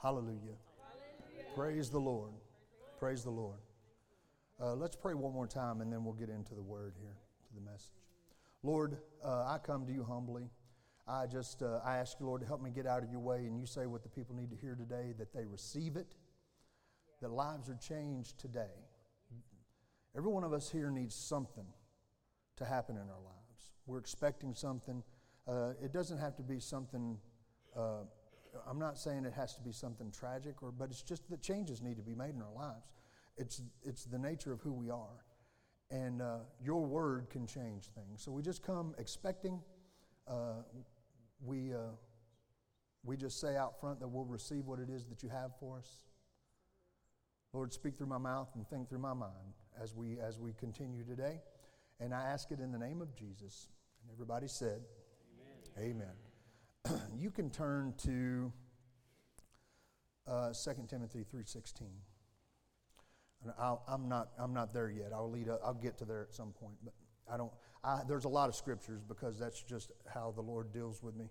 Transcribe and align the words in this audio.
Hallelujah. 0.00 0.54
Praise 1.56 1.90
the 1.90 1.98
Lord. 1.98 2.30
Praise 3.00 3.24
the 3.24 3.30
Lord. 3.30 3.58
Uh, 4.62 4.74
let's 4.74 4.94
pray 4.94 5.14
one 5.14 5.32
more 5.32 5.48
time 5.48 5.80
and 5.80 5.92
then 5.92 6.04
we'll 6.04 6.14
get 6.14 6.28
into 6.28 6.54
the 6.54 6.62
word 6.62 6.94
here, 7.00 7.16
to 7.48 7.54
the 7.54 7.60
message. 7.60 7.90
Lord, 8.62 8.98
uh, 9.24 9.44
I 9.46 9.58
come 9.58 9.86
to 9.86 9.92
you 9.92 10.04
humbly. 10.04 10.50
I 11.08 11.26
just 11.26 11.64
uh, 11.64 11.80
I 11.84 11.96
ask 11.96 12.20
you, 12.20 12.26
Lord, 12.26 12.42
to 12.42 12.46
help 12.46 12.62
me 12.62 12.70
get 12.70 12.86
out 12.86 13.02
of 13.02 13.10
your 13.10 13.18
way 13.18 13.38
and 13.38 13.58
you 13.58 13.66
say 13.66 13.86
what 13.86 14.04
the 14.04 14.08
people 14.08 14.36
need 14.36 14.50
to 14.50 14.56
hear 14.56 14.76
today, 14.76 15.14
that 15.18 15.34
they 15.34 15.44
receive 15.44 15.96
it, 15.96 16.14
that 17.20 17.32
lives 17.32 17.68
are 17.68 17.76
changed 17.76 18.38
today. 18.38 18.86
Every 20.16 20.30
one 20.30 20.44
of 20.44 20.52
us 20.52 20.70
here 20.70 20.92
needs 20.92 21.16
something 21.16 21.66
to 22.56 22.64
happen 22.64 22.94
in 22.94 23.02
our 23.02 23.20
lives. 23.24 23.70
We're 23.86 23.98
expecting 23.98 24.54
something. 24.54 25.02
Uh, 25.48 25.70
it 25.82 25.92
doesn't 25.92 26.18
have 26.18 26.36
to 26.36 26.42
be 26.44 26.60
something. 26.60 27.18
Uh, 27.76 28.04
I'm 28.68 28.78
not 28.78 28.98
saying 28.98 29.24
it 29.24 29.32
has 29.34 29.54
to 29.54 29.62
be 29.62 29.72
something 29.72 30.10
tragic, 30.10 30.62
or 30.62 30.72
but 30.72 30.90
it's 30.90 31.02
just 31.02 31.28
that 31.30 31.42
changes 31.42 31.82
need 31.82 31.96
to 31.96 32.02
be 32.02 32.14
made 32.14 32.34
in 32.34 32.42
our 32.42 32.54
lives. 32.54 32.92
It's 33.36 33.62
it's 33.82 34.04
the 34.04 34.18
nature 34.18 34.52
of 34.52 34.60
who 34.60 34.72
we 34.72 34.90
are, 34.90 35.24
and 35.90 36.22
uh, 36.22 36.38
your 36.62 36.84
word 36.84 37.28
can 37.30 37.46
change 37.46 37.90
things. 37.94 38.22
So 38.22 38.32
we 38.32 38.42
just 38.42 38.62
come 38.62 38.94
expecting. 38.98 39.60
Uh, 40.26 40.62
we 41.44 41.72
uh, 41.74 41.94
we 43.04 43.16
just 43.16 43.40
say 43.40 43.56
out 43.56 43.80
front 43.80 44.00
that 44.00 44.08
we'll 44.08 44.24
receive 44.24 44.66
what 44.66 44.78
it 44.80 44.90
is 44.90 45.06
that 45.06 45.22
you 45.22 45.28
have 45.28 45.52
for 45.60 45.78
us. 45.78 46.04
Lord, 47.52 47.72
speak 47.72 47.96
through 47.96 48.08
my 48.08 48.18
mouth 48.18 48.48
and 48.54 48.68
think 48.68 48.88
through 48.88 48.98
my 48.98 49.14
mind 49.14 49.54
as 49.80 49.94
we 49.94 50.18
as 50.20 50.38
we 50.38 50.52
continue 50.52 51.04
today. 51.04 51.40
And 52.00 52.14
I 52.14 52.24
ask 52.24 52.50
it 52.50 52.60
in 52.60 52.70
the 52.70 52.78
name 52.78 53.00
of 53.02 53.14
Jesus. 53.16 53.68
And 54.02 54.12
everybody 54.12 54.46
said, 54.46 54.82
Amen. 55.76 55.90
Amen. 55.90 56.27
you 57.18 57.30
can 57.30 57.50
turn 57.50 57.94
to 57.98 58.52
uh, 60.26 60.52
2 60.52 60.70
Timothy 60.88 61.24
3.16. 61.34 61.82
And 63.42 63.52
i 63.58 63.76
am 63.88 64.08
not, 64.08 64.30
I'm 64.38 64.52
not 64.52 64.72
there 64.74 64.90
yet. 64.90 65.12
I'll, 65.14 65.30
lead 65.30 65.48
I'll 65.64 65.74
get 65.74 65.96
to 65.98 66.04
there 66.04 66.22
at 66.22 66.34
some 66.34 66.52
point. 66.52 66.74
But 66.82 66.92
I 67.32 67.36
don't, 67.36 67.52
I, 67.84 68.00
there's 68.08 68.24
a 68.24 68.28
lot 68.28 68.48
of 68.48 68.56
scriptures 68.56 69.02
because 69.06 69.38
that's 69.38 69.62
just 69.62 69.92
how 70.12 70.32
the 70.34 70.42
Lord 70.42 70.72
deals 70.72 71.02
with 71.02 71.14
me. 71.14 71.26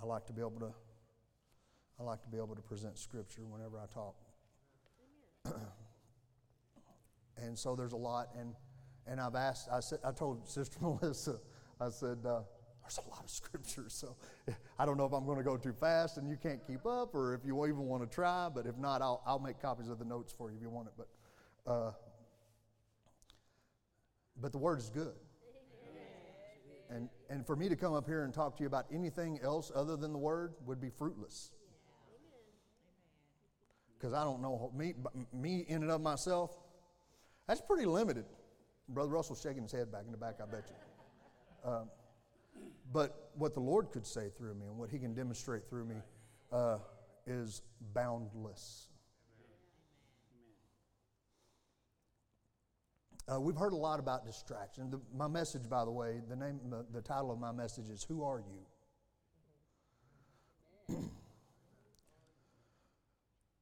I 0.00 0.04
like 0.04 0.26
to 0.26 0.32
be 0.32 0.40
able 0.40 0.58
to, 0.60 0.72
I 2.00 2.02
like 2.02 2.22
to 2.22 2.28
be 2.28 2.38
able 2.38 2.56
to 2.56 2.62
present 2.62 2.98
scripture 2.98 3.42
whenever 3.46 3.78
I 3.78 3.86
talk. 3.92 4.16
and 7.36 7.56
so 7.56 7.76
there's 7.76 7.92
a 7.92 7.96
lot. 7.96 8.28
And 8.38 8.54
and 9.06 9.20
I've 9.20 9.36
asked, 9.36 9.68
I, 9.72 9.80
said, 9.80 10.00
I 10.04 10.10
told 10.10 10.48
Sister 10.48 10.78
Melissa, 10.82 11.38
I 11.80 11.90
said, 11.90 12.18
uh, 12.26 12.40
there's 12.86 13.04
a 13.04 13.10
lot 13.10 13.24
of 13.24 13.30
scripture, 13.42 13.86
so 13.88 14.16
I 14.78 14.86
don't 14.86 14.96
know 14.96 15.06
if 15.06 15.12
I'm 15.12 15.24
going 15.24 15.38
to 15.38 15.44
go 15.44 15.56
too 15.56 15.72
fast 15.72 16.18
and 16.18 16.28
you 16.28 16.36
can't 16.40 16.64
keep 16.66 16.86
up, 16.86 17.14
or 17.14 17.34
if 17.34 17.40
you 17.44 17.64
even 17.66 17.86
want 17.86 18.08
to 18.08 18.14
try. 18.14 18.48
But 18.52 18.66
if 18.66 18.76
not, 18.76 19.02
I'll, 19.02 19.22
I'll 19.26 19.38
make 19.38 19.60
copies 19.60 19.88
of 19.88 19.98
the 19.98 20.04
notes 20.04 20.32
for 20.36 20.50
you 20.50 20.56
if 20.56 20.62
you 20.62 20.70
want 20.70 20.88
it. 20.88 20.94
But, 20.96 21.70
uh, 21.70 21.92
but 24.40 24.52
the 24.52 24.58
word 24.58 24.78
is 24.78 24.90
good. 24.90 25.14
And, 26.88 27.08
and 27.28 27.44
for 27.44 27.56
me 27.56 27.68
to 27.68 27.74
come 27.74 27.94
up 27.94 28.06
here 28.06 28.22
and 28.22 28.32
talk 28.32 28.56
to 28.58 28.62
you 28.62 28.68
about 28.68 28.86
anything 28.92 29.40
else 29.42 29.72
other 29.74 29.96
than 29.96 30.12
the 30.12 30.18
word 30.18 30.54
would 30.66 30.80
be 30.80 30.88
fruitless. 30.88 31.50
Because 33.98 34.12
I 34.12 34.22
don't 34.22 34.40
know 34.40 34.70
me, 34.72 34.94
me 35.32 35.64
in 35.66 35.82
and 35.82 35.90
of 35.90 36.00
myself. 36.00 36.56
That's 37.48 37.60
pretty 37.60 37.86
limited. 37.86 38.24
Brother 38.88 39.10
Russell's 39.10 39.40
shaking 39.40 39.64
his 39.64 39.72
head 39.72 39.90
back 39.90 40.02
in 40.06 40.12
the 40.12 40.16
back, 40.16 40.36
I 40.40 40.46
bet 40.46 40.70
you. 40.70 41.68
Um, 41.68 41.88
but 42.92 43.30
what 43.34 43.54
the 43.54 43.60
Lord 43.60 43.90
could 43.90 44.06
say 44.06 44.30
through 44.36 44.54
me 44.54 44.66
and 44.66 44.78
what 44.78 44.90
He 44.90 44.98
can 44.98 45.14
demonstrate 45.14 45.68
through 45.68 45.84
me 45.84 45.96
uh, 46.52 46.78
is 47.26 47.62
boundless. 47.94 48.88
Uh, 53.28 53.40
we've 53.40 53.56
heard 53.56 53.72
a 53.72 53.76
lot 53.76 53.98
about 53.98 54.24
distraction. 54.24 54.88
The, 54.88 55.00
my 55.12 55.26
message, 55.26 55.68
by 55.68 55.84
the 55.84 55.90
way, 55.90 56.20
the 56.28 56.36
name, 56.36 56.60
the, 56.70 56.86
the 56.92 57.00
title 57.00 57.32
of 57.32 57.40
my 57.40 57.50
message 57.50 57.88
is 57.88 58.04
"Who 58.04 58.22
Are 58.24 58.42
You?" 60.88 60.96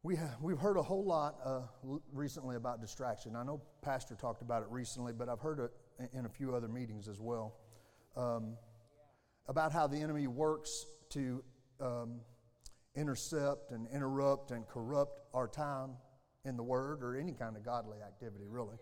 We 0.02 0.16
have, 0.16 0.36
we've 0.42 0.58
heard 0.58 0.76
a 0.76 0.82
whole 0.82 1.02
lot 1.02 1.36
uh, 1.42 1.62
recently 2.12 2.56
about 2.56 2.82
distraction. 2.82 3.34
I 3.34 3.42
know 3.42 3.62
Pastor 3.80 4.14
talked 4.14 4.42
about 4.42 4.60
it 4.60 4.68
recently, 4.68 5.14
but 5.14 5.30
I've 5.30 5.40
heard 5.40 5.58
it 5.58 5.72
in 6.12 6.26
a 6.26 6.28
few 6.28 6.54
other 6.54 6.68
meetings 6.68 7.08
as 7.08 7.20
well 7.20 7.54
um, 8.14 8.58
about 9.46 9.72
how 9.72 9.86
the 9.86 9.96
enemy 9.96 10.26
works 10.26 10.86
to 11.10 11.42
um, 11.80 12.20
intercept 12.94 13.70
and 13.72 13.86
interrupt 13.88 14.50
and 14.50 14.66
corrupt 14.66 15.20
our 15.34 15.48
time 15.48 15.90
in 16.44 16.56
the 16.56 16.62
Word 16.62 17.02
or 17.02 17.16
any 17.16 17.32
kind 17.32 17.56
of 17.56 17.64
godly 17.64 17.98
activity, 18.02 18.46
really. 18.48 18.76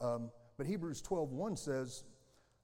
Um, 0.00 0.30
but 0.56 0.66
Hebrews 0.66 1.02
12 1.02 1.30
1 1.30 1.56
says, 1.56 2.04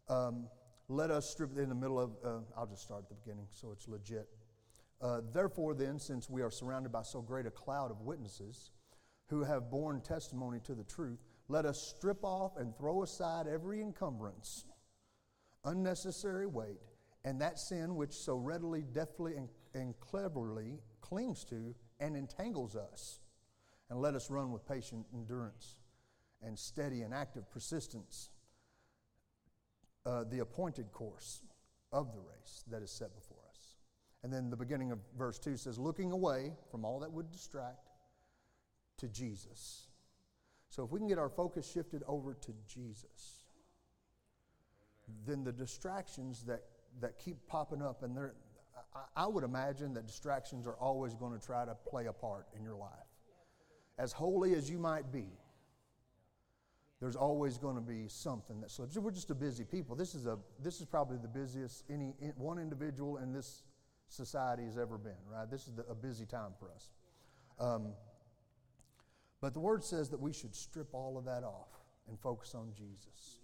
um, 0.08 0.46
Let 0.88 1.10
us 1.10 1.28
strip 1.28 1.56
in 1.56 1.68
the 1.68 1.74
middle 1.74 1.98
of, 1.98 2.10
uh, 2.24 2.38
I'll 2.56 2.66
just 2.66 2.82
start 2.82 3.04
at 3.04 3.08
the 3.08 3.14
beginning 3.16 3.46
so 3.50 3.72
it's 3.72 3.88
legit. 3.88 4.28
Uh, 5.00 5.20
Therefore, 5.32 5.74
then, 5.74 5.98
since 5.98 6.28
we 6.28 6.42
are 6.42 6.50
surrounded 6.50 6.92
by 6.92 7.02
so 7.02 7.22
great 7.22 7.46
a 7.46 7.50
cloud 7.50 7.90
of 7.90 8.00
witnesses 8.02 8.70
who 9.28 9.42
have 9.44 9.70
borne 9.70 10.00
testimony 10.02 10.60
to 10.64 10.74
the 10.74 10.84
truth, 10.84 11.18
let 11.48 11.64
us 11.64 11.80
strip 11.80 12.22
off 12.22 12.56
and 12.56 12.76
throw 12.76 13.02
aside 13.02 13.46
every 13.46 13.80
encumbrance, 13.80 14.64
unnecessary 15.64 16.46
weight, 16.46 16.80
and 17.24 17.40
that 17.40 17.58
sin 17.58 17.96
which 17.96 18.12
so 18.12 18.36
readily, 18.36 18.84
deftly, 18.92 19.36
and, 19.36 19.48
and 19.74 19.98
cleverly 20.00 20.80
clings 21.00 21.44
to 21.44 21.74
and 21.98 22.16
entangles 22.16 22.76
us. 22.76 23.20
And 23.90 24.00
let 24.00 24.14
us 24.14 24.30
run 24.30 24.52
with 24.52 24.66
patient 24.66 25.06
endurance 25.12 25.76
and 26.42 26.58
steady 26.58 27.02
and 27.02 27.12
active 27.12 27.50
persistence 27.50 28.30
uh, 30.06 30.24
the 30.24 30.38
appointed 30.38 30.92
course 30.92 31.42
of 31.92 32.12
the 32.12 32.20
race 32.20 32.64
that 32.70 32.82
is 32.82 32.90
set 32.90 33.14
before 33.14 33.38
us. 33.50 33.76
And 34.22 34.32
then 34.32 34.50
the 34.50 34.56
beginning 34.56 34.92
of 34.92 34.98
verse 35.18 35.38
2 35.38 35.56
says, 35.56 35.78
looking 35.78 36.12
away 36.12 36.52
from 36.70 36.84
all 36.84 37.00
that 37.00 37.10
would 37.10 37.30
distract 37.30 37.90
to 38.98 39.08
Jesus. 39.08 39.88
So 40.68 40.84
if 40.84 40.90
we 40.90 41.00
can 41.00 41.08
get 41.08 41.18
our 41.18 41.28
focus 41.28 41.70
shifted 41.70 42.02
over 42.06 42.34
to 42.34 42.52
Jesus, 42.66 43.40
then 45.26 45.42
the 45.42 45.52
distractions 45.52 46.44
that, 46.44 46.62
that 47.00 47.18
keep 47.18 47.46
popping 47.46 47.82
up, 47.82 48.02
and 48.02 48.16
they're, 48.16 48.34
I, 49.16 49.26
would 49.26 49.44
imagine 49.44 49.94
that 49.94 50.06
distractions 50.06 50.66
are 50.66 50.74
always 50.74 51.14
going 51.14 51.38
to 51.38 51.44
try 51.44 51.64
to 51.64 51.74
play 51.74 52.06
a 52.06 52.12
part 52.12 52.46
in 52.56 52.64
your 52.64 52.74
life. 52.74 52.90
As 53.98 54.12
holy 54.12 54.54
as 54.54 54.70
you 54.70 54.78
might 54.78 55.12
be, 55.12 55.26
there's 57.00 57.16
always 57.16 57.56
going 57.56 57.76
to 57.76 57.82
be 57.82 58.08
something 58.08 58.60
that 58.60 58.70
slips. 58.70 58.96
We're 58.96 59.10
just 59.10 59.30
a 59.30 59.34
busy 59.34 59.64
people. 59.64 59.96
This 59.96 60.14
is, 60.14 60.26
a, 60.26 60.38
this 60.62 60.80
is 60.80 60.86
probably 60.86 61.16
the 61.16 61.28
busiest 61.28 61.84
any 61.88 62.14
one 62.36 62.58
individual 62.58 63.18
in 63.18 63.32
this 63.32 63.62
society 64.08 64.64
has 64.64 64.76
ever 64.76 64.98
been, 64.98 65.12
right? 65.32 65.50
This 65.50 65.66
is 65.66 65.74
the, 65.74 65.84
a 65.86 65.94
busy 65.94 66.26
time 66.26 66.52
for 66.58 66.70
us. 66.70 66.90
Um, 67.58 67.92
but 69.40 69.54
the 69.54 69.60
word 69.60 69.82
says 69.82 70.10
that 70.10 70.20
we 70.20 70.32
should 70.32 70.54
strip 70.54 70.88
all 70.92 71.16
of 71.16 71.24
that 71.24 71.42
off 71.42 71.68
and 72.08 72.18
focus 72.20 72.54
on 72.54 72.72
Jesus. 72.76 73.38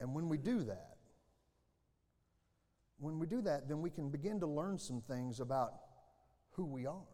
And 0.00 0.14
when 0.14 0.28
we 0.28 0.38
do 0.38 0.62
that, 0.64 0.93
when 3.04 3.18
we 3.18 3.26
do 3.26 3.42
that, 3.42 3.68
then 3.68 3.82
we 3.82 3.90
can 3.90 4.08
begin 4.08 4.40
to 4.40 4.46
learn 4.46 4.78
some 4.78 5.02
things 5.02 5.40
about 5.40 5.74
who 6.52 6.64
we 6.64 6.86
are. 6.86 7.06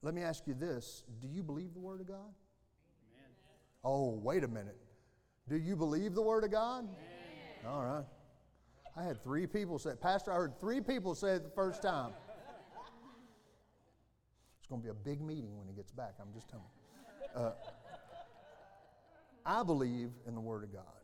Let 0.00 0.14
me 0.14 0.22
ask 0.22 0.46
you 0.46 0.54
this 0.54 1.04
Do 1.20 1.28
you 1.28 1.42
believe 1.42 1.74
the 1.74 1.80
Word 1.80 2.00
of 2.00 2.08
God? 2.08 2.16
Amen. 2.16 3.30
Oh, 3.84 4.18
wait 4.22 4.44
a 4.44 4.48
minute. 4.48 4.78
Do 5.46 5.56
you 5.56 5.76
believe 5.76 6.14
the 6.14 6.22
Word 6.22 6.44
of 6.44 6.50
God? 6.52 6.84
Amen. 6.84 7.66
All 7.68 7.84
right. 7.84 8.04
I 8.96 9.02
had 9.02 9.22
three 9.22 9.46
people 9.46 9.78
say, 9.78 9.90
Pastor, 10.00 10.32
I 10.32 10.36
heard 10.36 10.58
three 10.58 10.80
people 10.80 11.14
say 11.14 11.32
it 11.32 11.44
the 11.44 11.50
first 11.50 11.82
time. 11.82 12.12
It's 14.58 14.66
going 14.68 14.80
to 14.80 14.84
be 14.84 14.90
a 14.90 14.94
big 14.94 15.20
meeting 15.20 15.58
when 15.58 15.68
he 15.68 15.74
gets 15.74 15.92
back, 15.92 16.14
I'm 16.18 16.32
just 16.32 16.48
telling 16.48 16.64
you. 17.34 17.40
Uh, 17.42 17.52
I 19.44 19.62
believe 19.62 20.12
in 20.26 20.34
the 20.34 20.40
Word 20.40 20.64
of 20.64 20.72
God. 20.72 21.03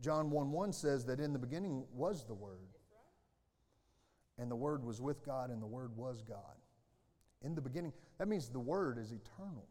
John 0.00 0.30
1 0.30 0.52
1 0.52 0.72
says 0.72 1.04
that 1.06 1.20
in 1.20 1.32
the 1.32 1.38
beginning 1.38 1.84
was 1.92 2.24
the 2.24 2.34
Word, 2.34 2.68
and 4.38 4.50
the 4.50 4.56
Word 4.56 4.84
was 4.84 5.00
with 5.00 5.24
God, 5.24 5.50
and 5.50 5.60
the 5.60 5.66
Word 5.66 5.96
was 5.96 6.22
God. 6.22 6.56
In 7.42 7.54
the 7.54 7.60
beginning, 7.60 7.92
that 8.18 8.28
means 8.28 8.48
the 8.48 8.60
Word 8.60 8.98
is 8.98 9.12
eternal. 9.12 9.66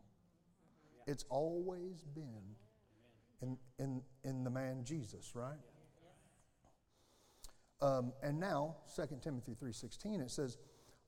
It's 1.06 1.26
always 1.30 2.04
been 2.14 2.56
in, 3.42 3.58
in, 3.80 4.02
in 4.24 4.44
the 4.44 4.50
man 4.50 4.84
Jesus, 4.84 5.32
right? 5.36 5.58
Um, 7.82 8.12
and 8.24 8.40
now, 8.40 8.76
2 8.96 9.04
Timothy 9.22 9.54
3.16, 9.54 10.22
it 10.22 10.32
says, 10.32 10.58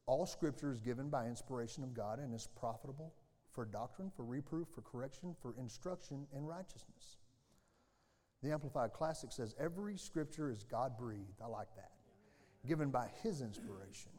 All 0.06 0.26
scripture 0.26 0.72
is 0.72 0.80
given 0.80 1.10
by 1.10 1.26
inspiration 1.26 1.84
of 1.84 1.94
God 1.94 2.20
and 2.20 2.34
is 2.34 2.48
profitable 2.60 3.14
for 3.52 3.66
doctrine, 3.66 4.12
for 4.16 4.24
reproof, 4.24 4.68
for 4.74 4.82
correction, 4.82 5.36
for 5.42 5.56
instruction 5.58 6.28
in 6.36 6.46
righteousness. 6.46 7.18
The 8.42 8.52
Amplified 8.52 8.94
Classic 8.94 9.32
says, 9.32 9.56
Every 9.60 9.98
scripture 9.98 10.50
is 10.50 10.64
God 10.64 10.98
breathed. 10.98 11.42
I 11.44 11.48
like 11.48 11.74
that. 11.76 11.92
given 12.68 12.90
by 12.90 13.10
His 13.24 13.42
inspiration, 13.42 14.12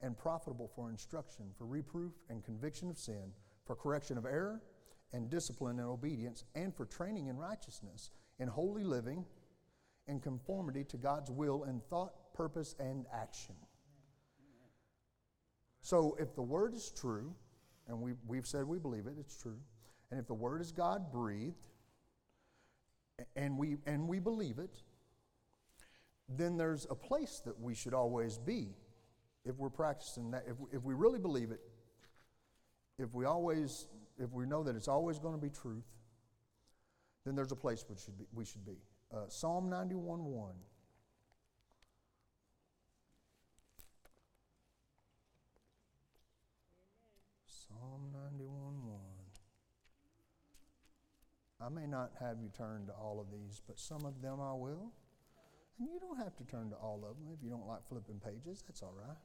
and 0.00 0.16
profitable 0.16 0.70
for 0.74 0.90
instruction, 0.90 1.46
for 1.56 1.66
reproof 1.66 2.12
and 2.30 2.42
conviction 2.44 2.88
of 2.88 2.98
sin, 2.98 3.32
for 3.66 3.74
correction 3.76 4.16
of 4.16 4.24
error, 4.24 4.62
and 5.12 5.28
discipline 5.30 5.78
and 5.78 5.88
obedience, 5.88 6.44
and 6.54 6.74
for 6.74 6.86
training 6.86 7.26
in 7.26 7.36
righteousness, 7.36 8.10
in 8.38 8.48
holy 8.48 8.84
living, 8.84 9.24
in 10.06 10.20
conformity 10.20 10.84
to 10.84 10.96
God's 10.96 11.30
will 11.30 11.64
in 11.64 11.80
thought, 11.90 12.32
purpose, 12.34 12.74
and 12.78 13.06
action. 13.12 13.54
So 15.82 16.16
if 16.20 16.34
the 16.34 16.42
word 16.42 16.74
is 16.74 16.90
true, 16.90 17.34
and 17.86 18.00
we, 18.00 18.12
we've 18.26 18.46
said 18.46 18.64
we 18.64 18.78
believe 18.78 19.06
it, 19.06 19.14
it's 19.18 19.36
true, 19.36 19.58
and 20.10 20.20
if 20.20 20.26
the 20.26 20.34
word 20.34 20.60
is 20.60 20.72
God 20.72 21.10
breathed, 21.12 21.68
and 23.36 23.58
we, 23.58 23.76
and 23.86 24.06
we 24.06 24.18
believe 24.18 24.58
it, 24.58 24.82
then 26.28 26.56
there's 26.56 26.86
a 26.90 26.94
place 26.94 27.40
that 27.44 27.58
we 27.60 27.74
should 27.74 27.94
always 27.94 28.38
be 28.38 28.68
if 29.44 29.56
we're 29.56 29.70
practicing 29.70 30.30
that. 30.32 30.44
If, 30.46 30.56
if 30.72 30.84
we 30.84 30.94
really 30.94 31.18
believe 31.18 31.50
it, 31.50 31.60
if 32.98 33.14
we 33.14 33.24
always, 33.24 33.86
if 34.18 34.30
we 34.32 34.44
know 34.44 34.62
that 34.62 34.76
it's 34.76 34.88
always 34.88 35.18
going 35.18 35.34
to 35.34 35.40
be 35.40 35.50
truth, 35.50 35.86
then 37.24 37.34
there's 37.34 37.52
a 37.52 37.56
place 37.56 37.84
we 37.88 37.96
should 37.96 38.18
be. 38.18 38.26
We 38.34 38.44
should 38.44 38.64
be. 38.64 38.76
Uh, 39.12 39.28
Psalm 39.28 39.70
91 39.70 40.24
1. 40.24 40.52
Psalm 47.46 48.12
91 48.12 48.48
1. 48.84 48.87
I 51.60 51.68
may 51.68 51.86
not 51.86 52.12
have 52.20 52.38
you 52.40 52.50
turn 52.56 52.86
to 52.86 52.92
all 52.92 53.20
of 53.20 53.32
these, 53.32 53.60
but 53.66 53.78
some 53.78 54.04
of 54.04 54.22
them 54.22 54.40
I 54.40 54.52
will. 54.52 54.92
And 55.78 55.88
you 55.92 55.98
don't 56.00 56.18
have 56.18 56.36
to 56.36 56.44
turn 56.44 56.70
to 56.70 56.76
all 56.76 57.04
of 57.08 57.16
them 57.16 57.28
if 57.36 57.42
you 57.42 57.50
don't 57.50 57.66
like 57.66 57.86
flipping 57.88 58.20
pages. 58.20 58.62
That's 58.66 58.82
all 58.82 58.94
right. 58.96 59.16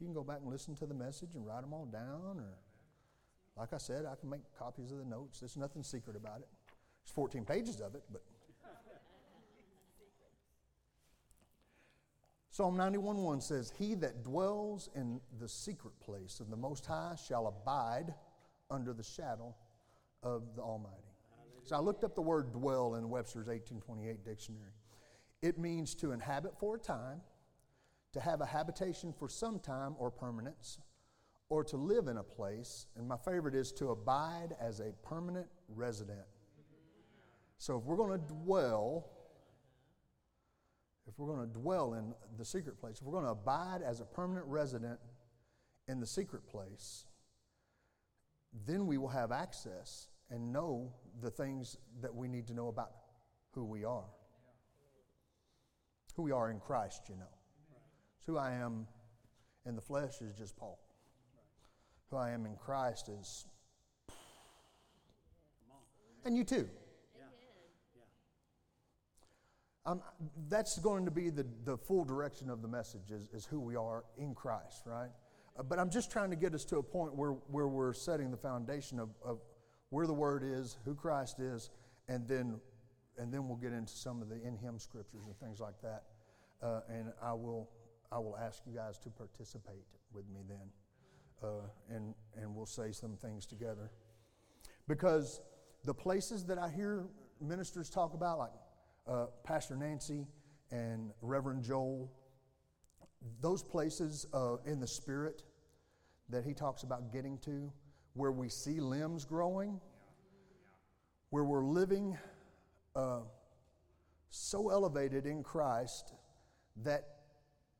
You 0.00 0.06
can 0.06 0.14
go 0.14 0.22
back 0.22 0.38
and 0.42 0.50
listen 0.50 0.74
to 0.76 0.86
the 0.86 0.94
message 0.94 1.34
and 1.34 1.46
write 1.46 1.62
them 1.62 1.74
all 1.74 1.86
down, 1.86 2.38
or 2.38 2.54
like 3.56 3.72
I 3.72 3.78
said, 3.78 4.06
I 4.06 4.14
can 4.14 4.30
make 4.30 4.42
copies 4.58 4.92
of 4.92 4.98
the 4.98 5.04
notes. 5.04 5.40
There's 5.40 5.56
nothing 5.56 5.82
secret 5.82 6.16
about 6.16 6.38
it. 6.40 6.48
There's 7.04 7.12
14 7.14 7.44
pages 7.44 7.80
of 7.80 7.94
it, 7.96 8.02
but. 8.12 8.22
Psalm 12.50 12.76
91 12.76 13.40
says, 13.40 13.72
He 13.76 13.94
that 13.96 14.22
dwells 14.22 14.88
in 14.94 15.20
the 15.40 15.48
secret 15.48 15.98
place 16.00 16.38
of 16.40 16.48
the 16.50 16.56
Most 16.56 16.86
High 16.86 17.16
shall 17.26 17.48
abide 17.48 18.14
under 18.70 18.92
the 18.92 19.02
shadow 19.02 19.54
of 20.22 20.54
the 20.54 20.62
Almighty. 20.62 21.07
So 21.68 21.76
I 21.76 21.80
looked 21.80 22.02
up 22.02 22.14
the 22.14 22.22
word 22.22 22.50
dwell 22.50 22.94
in 22.94 23.10
Webster's 23.10 23.48
1828 23.48 24.24
dictionary. 24.24 24.72
It 25.42 25.58
means 25.58 25.94
to 25.96 26.12
inhabit 26.12 26.58
for 26.58 26.76
a 26.76 26.78
time, 26.78 27.20
to 28.14 28.20
have 28.20 28.40
a 28.40 28.46
habitation 28.46 29.12
for 29.12 29.28
some 29.28 29.58
time 29.60 29.94
or 29.98 30.10
permanence, 30.10 30.78
or 31.50 31.62
to 31.64 31.76
live 31.76 32.08
in 32.08 32.16
a 32.16 32.22
place. 32.22 32.86
And 32.96 33.06
my 33.06 33.18
favorite 33.18 33.54
is 33.54 33.70
to 33.72 33.90
abide 33.90 34.56
as 34.58 34.80
a 34.80 34.94
permanent 35.06 35.46
resident. 35.68 36.24
So 37.58 37.76
if 37.76 37.84
we're 37.84 37.98
going 37.98 38.18
to 38.18 38.26
dwell, 38.26 39.10
if 41.06 41.18
we're 41.18 41.34
going 41.34 41.46
to 41.46 41.52
dwell 41.52 41.92
in 41.92 42.14
the 42.38 42.46
secret 42.46 42.80
place, 42.80 42.96
if 42.96 43.02
we're 43.02 43.12
going 43.12 43.26
to 43.26 43.32
abide 43.32 43.82
as 43.82 44.00
a 44.00 44.06
permanent 44.06 44.46
resident 44.46 44.98
in 45.86 46.00
the 46.00 46.06
secret 46.06 46.46
place, 46.46 47.04
then 48.66 48.86
we 48.86 48.96
will 48.96 49.08
have 49.08 49.32
access 49.32 50.08
and 50.30 50.50
know 50.50 50.92
the 51.20 51.30
things 51.30 51.76
that 52.00 52.14
we 52.14 52.28
need 52.28 52.46
to 52.48 52.54
know 52.54 52.68
about 52.68 52.92
who 53.52 53.64
we 53.64 53.84
are. 53.84 54.04
Who 56.16 56.22
we 56.22 56.32
are 56.32 56.50
in 56.50 56.60
Christ, 56.60 57.02
you 57.08 57.16
know. 57.16 57.30
So 58.24 58.32
who 58.32 58.38
I 58.38 58.52
am 58.52 58.86
in 59.66 59.76
the 59.76 59.82
flesh 59.82 60.20
is 60.20 60.34
just 60.34 60.56
Paul. 60.56 60.78
Who 62.10 62.16
I 62.16 62.30
am 62.30 62.46
in 62.46 62.56
Christ 62.56 63.08
is. 63.08 63.46
And 66.24 66.36
you 66.36 66.44
too. 66.44 66.68
Um, 69.86 70.02
that's 70.50 70.78
going 70.78 71.06
to 71.06 71.10
be 71.10 71.30
the, 71.30 71.46
the 71.64 71.78
full 71.78 72.04
direction 72.04 72.50
of 72.50 72.60
the 72.60 72.68
message 72.68 73.10
is, 73.10 73.26
is 73.32 73.46
who 73.46 73.58
we 73.58 73.74
are 73.74 74.04
in 74.18 74.34
Christ, 74.34 74.82
right? 74.84 75.08
Uh, 75.58 75.62
but 75.62 75.78
I'm 75.78 75.88
just 75.88 76.10
trying 76.10 76.28
to 76.28 76.36
get 76.36 76.54
us 76.54 76.66
to 76.66 76.76
a 76.76 76.82
point 76.82 77.14
where, 77.14 77.30
where 77.30 77.68
we're 77.68 77.94
setting 77.94 78.30
the 78.30 78.36
foundation 78.36 79.00
of, 79.00 79.08
of 79.24 79.38
where 79.90 80.06
the 80.06 80.12
Word 80.14 80.42
is, 80.44 80.76
who 80.84 80.94
Christ 80.94 81.40
is, 81.40 81.70
and 82.08 82.26
then, 82.26 82.60
and 83.16 83.32
then 83.32 83.48
we'll 83.48 83.56
get 83.56 83.72
into 83.72 83.92
some 83.92 84.22
of 84.22 84.28
the 84.28 84.36
in 84.36 84.56
Him 84.56 84.78
scriptures 84.78 85.22
and 85.26 85.38
things 85.38 85.60
like 85.60 85.80
that. 85.82 86.04
Uh, 86.62 86.80
and 86.88 87.12
I 87.22 87.32
will, 87.32 87.70
I 88.10 88.18
will 88.18 88.36
ask 88.36 88.62
you 88.66 88.74
guys 88.74 88.98
to 89.00 89.10
participate 89.10 89.84
with 90.12 90.28
me 90.28 90.40
then, 90.48 90.68
uh, 91.42 91.94
and, 91.94 92.14
and 92.36 92.54
we'll 92.54 92.66
say 92.66 92.92
some 92.92 93.16
things 93.16 93.46
together. 93.46 93.90
Because 94.88 95.40
the 95.84 95.94
places 95.94 96.44
that 96.46 96.58
I 96.58 96.68
hear 96.68 97.06
ministers 97.40 97.88
talk 97.90 98.14
about, 98.14 98.38
like 98.38 98.50
uh, 99.06 99.26
Pastor 99.44 99.76
Nancy 99.76 100.26
and 100.70 101.10
Reverend 101.22 101.62
Joel, 101.62 102.10
those 103.40 103.62
places 103.62 104.26
uh, 104.32 104.56
in 104.64 104.80
the 104.80 104.86
Spirit 104.86 105.42
that 106.28 106.44
he 106.44 106.52
talks 106.52 106.82
about 106.82 107.12
getting 107.12 107.38
to, 107.38 107.72
where 108.18 108.32
we 108.32 108.48
see 108.48 108.80
limbs 108.80 109.24
growing, 109.24 109.80
where 111.30 111.44
we're 111.44 111.64
living 111.64 112.18
uh, 112.96 113.20
so 114.30 114.70
elevated 114.70 115.24
in 115.24 115.44
Christ 115.44 116.12
that 116.82 117.06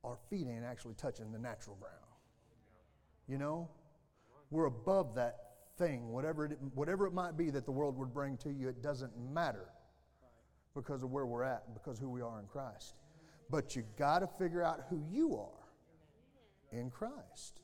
our 0.05 0.17
feet 0.31 0.47
ain't 0.49 0.65
actually 0.65 0.95
touching 0.95 1.33
the 1.33 1.39
natural 1.39 1.77
ground. 1.77 1.95
You 3.27 3.39
know? 3.39 3.69
We're 4.51 4.67
above 4.67 5.17
that 5.17 5.37
thing, 5.77 6.09
whatever 6.09 6.47
it, 6.47 6.59
whatever 6.75 7.07
it 7.07 7.13
might 7.13 7.37
be 7.37 7.51
that 7.51 7.65
the 7.65 7.73
world 7.73 7.99
would 7.99 8.15
bring 8.15 8.37
to 8.39 8.51
you, 8.51 8.69
it 8.69 8.81
doesn't 8.81 9.13
matter 9.19 9.67
because 10.75 11.03
of 11.03 11.11
where 11.11 11.27
we're 11.27 11.43
at, 11.43 11.75
because 11.75 11.99
who 11.99 12.09
we 12.09 12.23
are 12.23 12.39
in 12.39 12.47
Christ. 12.47 12.95
But 13.51 13.75
you 13.75 13.83
got 13.99 14.21
to 14.21 14.29
figure 14.39 14.63
out 14.63 14.85
who 14.89 15.03
you 15.11 15.37
are 15.37 16.79
in 16.79 16.91
Christ 16.91 17.61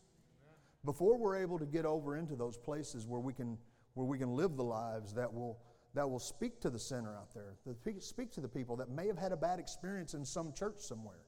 before 0.84 1.16
we're 1.16 1.36
able 1.36 1.58
to 1.58 1.66
get 1.66 1.84
over 1.84 2.16
into 2.16 2.36
those 2.36 2.56
places 2.56 3.06
where 3.06 3.20
we 3.20 3.32
can 3.32 3.58
where 3.94 4.06
we 4.06 4.18
can 4.18 4.34
live 4.34 4.56
the 4.56 4.64
lives 4.64 5.14
that 5.14 5.32
will 5.32 5.58
that 5.94 6.08
will 6.08 6.18
speak 6.18 6.60
to 6.60 6.70
the 6.70 6.78
sinner 6.78 7.14
out 7.16 7.32
there, 7.32 7.54
that 7.66 8.02
speak 8.02 8.32
to 8.32 8.40
the 8.40 8.48
people 8.48 8.76
that 8.76 8.90
may 8.90 9.06
have 9.06 9.16
had 9.16 9.30
a 9.32 9.36
bad 9.36 9.60
experience 9.60 10.14
in 10.14 10.24
some 10.24 10.52
church 10.52 10.80
somewhere. 10.80 11.20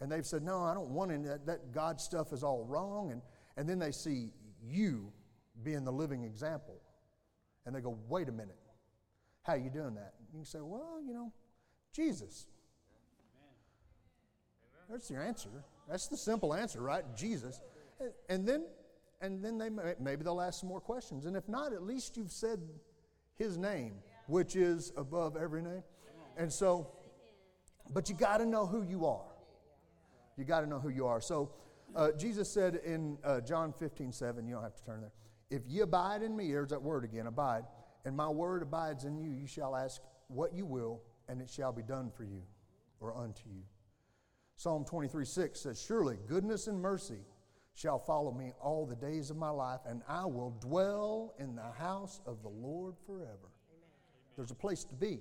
And 0.00 0.12
they've 0.12 0.26
said, 0.26 0.42
No, 0.42 0.62
I 0.62 0.74
don't 0.74 0.90
want 0.90 1.10
any 1.10 1.24
that, 1.24 1.46
that 1.46 1.72
God 1.72 2.00
stuff 2.00 2.32
is 2.32 2.42
all 2.42 2.64
wrong. 2.64 3.12
And, 3.12 3.22
and 3.56 3.68
then 3.68 3.78
they 3.78 3.92
see 3.92 4.30
you 4.62 5.10
being 5.62 5.84
the 5.84 5.92
living 5.92 6.24
example. 6.24 6.80
And 7.64 7.74
they 7.74 7.80
go, 7.80 7.96
Wait 8.08 8.28
a 8.28 8.32
minute. 8.32 8.58
How 9.42 9.54
are 9.54 9.58
you 9.58 9.70
doing 9.70 9.94
that? 9.94 10.14
You 10.32 10.40
can 10.40 10.44
say, 10.44 10.58
Well, 10.60 11.00
you 11.06 11.14
know, 11.14 11.32
Jesus. 11.94 12.46
That's 14.90 15.10
your 15.10 15.22
answer. 15.22 15.48
That's 15.88 16.08
the 16.08 16.16
simple 16.16 16.52
answer, 16.52 16.82
right? 16.82 17.04
Jesus. 17.16 17.60
And 18.28 18.46
then, 18.46 18.64
and 19.20 19.44
then 19.44 19.58
they 19.58 19.68
may, 19.68 19.94
maybe 20.00 20.24
they'll 20.24 20.40
ask 20.40 20.60
some 20.60 20.68
more 20.68 20.80
questions. 20.80 21.26
And 21.26 21.36
if 21.36 21.48
not, 21.48 21.72
at 21.72 21.82
least 21.82 22.16
you've 22.16 22.30
said 22.30 22.60
his 23.36 23.56
name, 23.56 23.94
which 24.26 24.56
is 24.56 24.92
above 24.96 25.36
every 25.36 25.62
name. 25.62 25.82
And 26.36 26.52
so, 26.52 26.88
but 27.92 28.08
you 28.08 28.14
got 28.14 28.38
to 28.38 28.46
know 28.46 28.66
who 28.66 28.82
you 28.82 29.06
are. 29.06 29.24
You 30.36 30.44
got 30.44 30.60
to 30.60 30.66
know 30.66 30.78
who 30.78 30.88
you 30.88 31.06
are. 31.06 31.20
So, 31.20 31.52
uh, 31.94 32.12
Jesus 32.12 32.50
said 32.50 32.76
in 32.84 33.18
uh, 33.22 33.40
John 33.40 33.72
15, 33.72 34.12
7, 34.12 34.46
you 34.46 34.54
don't 34.54 34.62
have 34.62 34.74
to 34.76 34.84
turn 34.84 35.00
there. 35.02 35.12
If 35.50 35.62
ye 35.66 35.80
abide 35.80 36.22
in 36.22 36.34
me, 36.34 36.50
there's 36.50 36.70
that 36.70 36.82
word 36.82 37.04
again, 37.04 37.26
abide, 37.26 37.64
and 38.06 38.16
my 38.16 38.28
word 38.28 38.62
abides 38.62 39.04
in 39.04 39.18
you, 39.18 39.30
you 39.30 39.46
shall 39.46 39.76
ask 39.76 40.00
what 40.28 40.54
you 40.54 40.64
will, 40.64 41.02
and 41.28 41.42
it 41.42 41.50
shall 41.50 41.72
be 41.72 41.82
done 41.82 42.10
for 42.10 42.24
you 42.24 42.42
or 43.00 43.14
unto 43.14 43.42
you. 43.50 43.62
Psalm 44.56 44.84
23, 44.84 45.24
6 45.26 45.60
says, 45.60 45.82
Surely 45.82 46.16
goodness 46.26 46.66
and 46.66 46.80
mercy 46.80 47.20
shall 47.82 47.98
follow 47.98 48.30
me 48.32 48.52
all 48.60 48.86
the 48.86 48.94
days 48.94 49.30
of 49.30 49.36
my 49.36 49.50
life, 49.50 49.80
and 49.86 50.02
I 50.08 50.24
will 50.24 50.56
dwell 50.60 51.34
in 51.40 51.56
the 51.56 51.70
house 51.78 52.20
of 52.26 52.40
the 52.42 52.48
Lord 52.48 52.94
forever. 53.04 53.26
Amen. 53.26 53.90
There's 54.36 54.52
a 54.52 54.54
place 54.54 54.84
to 54.84 54.94
be. 54.94 55.18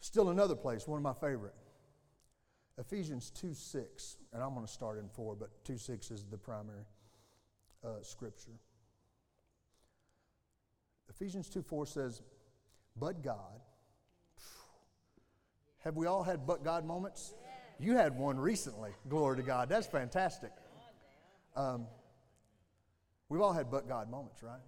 Still 0.00 0.28
another 0.28 0.54
place, 0.54 0.86
one 0.86 0.98
of 0.98 1.02
my 1.02 1.14
favorite. 1.14 1.54
Ephesians 2.78 3.30
2 3.30 3.54
6, 3.54 4.16
and 4.32 4.42
I'm 4.42 4.54
going 4.54 4.66
to 4.66 4.72
start 4.72 4.98
in 4.98 5.08
4, 5.08 5.34
but 5.34 5.50
2 5.64 5.78
6 5.78 6.10
is 6.10 6.24
the 6.30 6.38
primary 6.38 6.84
uh, 7.84 8.02
scripture. 8.02 8.52
Ephesians 11.08 11.48
2 11.48 11.62
4 11.62 11.86
says, 11.86 12.22
But 12.96 13.22
God. 13.22 13.60
Have 15.84 15.96
we 15.96 16.06
all 16.06 16.22
had 16.22 16.46
but 16.46 16.62
God 16.62 16.84
moments? 16.84 17.34
You 17.78 17.96
had 17.96 18.16
one 18.16 18.38
recently. 18.38 18.90
Glory 19.08 19.36
to 19.36 19.42
God. 19.42 19.68
That's 19.68 19.86
fantastic. 19.86 20.50
Um, 21.56 21.86
we've 23.28 23.40
all 23.40 23.52
had 23.52 23.70
but 23.70 23.88
God 23.88 24.10
moments, 24.10 24.42
right? 24.42 24.60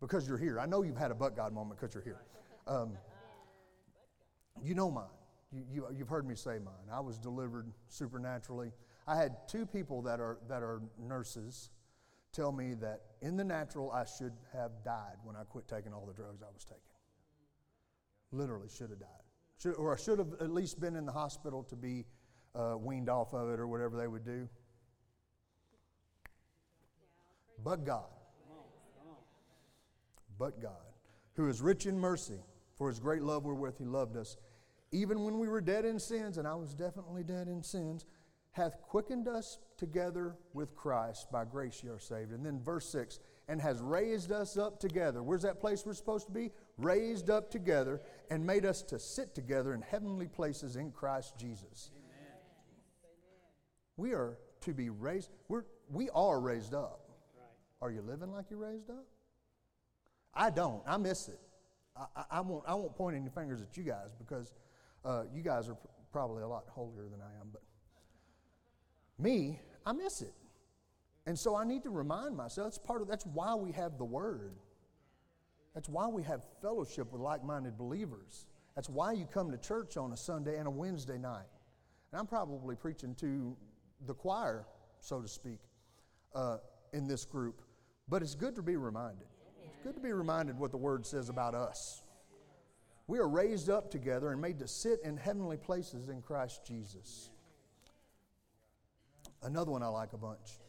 Because 0.00 0.28
you're 0.28 0.38
here. 0.38 0.58
I 0.60 0.66
know 0.66 0.82
you've 0.82 0.96
had 0.96 1.10
a 1.10 1.14
but 1.14 1.36
God 1.36 1.52
moment 1.52 1.80
because 1.80 1.94
you're 1.94 2.04
here. 2.04 2.22
Um, 2.66 2.92
you 4.62 4.74
know 4.74 4.90
mine. 4.90 5.04
You, 5.52 5.64
you, 5.70 5.86
you've 5.96 6.08
heard 6.08 6.26
me 6.26 6.34
say 6.34 6.58
mine. 6.58 6.88
I 6.92 7.00
was 7.00 7.18
delivered 7.18 7.70
supernaturally. 7.88 8.72
I 9.06 9.16
had 9.16 9.48
two 9.48 9.66
people 9.66 10.02
that 10.02 10.20
are, 10.20 10.38
that 10.48 10.62
are 10.62 10.82
nurses 10.98 11.70
tell 12.32 12.52
me 12.52 12.74
that 12.74 13.00
in 13.20 13.36
the 13.36 13.44
natural 13.44 13.90
I 13.90 14.04
should 14.04 14.32
have 14.52 14.70
died 14.84 15.16
when 15.24 15.36
I 15.36 15.44
quit 15.44 15.68
taking 15.68 15.92
all 15.92 16.06
the 16.06 16.14
drugs 16.14 16.42
I 16.42 16.52
was 16.52 16.64
taking. 16.64 16.80
Literally, 18.32 18.68
should 18.68 18.90
have 18.90 19.00
died. 19.00 19.21
Should, 19.62 19.74
or 19.74 19.94
I 19.94 19.96
should 19.96 20.18
have 20.18 20.32
at 20.40 20.50
least 20.50 20.80
been 20.80 20.96
in 20.96 21.06
the 21.06 21.12
hospital 21.12 21.62
to 21.64 21.76
be 21.76 22.04
uh, 22.54 22.74
weaned 22.76 23.08
off 23.08 23.32
of 23.32 23.48
it 23.50 23.60
or 23.60 23.68
whatever 23.68 23.96
they 23.96 24.08
would 24.08 24.24
do. 24.24 24.48
But 27.62 27.84
God. 27.84 28.10
But 30.38 30.60
God, 30.60 30.72
who 31.34 31.48
is 31.48 31.60
rich 31.60 31.86
in 31.86 31.96
mercy, 31.96 32.40
for 32.74 32.88
his 32.88 32.98
great 32.98 33.22
love 33.22 33.44
wherewith 33.44 33.78
he 33.78 33.84
loved 33.84 34.16
us, 34.16 34.36
even 34.90 35.22
when 35.22 35.38
we 35.38 35.46
were 35.46 35.60
dead 35.60 35.84
in 35.84 36.00
sins, 36.00 36.38
and 36.38 36.48
I 36.48 36.54
was 36.54 36.74
definitely 36.74 37.22
dead 37.22 37.46
in 37.46 37.62
sins, 37.62 38.06
hath 38.50 38.80
quickened 38.82 39.28
us 39.28 39.58
together 39.76 40.36
with 40.52 40.74
Christ. 40.74 41.30
By 41.30 41.44
grace 41.44 41.82
you 41.84 41.92
are 41.92 42.00
saved. 42.00 42.32
And 42.32 42.44
then 42.44 42.60
verse 42.60 42.90
6 42.90 43.20
and 43.48 43.60
has 43.60 43.80
raised 43.80 44.32
us 44.32 44.56
up 44.56 44.78
together. 44.78 45.22
Where's 45.22 45.42
that 45.42 45.60
place 45.60 45.84
we're 45.84 45.94
supposed 45.94 46.26
to 46.26 46.32
be? 46.32 46.50
Raised 46.78 47.30
up 47.30 47.50
together 47.50 48.00
and 48.30 48.46
made 48.46 48.64
us 48.64 48.82
to 48.82 48.98
sit 48.98 49.34
together 49.34 49.74
in 49.74 49.82
heavenly 49.82 50.28
places 50.28 50.76
in 50.76 50.90
Christ 50.92 51.34
Jesus. 51.38 51.90
Amen. 51.94 52.36
We 53.96 54.12
are 54.12 54.38
to 54.62 54.72
be 54.72 54.90
raised. 54.90 55.30
We're, 55.48 55.64
we 55.90 56.08
are 56.14 56.40
raised 56.40 56.74
up. 56.74 57.10
Right. 57.36 57.46
Are 57.80 57.90
you 57.90 58.02
living 58.02 58.32
like 58.32 58.46
you're 58.50 58.60
raised 58.60 58.90
up? 58.90 59.04
I 60.34 60.50
don't. 60.50 60.82
I 60.86 60.96
miss 60.96 61.28
it. 61.28 61.40
I, 61.96 62.04
I, 62.16 62.24
I 62.30 62.40
won't, 62.40 62.64
I 62.66 62.74
won't 62.74 62.94
point 62.94 63.16
any 63.16 63.28
fingers 63.28 63.60
at 63.60 63.76
you 63.76 63.82
guys 63.82 64.14
because 64.18 64.52
uh, 65.04 65.24
you 65.34 65.42
guys 65.42 65.68
are 65.68 65.76
probably 66.12 66.42
a 66.42 66.48
lot 66.48 66.64
holier 66.68 67.04
than 67.10 67.20
I 67.20 67.40
am. 67.40 67.48
But 67.52 67.62
me, 69.18 69.60
I 69.84 69.92
miss 69.92 70.22
it. 70.22 70.32
And 71.26 71.38
so 71.38 71.54
I 71.54 71.64
need 71.64 71.84
to 71.84 71.90
remind 71.90 72.36
myself 72.36 72.66
that's 72.66 72.78
part 72.78 73.00
of 73.00 73.08
that's 73.08 73.26
why 73.26 73.54
we 73.54 73.72
have 73.72 73.98
the 73.98 74.04
word. 74.04 74.54
That's 75.74 75.88
why 75.88 76.08
we 76.08 76.22
have 76.24 76.42
fellowship 76.60 77.12
with 77.12 77.20
like-minded 77.20 77.78
believers. 77.78 78.46
That's 78.74 78.88
why 78.88 79.12
you 79.12 79.26
come 79.26 79.50
to 79.50 79.58
church 79.58 79.96
on 79.96 80.12
a 80.12 80.16
Sunday 80.16 80.58
and 80.58 80.66
a 80.66 80.70
Wednesday 80.70 81.18
night. 81.18 81.46
And 82.10 82.20
I'm 82.20 82.26
probably 82.26 82.74
preaching 82.74 83.14
to 83.16 83.56
the 84.06 84.14
choir, 84.14 84.66
so 85.00 85.20
to 85.20 85.28
speak, 85.28 85.60
uh, 86.34 86.58
in 86.92 87.06
this 87.06 87.24
group. 87.24 87.62
But 88.08 88.22
it's 88.22 88.34
good 88.34 88.56
to 88.56 88.62
be 88.62 88.76
reminded. 88.76 89.26
It's 89.64 89.78
good 89.82 89.94
to 89.94 90.00
be 90.00 90.12
reminded 90.12 90.58
what 90.58 90.70
the 90.70 90.76
word 90.76 91.06
says 91.06 91.28
about 91.28 91.54
us. 91.54 92.02
We 93.06 93.18
are 93.18 93.28
raised 93.28 93.70
up 93.70 93.90
together 93.90 94.32
and 94.32 94.40
made 94.40 94.58
to 94.58 94.68
sit 94.68 95.00
in 95.04 95.16
heavenly 95.16 95.56
places 95.56 96.08
in 96.08 96.20
Christ 96.22 96.62
Jesus. 96.66 97.30
Another 99.42 99.70
one 99.70 99.82
I 99.82 99.88
like 99.88 100.12
a 100.12 100.18
bunch. 100.18 100.60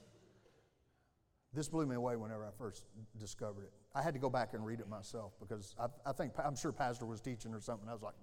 This 1.54 1.70
blew 1.70 1.86
me 1.86 1.96
away 1.96 2.16
whenever 2.16 2.46
I 2.46 2.50
first 2.58 2.86
discovered 3.20 3.64
it. 3.64 3.72
I 3.94 4.02
had 4.02 4.16
to 4.16 4.20
go 4.20 4.30
back 4.30 4.54
and 4.54 4.66
read 4.66 4.80
it 4.80 4.90
myself 4.90 5.34
because 5.40 5.76
I, 5.80 5.86
I 6.10 6.12
think, 6.12 6.34
I'm 6.44 6.56
sure 6.56 6.72
Pastor 6.72 7.06
was 7.06 7.22
teaching 7.22 7.54
or 7.54 7.62
something. 7.62 7.88
I 7.88 7.94
was 7.94 8.02
like, 8.02 8.16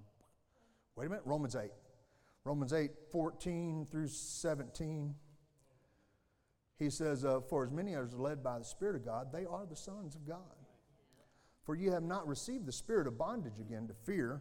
wait 0.97 1.07
a 1.07 1.09
minute, 1.09 1.23
Romans 1.25 1.55
8. 1.55 1.71
Romans 2.45 2.73
8, 2.73 2.91
14 3.13 3.87
through 3.91 4.09
17. 4.09 5.15
He 6.79 6.91
says, 6.91 7.25
uh, 7.25 7.41
For 7.49 7.65
as 7.65 7.71
many 7.71 7.95
as 7.95 8.15
are 8.15 8.19
led 8.19 8.43
by 8.43 8.59
the 8.59 8.65
Spirit 8.65 8.97
of 8.97 9.05
God, 9.05 9.33
they 9.33 9.45
are 9.45 9.67
the 9.67 9.77
sons 9.77 10.17
of 10.17 10.27
God. 10.27 10.39
For 11.63 11.77
you 11.77 11.93
have 11.93 12.03
not 12.03 12.27
received 12.27 12.67
the 12.67 12.73
spirit 12.73 13.07
of 13.07 13.19
bondage 13.19 13.61
again 13.61 13.87
to 13.87 13.95
fear, 13.95 14.41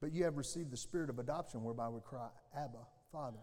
but 0.00 0.12
you 0.12 0.24
have 0.24 0.36
received 0.36 0.70
the 0.70 0.76
spirit 0.76 1.08
of 1.08 1.18
adoption, 1.18 1.62
whereby 1.62 1.88
we 1.88 2.00
cry, 2.00 2.28
Abba, 2.54 2.80
Father. 3.10 3.38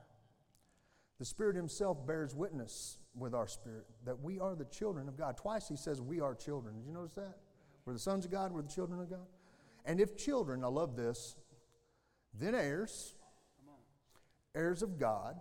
The 1.18 1.26
Spirit 1.26 1.56
Himself 1.56 2.06
bears 2.06 2.36
witness 2.36 2.98
with 3.16 3.34
our 3.34 3.48
spirit 3.48 3.86
that 4.06 4.20
we 4.22 4.40
are 4.40 4.56
the 4.56 4.66
children 4.66 5.08
of 5.08 5.18
God. 5.18 5.38
Twice 5.38 5.68
He 5.68 5.76
says 5.76 6.02
we 6.02 6.22
are 6.22 6.34
children. 6.34 6.76
Did 6.76 6.86
you 6.86 6.94
notice 6.94 7.14
that? 7.16 7.38
We're 7.86 7.94
the 7.94 8.00
sons 8.00 8.26
of 8.26 8.32
God, 8.32 8.52
we're 8.52 8.62
the 8.62 8.70
children 8.70 9.02
of 9.02 9.10
God. 9.10 9.26
And 9.86 10.00
if 10.00 10.16
children, 10.16 10.64
I 10.64 10.68
love 10.68 10.96
this, 10.96 11.36
then 12.40 12.56
heirs, 12.56 13.16
heirs 14.54 14.84
of 14.84 15.00
God, 15.00 15.40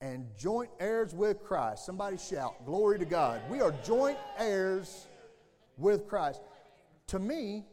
and 0.00 0.26
joint 0.38 0.70
heirs 0.80 1.12
with 1.14 1.42
Christ. 1.42 1.84
Somebody 1.84 2.16
shout, 2.16 2.64
Glory 2.64 2.98
to 2.98 3.04
God. 3.04 3.42
We 3.50 3.60
are 3.60 3.72
joint 3.84 4.18
heirs 4.38 5.06
with 5.76 6.08
Christ. 6.08 6.40
To 7.08 7.18
me, 7.18 7.66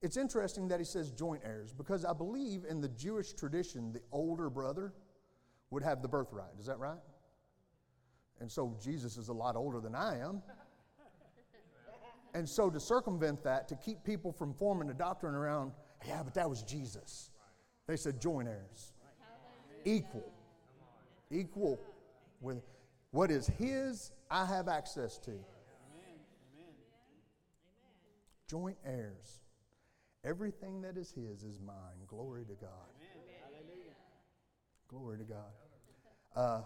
it's 0.00 0.16
interesting 0.16 0.68
that 0.68 0.78
he 0.78 0.84
says 0.84 1.10
joint 1.10 1.42
heirs 1.44 1.72
because 1.72 2.04
I 2.04 2.12
believe 2.12 2.64
in 2.68 2.80
the 2.80 2.88
Jewish 2.88 3.32
tradition, 3.32 3.92
the 3.92 4.02
older 4.12 4.50
brother 4.50 4.92
would 5.70 5.82
have 5.82 6.02
the 6.02 6.08
birthright. 6.08 6.52
Is 6.58 6.66
that 6.66 6.78
right? 6.78 6.98
And 8.40 8.50
so 8.50 8.76
Jesus 8.82 9.16
is 9.16 9.28
a 9.28 9.32
lot 9.32 9.56
older 9.56 9.80
than 9.80 9.94
I 9.94 10.18
am. 10.18 10.42
And 12.34 12.48
so 12.48 12.68
to 12.68 12.80
circumvent 12.80 13.44
that, 13.44 13.68
to 13.68 13.76
keep 13.76 14.02
people 14.04 14.32
from 14.32 14.52
forming 14.54 14.90
a 14.90 14.94
doctrine 14.94 15.34
around, 15.34 15.72
yeah, 16.06 16.22
but 16.22 16.34
that 16.34 16.50
was 16.50 16.62
Jesus. 16.62 17.30
They 17.86 17.96
said 17.96 18.20
joint 18.20 18.48
heirs. 18.48 18.92
Equal. 19.84 20.32
Equal 21.30 21.78
with 22.40 22.62
what 23.12 23.30
is 23.30 23.46
his, 23.46 24.10
I 24.30 24.44
have 24.44 24.68
access 24.68 25.18
to. 25.18 25.32
Joint 28.48 28.76
heirs. 28.84 29.40
Everything 30.24 30.82
that 30.82 30.96
is 30.96 31.12
his 31.12 31.44
is 31.44 31.60
mine. 31.60 31.76
Glory 32.08 32.44
to 32.44 32.54
God. 32.54 32.70
Glory 34.88 35.18
to 35.18 35.24
God. 35.24 35.52
Uh, 36.34 36.62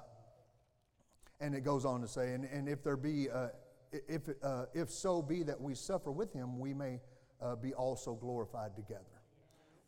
and 1.40 1.54
it 1.54 1.62
goes 1.62 1.84
on 1.84 2.00
to 2.00 2.08
say, 2.08 2.32
and, 2.32 2.44
and 2.44 2.68
if 2.68 2.82
there 2.82 2.96
be, 2.96 3.30
uh, 3.30 3.48
if, 3.92 4.22
uh, 4.42 4.64
if 4.74 4.90
so 4.90 5.22
be 5.22 5.42
that 5.44 5.60
we 5.60 5.74
suffer 5.74 6.10
with 6.10 6.32
him, 6.32 6.58
we 6.58 6.74
may 6.74 7.00
uh, 7.40 7.56
be 7.56 7.72
also 7.74 8.14
glorified 8.14 8.74
together 8.74 9.04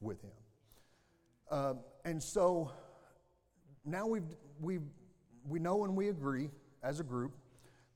with 0.00 0.22
him. 0.22 0.30
Um, 1.50 1.80
and 2.04 2.22
so 2.22 2.70
now 3.84 4.06
we've, 4.06 4.36
we've, 4.60 4.82
we 5.48 5.58
know 5.58 5.84
and 5.84 5.96
we 5.96 6.08
agree 6.08 6.50
as 6.82 7.00
a 7.00 7.04
group 7.04 7.32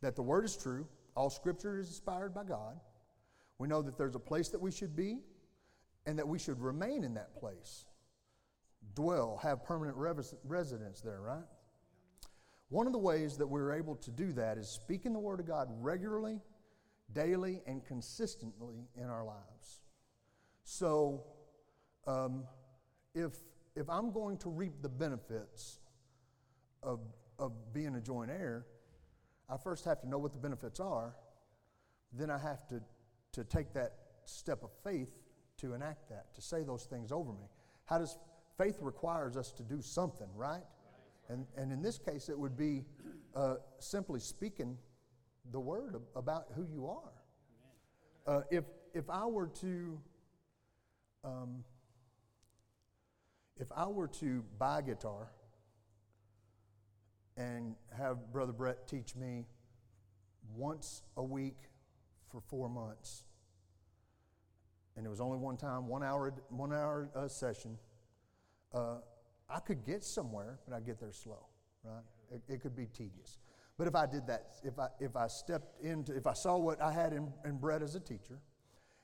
that 0.01 0.17
the 0.17 0.23
word 0.23 0.45
is 0.45 0.57
true, 0.57 0.87
all 1.17 1.31
scripture 1.31 1.79
is 1.79 1.89
inspired 1.89 2.35
by 2.35 2.45
God. 2.45 2.79
We 3.59 3.69
know 3.69 3.83
that 3.83 3.97
there's 3.97 4.17
a 4.17 4.21
place 4.21 4.49
that 4.49 4.61
we 4.61 4.73
should 4.73 4.97
be 4.97 5.19
and 6.07 6.19
that 6.19 6.27
we 6.27 6.39
should 6.39 6.61
remain 6.61 7.05
in 7.05 7.15
that 7.15 7.39
place. 7.39 7.87
Dwell, 8.95 9.39
have 9.43 9.65
permanent 9.65 9.97
residence 9.97 11.01
there, 11.01 11.21
right? 11.21 11.45
One 12.75 12.88
of 12.88 12.93
the 12.93 12.99
ways 12.99 13.37
that 13.37 13.47
we're 13.47 13.73
able 13.73 13.95
to 13.95 14.11
do 14.11 14.33
that 14.33 14.59
is 14.59 14.69
speaking 14.69 15.12
the 15.12 15.21
Word 15.21 15.38
of 15.38 15.47
God 15.47 15.69
regularly, 15.81 16.40
daily, 17.12 17.62
and 17.69 17.85
consistently 17.85 18.88
in 18.97 19.04
our 19.04 19.25
lives. 19.25 19.83
So, 20.64 21.23
um, 22.09 22.43
if, 23.14 23.31
if 23.76 23.88
I'm 23.88 24.11
going 24.11 24.38
to 24.38 24.49
reap 24.50 24.83
the 24.83 24.88
benefits 24.88 25.78
of, 26.83 26.99
of 27.38 27.52
being 27.73 27.95
a 27.95 28.00
joint 28.00 28.33
heir, 28.33 28.66
I 29.49 29.57
first 29.57 29.85
have 29.85 30.00
to 30.00 30.09
know 30.09 30.19
what 30.19 30.33
the 30.33 30.40
benefits 30.40 30.81
are. 30.81 31.14
Then 32.12 32.28
I 32.28 32.38
have 32.38 32.66
to, 32.71 32.81
to 33.35 33.45
take 33.45 33.73
that 33.75 33.93
step 34.25 34.64
of 34.64 34.71
faith 34.83 35.12
to 35.59 35.75
enact 35.75 36.09
that, 36.09 36.35
to 36.35 36.43
say 36.43 36.64
those 36.64 36.87
things 36.87 37.12
over 37.12 37.31
me. 37.31 37.47
How 37.85 37.99
does 37.99 38.19
faith 38.59 38.78
requires 38.81 39.37
us 39.37 39.52
to 39.52 39.62
do 39.62 39.81
something, 39.81 40.26
right? 40.35 40.64
And, 41.28 41.47
and 41.57 41.73
in 41.73 41.83
this 41.83 41.99
case, 41.99 42.28
it 42.28 42.38
would 42.38 42.57
be 42.57 42.85
uh, 43.35 43.57
simply 43.78 44.21
speaking 44.21 44.76
the 45.52 45.61
word 45.61 45.97
about 46.14 46.47
who 46.54 46.66
you 46.73 46.87
are. 46.87 47.12
Uh, 48.26 48.43
if, 48.50 48.64
if 48.95 49.09
I 49.11 49.26
were 49.26 49.49
to 49.61 49.99
um, 51.25 51.64
if 53.59 53.69
I 53.75 53.87
were 53.87 54.09
to 54.09 54.45
buy 54.59 54.81
a 54.81 54.83
guitar 54.83 55.31
and 57.37 57.75
have 57.97 58.33
Brother 58.33 58.52
Brett 58.52 58.87
teach 58.87 59.16
me 59.16 59.47
once 60.54 61.02
a 61.16 61.23
week 61.23 61.57
for 62.31 62.40
four 62.40 62.69
months, 62.69 63.25
and 64.97 65.07
it 65.07 65.09
was 65.09 65.21
only 65.21 65.38
one 65.38 65.57
time, 65.57 65.88
one 65.88 66.02
hour, 66.02 66.33
one 66.50 66.73
hour 66.73 67.09
uh, 67.14 67.26
session, 67.26 67.78
uh, 68.73 68.99
I 69.49 69.61
could 69.61 69.85
get 69.85 70.05
somewhere, 70.05 70.59
but 70.67 70.75
I'd 70.75 70.87
get 70.87 71.01
there 71.01 71.13
slow, 71.13 71.47
right? 71.85 72.03
It, 72.33 72.43
it, 72.49 72.61
could 72.61 72.75
be 72.75 72.87
tedious. 72.87 73.39
But 73.77 73.87
if 73.87 73.95
I 73.95 74.07
did 74.07 74.27
that, 74.27 74.57
if 74.65 74.79
I, 74.79 74.89
if 75.01 75.17
I 75.17 75.27
stepped 75.27 75.83
into, 75.83 76.17
if 76.17 76.27
I 76.27 76.33
saw 76.33 76.57
what 76.57 76.81
I 76.81 76.93
had 76.93 77.13
in, 77.13 77.33
in 77.45 77.59
Brett 77.59 77.83
as 77.83 77.95
a 77.95 78.01
teacher 78.01 78.39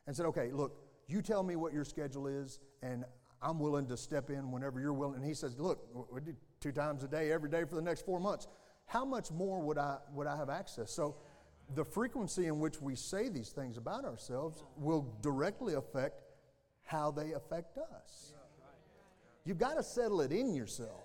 and 0.06 0.16
said, 0.16 0.26
okay, 0.26 0.50
look, 0.52 0.76
you 1.08 1.22
tell 1.22 1.42
me 1.42 1.56
what 1.56 1.72
your 1.72 1.84
schedule 1.84 2.26
is, 2.26 2.60
and 2.82 3.04
I'm 3.42 3.58
willing 3.58 3.86
to 3.88 3.96
step 3.96 4.30
in 4.30 4.50
whenever 4.50 4.80
you're 4.80 4.92
willing. 4.92 5.16
And 5.16 5.24
he 5.24 5.34
says, 5.34 5.58
look, 5.58 5.86
we 6.12 6.20
do 6.20 6.34
two 6.60 6.72
times 6.72 7.04
a 7.04 7.08
day, 7.08 7.32
every 7.32 7.50
day 7.50 7.64
for 7.64 7.74
the 7.74 7.82
next 7.82 8.04
four 8.04 8.20
months. 8.20 8.48
How 8.86 9.04
much 9.04 9.30
more 9.30 9.60
would 9.60 9.78
I, 9.78 9.98
would 10.12 10.26
I 10.26 10.36
have 10.36 10.50
access? 10.50 10.92
So 10.92 11.16
the 11.74 11.84
frequency 11.84 12.46
in 12.46 12.58
which 12.58 12.80
we 12.80 12.94
say 12.94 13.28
these 13.28 13.50
things 13.50 13.76
about 13.76 14.04
ourselves 14.04 14.64
will 14.76 15.14
directly 15.22 15.74
affect 15.74 16.22
how 16.82 17.10
they 17.10 17.32
affect 17.32 17.78
us. 17.78 18.34
You've 19.44 19.58
got 19.58 19.74
to 19.74 19.82
settle 19.82 20.20
it 20.20 20.32
in 20.32 20.54
yourself. 20.54 21.04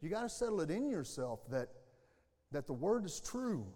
You 0.00 0.08
got 0.08 0.22
to 0.22 0.28
settle 0.28 0.60
it 0.60 0.70
in 0.70 0.88
yourself 0.88 1.40
that, 1.50 1.68
that 2.52 2.66
the 2.66 2.72
word 2.72 3.04
is 3.04 3.20
true. 3.20 3.66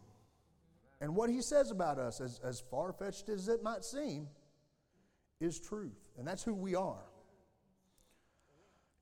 And 1.00 1.14
what 1.14 1.28
he 1.28 1.42
says 1.42 1.70
about 1.70 1.98
us, 1.98 2.20
as, 2.20 2.40
as 2.42 2.60
far 2.70 2.92
fetched 2.92 3.28
as 3.28 3.48
it 3.48 3.62
might 3.62 3.84
seem, 3.84 4.28
is 5.40 5.60
truth. 5.60 5.98
And 6.18 6.26
that's 6.26 6.42
who 6.42 6.54
we 6.54 6.74
are. 6.74 7.04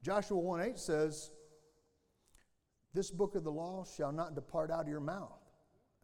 Joshua 0.02 0.38
1 0.38 0.60
8 0.62 0.78
says, 0.78 1.30
This 2.92 3.10
book 3.10 3.36
of 3.36 3.44
the 3.44 3.52
law 3.52 3.84
shall 3.84 4.10
not 4.10 4.34
depart 4.34 4.70
out 4.70 4.82
of 4.82 4.88
your 4.88 5.00
mouth. 5.00 5.38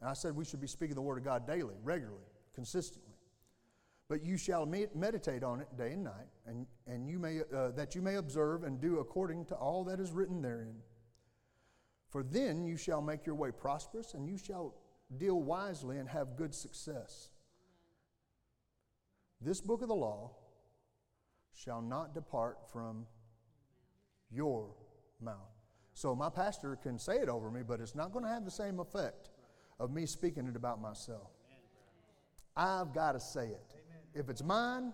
And 0.00 0.08
I 0.08 0.12
said 0.12 0.36
we 0.36 0.44
should 0.44 0.60
be 0.60 0.68
speaking 0.68 0.94
the 0.94 1.02
word 1.02 1.18
of 1.18 1.24
God 1.24 1.46
daily, 1.46 1.74
regularly, 1.82 2.22
consistently. 2.54 3.14
But 4.08 4.24
you 4.24 4.38
shall 4.38 4.64
meditate 4.64 5.42
on 5.44 5.60
it 5.60 5.68
day 5.76 5.92
and 5.92 6.04
night, 6.04 6.28
and, 6.46 6.66
and 6.86 7.06
you 7.06 7.18
may, 7.18 7.40
uh, 7.54 7.72
that 7.72 7.94
you 7.94 8.00
may 8.00 8.14
observe 8.14 8.64
and 8.64 8.80
do 8.80 9.00
according 9.00 9.44
to 9.46 9.54
all 9.54 9.84
that 9.84 10.00
is 10.00 10.12
written 10.12 10.40
therein. 10.40 10.76
For 12.08 12.22
then 12.22 12.64
you 12.64 12.78
shall 12.78 13.02
make 13.02 13.26
your 13.26 13.34
way 13.34 13.50
prosperous, 13.50 14.14
and 14.14 14.26
you 14.26 14.38
shall 14.38 14.74
deal 15.18 15.42
wisely 15.42 15.98
and 15.98 16.08
have 16.08 16.36
good 16.36 16.54
success. 16.54 17.28
This 19.42 19.60
book 19.60 19.82
of 19.82 19.88
the 19.88 19.94
law 19.94 20.30
shall 21.54 21.82
not 21.82 22.14
depart 22.14 22.58
from 22.72 23.06
your 24.30 24.70
mouth. 25.20 25.36
So 25.92 26.14
my 26.14 26.30
pastor 26.30 26.76
can 26.76 26.98
say 26.98 27.16
it 27.16 27.28
over 27.28 27.50
me, 27.50 27.60
but 27.66 27.80
it's 27.80 27.94
not 27.94 28.12
going 28.12 28.24
to 28.24 28.30
have 28.30 28.44
the 28.44 28.50
same 28.50 28.80
effect 28.80 29.28
of 29.78 29.90
me 29.90 30.06
speaking 30.06 30.46
it 30.46 30.56
about 30.56 30.80
myself. 30.80 31.30
I've 32.56 32.94
got 32.94 33.12
to 33.12 33.20
say 33.20 33.48
it. 33.48 33.74
If 34.14 34.28
it's 34.28 34.42
mine, 34.42 34.92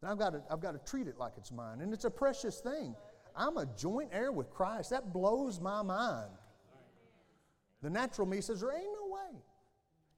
then 0.00 0.10
I've 0.10 0.18
got, 0.18 0.30
to, 0.30 0.42
I've 0.50 0.60
got 0.60 0.72
to 0.72 0.90
treat 0.90 1.06
it 1.06 1.18
like 1.18 1.32
it's 1.36 1.52
mine. 1.52 1.80
And 1.80 1.92
it's 1.92 2.04
a 2.04 2.10
precious 2.10 2.60
thing. 2.60 2.94
I'm 3.36 3.56
a 3.56 3.66
joint 3.76 4.10
heir 4.12 4.32
with 4.32 4.50
Christ. 4.50 4.90
That 4.90 5.12
blows 5.12 5.60
my 5.60 5.82
mind. 5.82 6.30
The 7.82 7.90
natural 7.90 8.26
me 8.26 8.40
says, 8.40 8.60
There 8.60 8.72
ain't 8.72 8.84
no 8.84 9.14
way. 9.14 9.40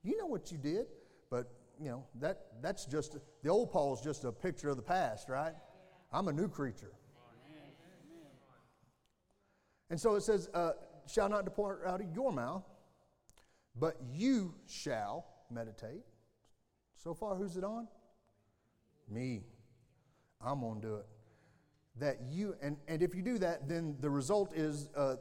You 0.03 0.17
know 0.17 0.27
what 0.27 0.51
you 0.51 0.57
did. 0.57 0.85
But, 1.29 1.51
you 1.79 1.89
know, 1.89 2.03
that, 2.21 2.45
that's 2.61 2.85
just, 2.85 3.17
the 3.43 3.49
old 3.49 3.71
Paul's 3.71 4.01
just 4.01 4.23
a 4.23 4.31
picture 4.31 4.69
of 4.69 4.77
the 4.77 4.83
past, 4.83 5.29
right? 5.29 5.53
I'm 6.11 6.27
a 6.27 6.33
new 6.33 6.47
creature. 6.47 6.91
And 9.89 9.99
so 9.99 10.15
it 10.15 10.21
says, 10.21 10.49
uh, 10.53 10.71
shall 11.11 11.29
not 11.29 11.45
depart 11.45 11.83
out 11.85 12.01
of 12.01 12.07
your 12.13 12.31
mouth, 12.31 12.63
but 13.75 13.97
you 14.13 14.55
shall 14.67 15.25
meditate. 15.51 16.01
So 16.97 17.13
far, 17.13 17.35
who's 17.35 17.55
it 17.57 17.63
on? 17.63 17.87
Me. 19.09 19.43
I'm 20.41 20.61
going 20.61 20.81
to 20.81 20.87
do 20.87 20.95
it. 20.95 21.05
That 21.97 22.17
you, 22.29 22.55
and, 22.61 22.77
and 22.87 23.01
if 23.01 23.15
you 23.15 23.21
do 23.21 23.37
that, 23.39 23.69
then 23.69 23.95
the 23.99 24.09
result 24.09 24.53
is 24.53 24.89
uh, 24.95 25.15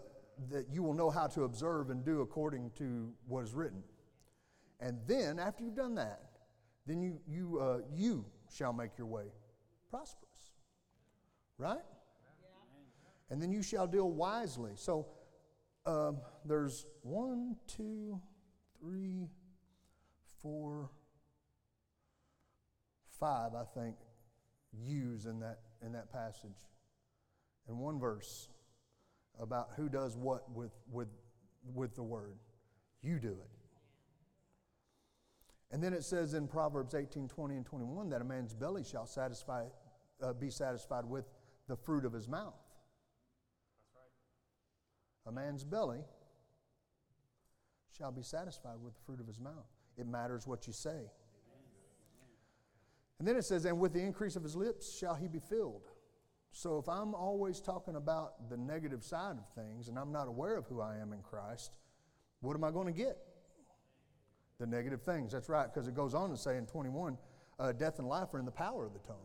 that 0.50 0.66
you 0.72 0.82
will 0.82 0.94
know 0.94 1.10
how 1.10 1.26
to 1.28 1.44
observe 1.44 1.90
and 1.90 2.04
do 2.04 2.20
according 2.20 2.70
to 2.78 3.12
what 3.26 3.44
is 3.44 3.54
written. 3.54 3.82
And 4.80 4.98
then, 5.06 5.38
after 5.38 5.62
you've 5.62 5.76
done 5.76 5.94
that, 5.94 6.22
then 6.86 7.00
you, 7.00 7.20
you, 7.28 7.58
uh, 7.60 7.78
you 7.94 8.26
shall 8.52 8.72
make 8.72 8.98
your 8.98 9.06
way 9.06 9.24
prosperous. 9.90 10.30
Right? 11.56 11.78
And 13.30 13.40
then 13.40 13.52
you 13.52 13.62
shall 13.62 13.86
deal 13.86 14.10
wisely. 14.10 14.72
So 14.74 15.06
um, 15.86 16.18
there's 16.44 16.86
one, 17.02 17.56
two, 17.66 18.20
three, 18.78 19.28
four, 20.42 20.90
five, 23.18 23.54
I 23.54 23.64
think, 23.78 23.96
use 24.72 25.26
in 25.26 25.40
that, 25.40 25.60
in 25.84 25.92
that 25.92 26.12
passage. 26.12 26.68
And 27.68 27.78
one 27.78 27.98
verse 27.98 28.48
about 29.40 29.70
who 29.76 29.88
does 29.88 30.16
what 30.16 30.50
with, 30.50 30.72
with, 30.90 31.08
with 31.74 31.94
the 31.96 32.02
word. 32.02 32.38
You 33.02 33.18
do 33.18 33.30
it. 33.30 33.50
And 35.70 35.82
then 35.82 35.92
it 35.92 36.04
says 36.04 36.34
in 36.34 36.46
Proverbs 36.46 36.94
18, 36.94 37.28
20, 37.28 37.56
and 37.56 37.66
21 37.66 38.08
that 38.10 38.20
a 38.20 38.24
man's 38.24 38.54
belly 38.54 38.84
shall 38.84 39.06
satisfy, 39.06 39.64
uh, 40.22 40.32
be 40.32 40.50
satisfied 40.50 41.04
with 41.04 41.24
the 41.68 41.76
fruit 41.76 42.04
of 42.04 42.12
his 42.12 42.28
mouth. 42.28 42.54
That's 43.94 44.06
Right. 45.26 45.32
A 45.32 45.32
man's 45.32 45.64
belly 45.64 46.04
shall 47.96 48.12
be 48.12 48.22
satisfied 48.22 48.76
with 48.82 48.94
the 48.94 49.00
fruit 49.00 49.20
of 49.20 49.26
his 49.26 49.40
mouth. 49.40 49.66
It 49.96 50.06
matters 50.06 50.46
what 50.46 50.66
you 50.66 50.72
say. 50.72 51.10
And 53.24 53.28
then 53.30 53.36
it 53.38 53.46
says, 53.46 53.64
and 53.64 53.80
with 53.80 53.94
the 53.94 54.02
increase 54.02 54.36
of 54.36 54.42
his 54.42 54.54
lips 54.54 54.98
shall 54.98 55.14
he 55.14 55.28
be 55.28 55.38
filled. 55.38 55.88
So 56.50 56.76
if 56.76 56.90
I'm 56.90 57.14
always 57.14 57.58
talking 57.58 57.96
about 57.96 58.50
the 58.50 58.56
negative 58.58 59.02
side 59.02 59.38
of 59.38 59.48
things 59.54 59.88
and 59.88 59.98
I'm 59.98 60.12
not 60.12 60.28
aware 60.28 60.58
of 60.58 60.66
who 60.66 60.82
I 60.82 60.98
am 60.98 61.14
in 61.14 61.22
Christ, 61.22 61.72
what 62.42 62.54
am 62.54 62.62
I 62.64 62.70
going 62.70 62.86
to 62.86 62.92
get? 62.92 63.16
The 64.60 64.66
negative 64.66 65.00
things. 65.04 65.32
That's 65.32 65.48
right, 65.48 65.72
because 65.72 65.88
it 65.88 65.94
goes 65.94 66.12
on 66.12 66.28
to 66.32 66.36
say 66.36 66.58
in 66.58 66.66
21 66.66 67.16
uh, 67.58 67.72
death 67.72 67.98
and 67.98 68.06
life 68.06 68.34
are 68.34 68.38
in 68.38 68.44
the 68.44 68.50
power 68.50 68.84
of 68.84 68.92
the 68.92 68.98
tongue. 68.98 69.16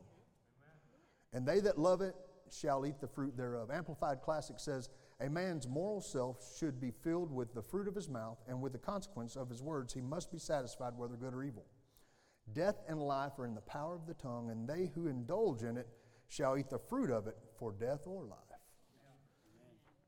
And 1.34 1.46
they 1.46 1.60
that 1.60 1.78
love 1.78 2.00
it 2.00 2.16
shall 2.58 2.86
eat 2.86 3.02
the 3.02 3.08
fruit 3.10 3.36
thereof. 3.36 3.70
Amplified 3.70 4.22
Classic 4.22 4.62
says, 4.62 4.90
A 5.20 5.30
man's 5.30 5.68
moral 5.68 6.00
self 6.00 6.38
should 6.58 6.80
be 6.80 6.94
filled 7.04 7.34
with 7.34 7.54
the 7.54 7.62
fruit 7.62 7.90
of 7.90 7.96
his 7.96 8.08
mouth, 8.08 8.38
and 8.48 8.62
with 8.62 8.72
the 8.72 8.80
consequence 8.80 9.36
of 9.36 9.50
his 9.50 9.62
words, 9.62 9.94
he 9.94 10.00
must 10.00 10.32
be 10.32 10.40
satisfied 10.40 10.94
whether 10.96 11.18
good 11.18 11.34
or 11.34 11.44
evil. 11.44 11.66
Death 12.54 12.82
and 12.88 13.00
life 13.00 13.34
are 13.38 13.46
in 13.46 13.54
the 13.54 13.62
power 13.62 13.96
of 13.96 14.08
the 14.08 14.14
tongue, 14.14 14.50
and 14.50 14.68
they 14.68 14.92
who 14.96 15.08
indulge 15.08 15.64
in 15.64 15.78
it 15.78 15.88
shall 16.28 16.58
eat 16.58 16.70
the 16.70 16.80
fruit 16.80 17.12
of 17.12 17.28
it 17.28 17.38
for 17.58 17.72
death 17.72 18.06
or 18.06 18.24
life. 18.24 18.40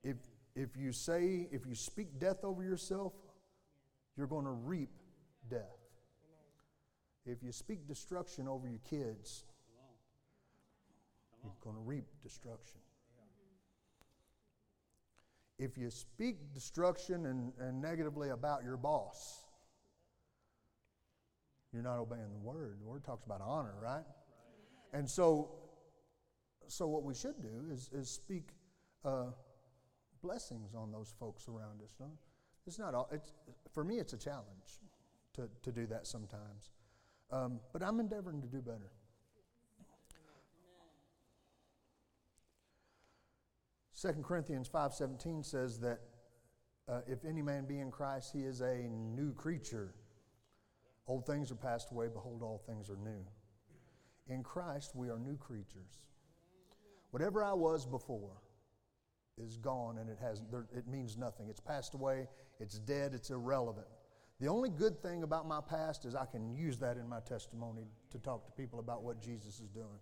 If, 0.04 0.18
if 0.56 0.76
you 0.78 0.92
say, 0.92 1.48
if 1.52 1.66
you 1.66 1.76
speak 1.76 2.20
death 2.20 2.44
over 2.44 2.64
yourself, 2.64 3.14
you're 4.18 4.28
going 4.28 4.46
to 4.46 4.52
reap 4.52 4.90
death. 5.50 5.78
If 7.26 7.44
you 7.44 7.52
speak 7.52 7.88
destruction 7.88 8.48
over 8.48 8.68
your 8.68 8.82
kids, 8.90 9.46
you're 11.44 11.54
going 11.64 11.76
to 11.76 11.82
reap 11.82 12.06
destruction. 12.24 12.80
If 15.60 15.78
you 15.78 15.92
speak 15.92 16.54
destruction 16.54 17.28
and, 17.28 17.54
and 17.60 17.80
negatively 17.80 18.30
about 18.30 18.64
your 18.64 18.78
boss, 18.78 19.44
you're 21.74 21.84
not 21.84 22.00
obeying 22.00 22.32
the 22.34 22.40
word. 22.40 22.78
The 22.82 22.86
word 22.86 23.04
talks 23.04 23.26
about 23.26 23.42
honor, 23.42 23.74
right? 23.82 24.04
And 24.94 25.10
so, 25.10 25.52
so 26.68 26.88
what 26.88 27.04
we 27.04 27.14
should 27.14 27.42
do 27.42 27.72
is, 27.72 27.90
is 27.94 28.10
speak 28.10 28.50
uh, 29.06 29.28
blessings 30.22 30.76
on 30.76 30.92
those 30.92 31.14
folks 31.20 31.48
around 31.48 31.82
us. 31.84 31.96
No? 32.00 32.08
It's 32.68 32.78
not 32.78 32.94
all, 32.94 33.10
it's, 33.12 33.34
for 33.74 33.84
me, 33.84 34.00
it's 34.00 34.14
a 34.14 34.18
challenge 34.18 34.80
to, 35.36 35.50
to 35.64 35.72
do 35.72 35.88
that 35.88 36.08
sometimes. 36.08 36.72
Um, 37.32 37.60
but 37.72 37.82
I'm 37.82 38.00
endeavoring 38.00 38.42
to 38.42 38.48
do 38.48 38.62
better. 38.62 38.92
Second 43.94 44.24
Corinthians 44.24 44.68
5.17 44.68 45.46
says 45.46 45.80
that 45.80 46.00
uh, 46.90 47.02
if 47.08 47.24
any 47.24 47.42
man 47.42 47.66
be 47.66 47.80
in 47.80 47.92
Christ, 47.92 48.32
he 48.34 48.40
is 48.40 48.62
a 48.62 48.90
new 48.90 49.32
creature. 49.34 49.94
Old 51.12 51.26
things 51.26 51.52
are 51.52 51.56
passed 51.56 51.92
away, 51.92 52.08
behold, 52.08 52.42
all 52.42 52.64
things 52.66 52.90
are 52.90 52.96
new. 52.96 53.26
In 54.34 54.44
Christ, 54.44 54.96
we 54.96 55.10
are 55.10 55.20
new 55.20 55.36
creatures. 55.36 56.00
Whatever 57.10 57.44
I 57.44 57.52
was 57.52 57.86
before 57.86 58.38
is 59.38 59.58
gone 59.58 59.98
and 59.98 60.10
it, 60.10 60.20
has, 60.22 60.42
it 60.74 60.88
means 60.88 61.18
nothing. 61.18 61.50
It's 61.50 61.60
passed 61.60 61.96
away, 61.96 62.30
it's 62.62 62.80
dead, 62.80 63.14
it's 63.14 63.30
irrelevant. 63.30 63.88
The 64.40 64.48
only 64.48 64.70
good 64.70 65.04
thing 65.04 65.24
about 65.24 65.46
my 65.46 65.60
past 65.60 66.06
is 66.06 66.16
I 66.16 66.24
can 66.24 66.50
use 66.50 66.80
that 66.80 66.96
in 66.96 67.10
my 67.10 67.20
testimony 67.20 67.88
to 68.12 68.18
talk 68.18 68.46
to 68.46 68.52
people 68.54 68.80
about 68.80 69.04
what 69.04 69.22
Jesus 69.22 69.60
is 69.60 69.68
doing. 69.68 70.00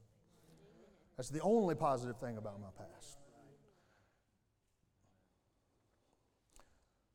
That's 1.17 1.29
the 1.29 1.41
only 1.41 1.73
positive 1.73 2.17
thing 2.17 2.37
about 2.37 2.61
my 2.61 2.69
past. 2.77 3.17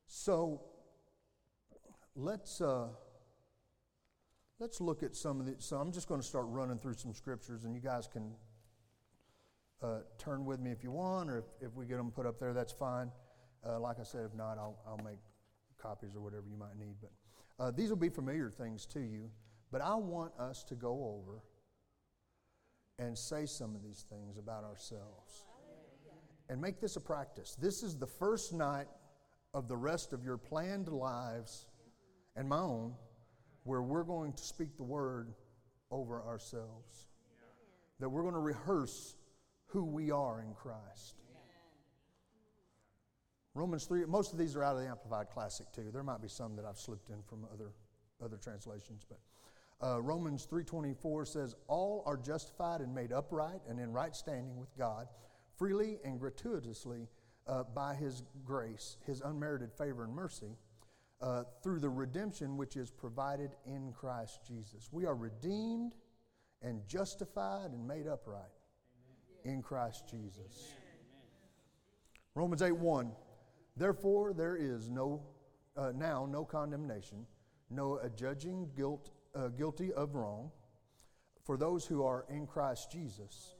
So 0.05 0.63
let's 2.13 2.59
uh, 2.59 2.87
let's 4.59 4.79
look 4.81 5.03
at 5.03 5.15
some 5.15 5.39
of 5.39 5.45
the. 5.45 5.55
So 5.59 5.77
I'm 5.77 5.91
just 5.91 6.07
going 6.07 6.21
to 6.21 6.27
start 6.27 6.45
running 6.47 6.77
through 6.77 6.93
some 6.93 7.13
scriptures, 7.13 7.63
and 7.63 7.73
you 7.73 7.81
guys 7.81 8.07
can 8.07 8.35
uh, 9.81 9.99
turn 10.17 10.45
with 10.45 10.59
me 10.59 10.71
if 10.71 10.83
you 10.83 10.91
want, 10.91 11.29
or 11.29 11.39
if, 11.39 11.45
if 11.69 11.75
we 11.75 11.85
get 11.85 11.97
them 11.97 12.11
put 12.11 12.25
up 12.25 12.39
there, 12.39 12.53
that's 12.53 12.73
fine. 12.73 13.11
Uh, 13.67 13.79
like 13.79 13.99
I 13.99 14.03
said, 14.03 14.25
if 14.25 14.35
not, 14.35 14.57
I'll, 14.57 14.77
I'll 14.87 15.03
make 15.03 15.19
copies 15.77 16.15
or 16.15 16.21
whatever 16.21 16.45
you 16.49 16.57
might 16.57 16.77
need. 16.77 16.95
But 17.01 17.11
uh, 17.63 17.71
these 17.71 17.89
will 17.89 17.97
be 17.97 18.09
familiar 18.09 18.49
things 18.49 18.85
to 18.87 18.99
you. 18.99 19.29
But 19.71 19.81
I 19.81 19.95
want 19.95 20.31
us 20.39 20.63
to 20.65 20.75
go 20.75 21.19
over 21.19 21.41
and 22.97 23.17
say 23.17 23.45
some 23.45 23.75
of 23.75 23.83
these 23.83 24.05
things 24.09 24.37
about 24.37 24.63
ourselves 24.63 25.45
and 26.49 26.61
make 26.61 26.79
this 26.79 26.95
a 26.95 27.01
practice. 27.01 27.57
This 27.59 27.83
is 27.83 27.97
the 27.97 28.07
first 28.07 28.53
night 28.53 28.87
of 29.53 29.67
the 29.67 29.75
rest 29.75 30.13
of 30.13 30.23
your 30.23 30.37
planned 30.37 30.87
lives 30.87 31.65
and 32.35 32.47
my 32.47 32.59
own 32.59 32.93
where 33.65 33.81
we're 33.81 34.03
going 34.03 34.31
to 34.31 34.43
speak 34.43 34.77
the 34.77 34.83
word 34.83 35.33
over 35.91 36.21
ourselves. 36.21 37.07
that 37.99 38.09
we're 38.09 38.21
going 38.21 38.33
to 38.33 38.39
rehearse 38.39 39.15
who 39.67 39.83
we 39.83 40.11
are 40.11 40.41
in 40.41 40.53
Christ. 40.53 41.15
Romans 43.53 43.85
3, 43.85 44.05
most 44.05 44.33
of 44.33 44.37
these 44.37 44.55
are 44.55 44.63
out 44.63 44.75
of 44.75 44.81
the 44.81 44.87
Amplified 44.87 45.29
Classic 45.29 45.65
too. 45.71 45.89
There 45.91 46.03
might 46.03 46.21
be 46.21 46.27
some 46.27 46.55
that 46.57 46.65
I've 46.65 46.77
slipped 46.77 47.09
in 47.09 47.21
from 47.23 47.45
other, 47.53 47.71
other 48.23 48.37
translations, 48.37 49.05
but 49.07 49.19
uh, 49.85 50.01
Romans 50.01 50.47
3.24 50.49 51.27
says, 51.27 51.55
All 51.67 52.03
are 52.05 52.17
justified 52.17 52.81
and 52.81 52.93
made 52.93 53.11
upright 53.11 53.61
and 53.69 53.79
in 53.79 53.91
right 53.93 54.15
standing 54.15 54.57
with 54.57 54.75
God, 54.77 55.07
freely 55.57 55.99
and 56.03 56.19
gratuitously 56.19 57.07
uh, 57.47 57.63
by 57.73 57.95
His 57.95 58.23
grace, 58.43 58.97
His 59.05 59.21
unmerited 59.21 59.71
favor 59.73 60.03
and 60.03 60.13
mercy, 60.13 60.57
uh, 61.21 61.43
through 61.63 61.79
the 61.79 61.89
redemption 61.89 62.57
which 62.57 62.75
is 62.75 62.91
provided 62.91 63.51
in 63.65 63.91
Christ 63.93 64.41
Jesus. 64.47 64.89
We 64.91 65.05
are 65.05 65.15
redeemed 65.15 65.93
and 66.61 66.87
justified 66.87 67.71
and 67.71 67.87
made 67.87 68.07
upright 68.07 68.51
Amen. 69.45 69.55
in 69.57 69.61
Christ 69.61 70.05
Jesus. 70.09 70.73
Amen. 70.73 71.49
Romans 72.35 72.61
8 72.61 72.71
1. 72.75 73.11
Therefore, 73.77 74.33
there 74.33 74.55
is 74.55 74.89
no, 74.89 75.21
uh, 75.75 75.91
now 75.95 76.27
no 76.29 76.45
condemnation, 76.45 77.25
no 77.69 77.99
adjudging 77.99 78.69
guilt, 78.75 79.11
uh, 79.35 79.49
guilty 79.49 79.91
of 79.93 80.15
wrong 80.15 80.51
for 81.45 81.57
those 81.57 81.85
who 81.85 82.03
are 82.03 82.25
in 82.29 82.47
Christ 82.47 82.91
Jesus, 82.91 83.55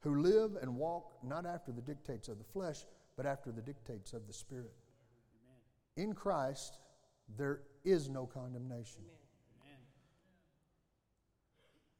who 0.00 0.20
live 0.20 0.56
and 0.60 0.76
walk 0.76 1.12
not 1.24 1.46
after 1.46 1.72
the 1.72 1.80
dictates 1.80 2.28
of 2.28 2.38
the 2.38 2.44
flesh, 2.44 2.84
but 3.16 3.26
after 3.26 3.50
the 3.50 3.62
dictates 3.62 4.12
of 4.12 4.26
the 4.26 4.32
Spirit. 4.32 4.74
In 5.98 6.12
Christ, 6.12 6.78
there 7.36 7.62
is 7.84 8.08
no 8.08 8.24
condemnation. 8.24 9.02
Amen. 9.60 9.80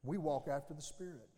We 0.05 0.19
walk 0.19 0.47
after 0.49 0.73
the 0.73 0.81
Spirit. 0.81 1.29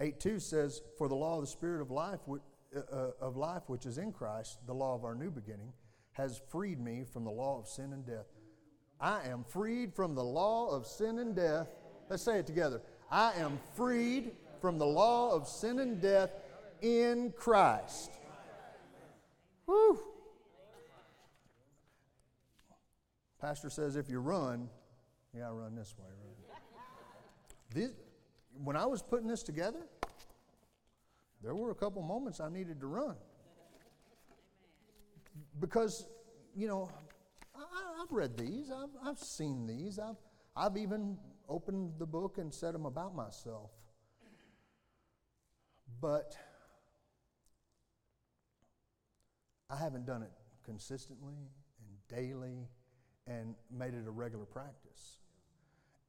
8 0.00 0.18
2 0.18 0.40
says, 0.40 0.80
For 0.96 1.08
the 1.08 1.14
law 1.14 1.34
of 1.34 1.42
the 1.42 1.46
Spirit 1.46 1.82
of 1.82 1.90
life, 1.90 2.20
uh, 2.26 2.78
uh, 2.90 3.10
of 3.20 3.36
life 3.36 3.64
which 3.66 3.84
is 3.84 3.98
in 3.98 4.12
Christ, 4.12 4.58
the 4.66 4.72
law 4.72 4.94
of 4.94 5.04
our 5.04 5.14
new 5.14 5.30
beginning, 5.30 5.74
has 6.12 6.40
freed 6.48 6.80
me 6.80 7.04
from 7.04 7.24
the 7.24 7.30
law 7.30 7.58
of 7.58 7.68
sin 7.68 7.92
and 7.92 8.06
death. 8.06 8.26
I 8.98 9.28
am 9.28 9.44
freed 9.44 9.94
from 9.94 10.14
the 10.14 10.24
law 10.24 10.70
of 10.70 10.86
sin 10.86 11.18
and 11.18 11.36
death. 11.36 11.68
Let's 12.08 12.22
say 12.22 12.38
it 12.38 12.46
together. 12.46 12.80
I 13.10 13.34
am 13.34 13.60
freed 13.74 14.30
from 14.62 14.78
the 14.78 14.86
law 14.86 15.34
of 15.34 15.46
sin 15.46 15.80
and 15.80 16.00
death 16.00 16.30
in 16.80 17.34
Christ. 17.36 18.10
Whew. 19.72 19.98
Pastor 23.40 23.70
says 23.70 23.96
if 23.96 24.10
you 24.10 24.20
run, 24.20 24.68
yeah, 25.34 25.48
I 25.48 25.50
run 25.50 25.74
this 25.74 25.94
way. 25.98 26.04
Run. 26.10 26.58
This, 27.74 27.90
when 28.62 28.76
I 28.76 28.84
was 28.84 29.00
putting 29.00 29.28
this 29.28 29.42
together, 29.42 29.80
there 31.42 31.54
were 31.54 31.70
a 31.70 31.74
couple 31.74 32.02
moments 32.02 32.38
I 32.38 32.50
needed 32.50 32.80
to 32.80 32.86
run. 32.86 33.16
Because, 35.58 36.06
you 36.54 36.68
know, 36.68 36.90
I, 37.56 37.60
have 37.98 38.12
read 38.12 38.36
these, 38.36 38.70
I've, 38.70 38.90
I've 39.02 39.18
seen 39.18 39.66
these, 39.66 39.98
I've, 39.98 40.16
I've 40.54 40.76
even 40.76 41.16
opened 41.48 41.94
the 41.98 42.06
book 42.06 42.36
and 42.36 42.52
said 42.52 42.74
them 42.74 42.84
about 42.84 43.16
myself. 43.16 43.70
But 46.02 46.36
I 49.72 49.76
haven't 49.76 50.04
done 50.04 50.22
it 50.22 50.30
consistently 50.64 51.34
and 51.34 52.18
daily 52.20 52.68
and 53.26 53.54
made 53.70 53.94
it 53.94 54.06
a 54.06 54.10
regular 54.10 54.44
practice. 54.44 55.18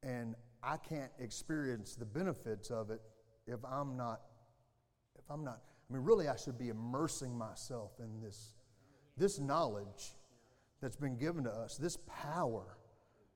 And 0.03 0.35
I 0.61 0.75
can't 0.77 1.11
experience 1.19 1.95
the 1.95 2.05
benefits 2.05 2.71
of 2.71 2.89
it 2.89 3.01
if 3.47 3.59
I'm 3.63 3.95
not, 3.95 4.21
if 5.17 5.23
I'm 5.29 5.45
not, 5.45 5.61
I 5.89 5.93
mean, 5.93 6.03
really, 6.03 6.27
I 6.27 6.35
should 6.35 6.57
be 6.57 6.69
immersing 6.69 7.37
myself 7.37 7.91
in 7.99 8.21
this, 8.21 8.55
this 9.17 9.39
knowledge 9.39 10.11
that's 10.81 10.97
been 10.97 11.17
given 11.17 11.45
to 11.45 11.51
us, 11.51 11.77
this 11.77 11.97
power, 12.07 12.77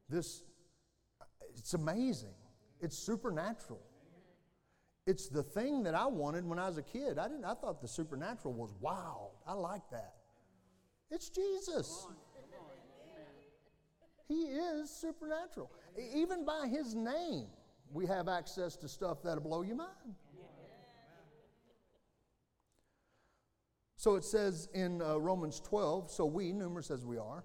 this, 0.10 0.44
it's 1.56 1.74
amazing. 1.74 2.36
It's 2.82 2.98
supernatural. 2.98 3.82
It's 5.06 5.30
the 5.30 5.44
thing 5.44 5.84
that 5.84 5.96
I 5.96 6.06
wanted 6.06 6.46
when 6.46 6.60
I 6.60 6.68
was 6.68 6.78
a 6.78 6.84
kid. 6.84 7.18
I 7.18 7.30
didn't, 7.30 7.46
I 7.46 7.54
thought 7.54 7.82
the 7.82 7.88
supernatural 7.88 8.54
was 8.54 8.74
wild. 8.82 9.37
I 9.48 9.54
like 9.54 9.90
that. 9.92 10.14
It's 11.10 11.30
Jesus. 11.30 12.08
He 14.28 14.44
is 14.44 14.90
supernatural. 14.90 15.72
Even 16.14 16.46
by 16.46 16.68
his 16.68 16.94
name, 16.94 17.48
we 17.94 18.06
have 18.06 18.28
access 18.28 18.76
to 18.78 18.90
stuff 18.90 19.24
that'll 19.24 19.42
blow 19.42 19.62
your 19.62 19.78
mind. 19.78 20.16
So 23.96 24.16
it 24.16 24.24
says 24.24 24.68
in 24.74 25.02
uh, 25.02 25.18
Romans 25.18 25.60
12 25.62 26.12
so 26.12 26.26
we, 26.26 26.52
numerous 26.52 26.92
as 26.92 27.06
we 27.06 27.18
are, 27.18 27.44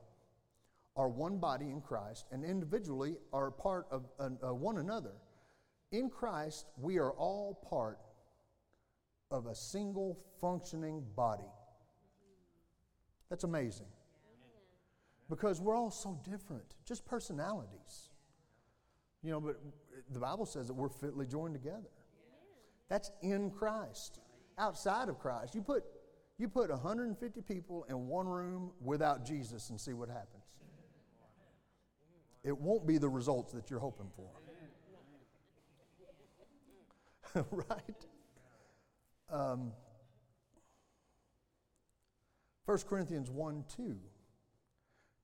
are 0.97 1.09
one 1.09 1.38
body 1.38 1.71
in 1.71 1.81
Christ 1.81 2.27
and 2.31 2.45
individually 2.45 3.17
are 3.33 3.51
part 3.51 3.87
of 3.91 4.05
uh, 4.19 4.29
one 4.53 4.79
another. 4.79 5.12
In 5.93 6.11
Christ, 6.11 6.67
we 6.77 6.99
are 6.99 7.12
all 7.12 7.67
part 7.69 7.99
of 9.31 9.47
a 9.47 9.55
single 9.55 10.19
functioning 10.41 11.05
body. 11.17 11.49
That's 13.33 13.45
amazing 13.45 13.87
because 15.31 15.59
we're 15.59 15.75
all 15.75 15.90
so 15.90 16.21
different, 16.23 16.75
just 16.85 17.07
personalities. 17.07 18.11
You 19.23 19.31
know, 19.31 19.40
but 19.40 19.59
the 20.11 20.18
Bible 20.18 20.45
says 20.45 20.66
that 20.66 20.75
we're 20.75 20.90
fitly 20.90 21.25
joined 21.25 21.55
together. 21.55 21.88
That's 22.90 23.11
in 23.23 23.51
Christ. 23.51 24.21
Outside 24.59 25.09
of 25.09 25.18
Christ, 25.18 25.55
you 25.55 25.62
put 25.62 25.83
you 26.37 26.47
put 26.47 26.68
150 26.68 27.40
people 27.40 27.87
in 27.88 28.07
one 28.07 28.29
room 28.29 28.73
without 28.83 29.25
Jesus 29.25 29.71
and 29.71 29.81
see 29.81 29.95
what 29.95 30.11
happens. 30.11 30.45
It 32.45 32.59
won't 32.59 32.87
be 32.87 32.99
the 32.99 33.09
results 33.09 33.55
that 33.55 33.71
you're 33.71 33.81
hoping 33.81 34.11
for. 34.14 34.29
right? 37.51 38.07
Um, 39.31 39.73
1 42.64 42.79
Corinthians 42.88 43.31
1 43.31 43.64
2 43.77 43.96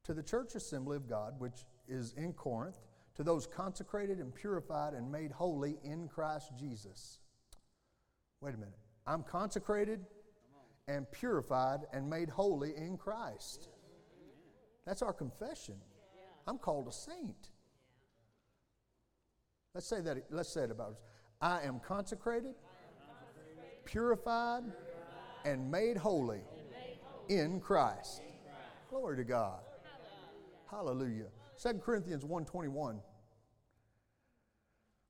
to 0.05 0.15
the 0.15 0.23
church 0.23 0.55
assembly 0.55 0.97
of 0.97 1.09
God, 1.09 1.35
which 1.39 1.67
is 1.87 2.15
in 2.17 2.33
Corinth, 2.33 2.79
to 3.15 3.23
those 3.23 3.47
consecrated 3.47 4.19
and 4.19 4.35
purified 4.35 4.95
and 4.95 5.11
made 5.11 5.31
holy 5.31 5.77
in 5.85 6.09
Christ 6.09 6.53
Jesus. 6.59 7.19
Wait 8.41 8.55
a 8.55 8.59
minute. 8.59 8.75
I'm 9.07 9.23
consecrated 9.23 10.05
and 10.87 11.11
purified 11.13 11.81
and 11.93 12.09
made 12.09 12.29
holy 12.29 12.77
in 12.77 12.97
Christ. 12.97 13.69
That's 14.87 15.03
our 15.03 15.13
confession. 15.13 15.75
I'm 16.47 16.59
called 16.59 16.89
a 16.89 16.93
saint. 16.93 17.51
Let's 19.75 19.87
say 19.87 20.01
that. 20.01 20.25
Let's 20.31 20.49
say 20.49 20.63
it 20.63 20.71
about 20.71 20.93
us. 20.93 21.03
I 21.41 21.61
am 21.63 21.79
consecrated, 21.81 22.55
purified, 23.85 24.65
and 25.45 25.71
made 25.71 25.97
holy 25.97 26.41
in 27.29 27.61
Christ. 27.61 28.23
Glory 28.91 29.17
to 29.17 29.25
God. 29.25 29.61
Hallelujah. 30.71 31.29
2 31.57 31.81
Corinthians 31.81 32.25
1:21. 32.25 33.01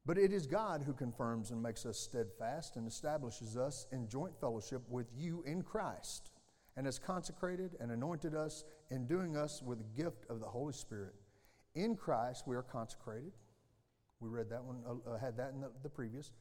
But 0.07 0.17
it 0.17 0.33
is 0.33 0.47
God 0.47 0.83
who 0.85 0.95
confirms 0.95 1.51
and 1.51 1.63
makes 1.63 1.85
us 1.85 1.99
steadfast 1.99 2.77
and 2.77 2.89
establishes 2.89 3.57
us 3.57 3.87
in 3.93 4.09
joint 4.09 4.35
fellowship 4.41 4.83
with 4.89 5.07
you 5.15 5.43
in 5.43 5.63
Christ, 5.63 6.31
and 6.77 6.87
has 6.87 6.99
consecrated 6.99 7.77
and 7.79 7.93
anointed 7.93 8.35
us, 8.35 8.65
enduing 8.91 9.37
us 9.37 9.63
with 9.63 9.79
the 9.79 10.03
gift 10.03 10.25
of 10.31 10.41
the 10.41 10.47
Holy 10.47 10.73
Spirit. 10.73 11.15
In 11.75 11.95
Christ 11.95 12.47
we 12.47 12.57
are 12.57 12.63
consecrated. 12.63 13.33
We 14.21 14.31
read 14.31 14.49
that 14.51 14.65
one, 14.65 14.83
uh, 15.07 15.19
had 15.19 15.37
that 15.37 15.53
in 15.53 15.61
the, 15.61 15.71
the 15.83 15.91
previous. 15.91 16.33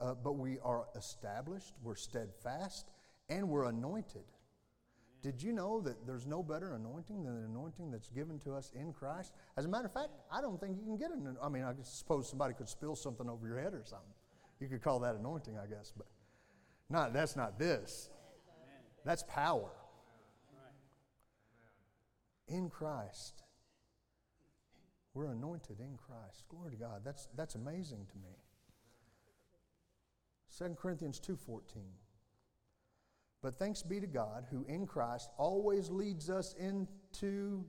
Uh, 0.00 0.14
but 0.14 0.32
we 0.32 0.58
are 0.58 0.86
established, 0.96 1.74
we're 1.82 1.94
steadfast, 1.94 2.90
and 3.28 3.48
we're 3.48 3.66
anointed. 3.66 4.24
Did 5.24 5.42
you 5.42 5.54
know 5.54 5.80
that 5.80 6.06
there's 6.06 6.26
no 6.26 6.42
better 6.42 6.74
anointing 6.74 7.24
than 7.24 7.40
the 7.40 7.46
anointing 7.46 7.90
that's 7.90 8.10
given 8.10 8.38
to 8.40 8.52
us 8.52 8.70
in 8.78 8.92
Christ? 8.92 9.32
As 9.56 9.64
a 9.64 9.68
matter 9.68 9.86
of 9.86 9.92
fact, 9.94 10.10
I 10.30 10.42
don't 10.42 10.60
think 10.60 10.76
you 10.76 10.84
can 10.84 10.98
get 10.98 11.12
an. 11.12 11.38
I 11.42 11.48
mean, 11.48 11.62
I 11.64 11.72
suppose 11.82 12.28
somebody 12.28 12.52
could 12.52 12.68
spill 12.68 12.94
something 12.94 13.26
over 13.26 13.46
your 13.48 13.58
head 13.58 13.72
or 13.72 13.84
something. 13.86 14.12
You 14.60 14.68
could 14.68 14.82
call 14.82 15.00
that 15.00 15.14
anointing, 15.14 15.56
I 15.56 15.66
guess, 15.66 15.94
but 15.96 16.06
not. 16.90 17.14
That's 17.14 17.36
not 17.36 17.58
this. 17.58 18.10
That's 19.06 19.22
power. 19.22 19.70
In 22.46 22.68
Christ, 22.68 23.44
we're 25.14 25.32
anointed 25.32 25.80
in 25.80 25.96
Christ. 25.96 26.44
Glory 26.50 26.72
to 26.72 26.76
God. 26.76 27.00
That's 27.02 27.30
that's 27.34 27.54
amazing 27.54 28.08
to 28.12 28.18
me. 28.18 28.36
2 30.58 30.74
Corinthians 30.74 31.18
two 31.18 31.36
fourteen. 31.36 31.94
But 33.44 33.56
thanks 33.56 33.82
be 33.82 34.00
to 34.00 34.06
God 34.06 34.46
who 34.50 34.64
in 34.70 34.86
Christ 34.86 35.28
always 35.36 35.90
leads 35.90 36.30
us 36.30 36.54
into 36.58 37.62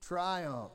triumph 0.00 0.72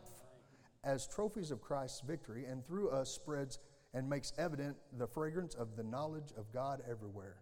as 0.83 1.07
trophies 1.07 1.49
of 1.49 1.61
Christ's 1.61 2.01
victory, 2.01 2.45
and 2.45 2.63
through 2.63 2.91
us 2.91 3.09
spreads 3.09 3.57
and 3.95 4.07
makes 4.07 4.33
evident 4.37 4.77
the 4.99 5.07
fragrance 5.07 5.55
of 5.55 5.75
the 5.75 5.81
knowledge 5.81 6.31
of 6.37 6.53
God 6.53 6.83
everywhere. 6.87 7.37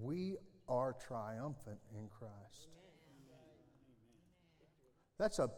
We 0.00 0.36
are 0.70 0.94
triumphant 1.06 1.80
in 1.94 2.08
Christ. 2.08 2.70
That's 5.18 5.38
a, 5.38 5.50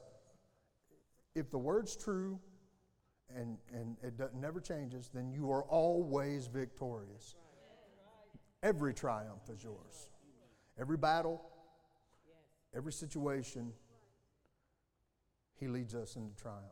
if 1.36 1.52
the 1.52 1.58
word's 1.58 1.94
true 1.94 2.40
and, 3.32 3.58
and 3.72 3.96
it 4.02 4.14
never 4.34 4.60
changes, 4.60 5.08
then 5.14 5.30
you 5.30 5.52
are 5.52 5.62
always 5.62 6.48
victorious. 6.48 7.36
Every 8.64 8.92
triumph 8.92 9.48
is 9.48 9.62
yours. 9.62 10.08
Every 10.80 10.96
battle, 10.96 11.42
every 12.74 12.92
situation, 12.92 13.72
He 15.58 15.68
leads 15.68 15.94
us 15.94 16.16
into 16.16 16.34
triumph. 16.34 16.64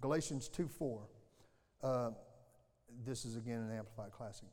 Galatians 0.00 0.48
2 0.48 0.68
4. 0.68 1.08
Uh, 1.82 2.10
this 3.04 3.24
is 3.24 3.36
again 3.36 3.60
an 3.60 3.76
Amplified 3.76 4.12
Classic. 4.12 4.48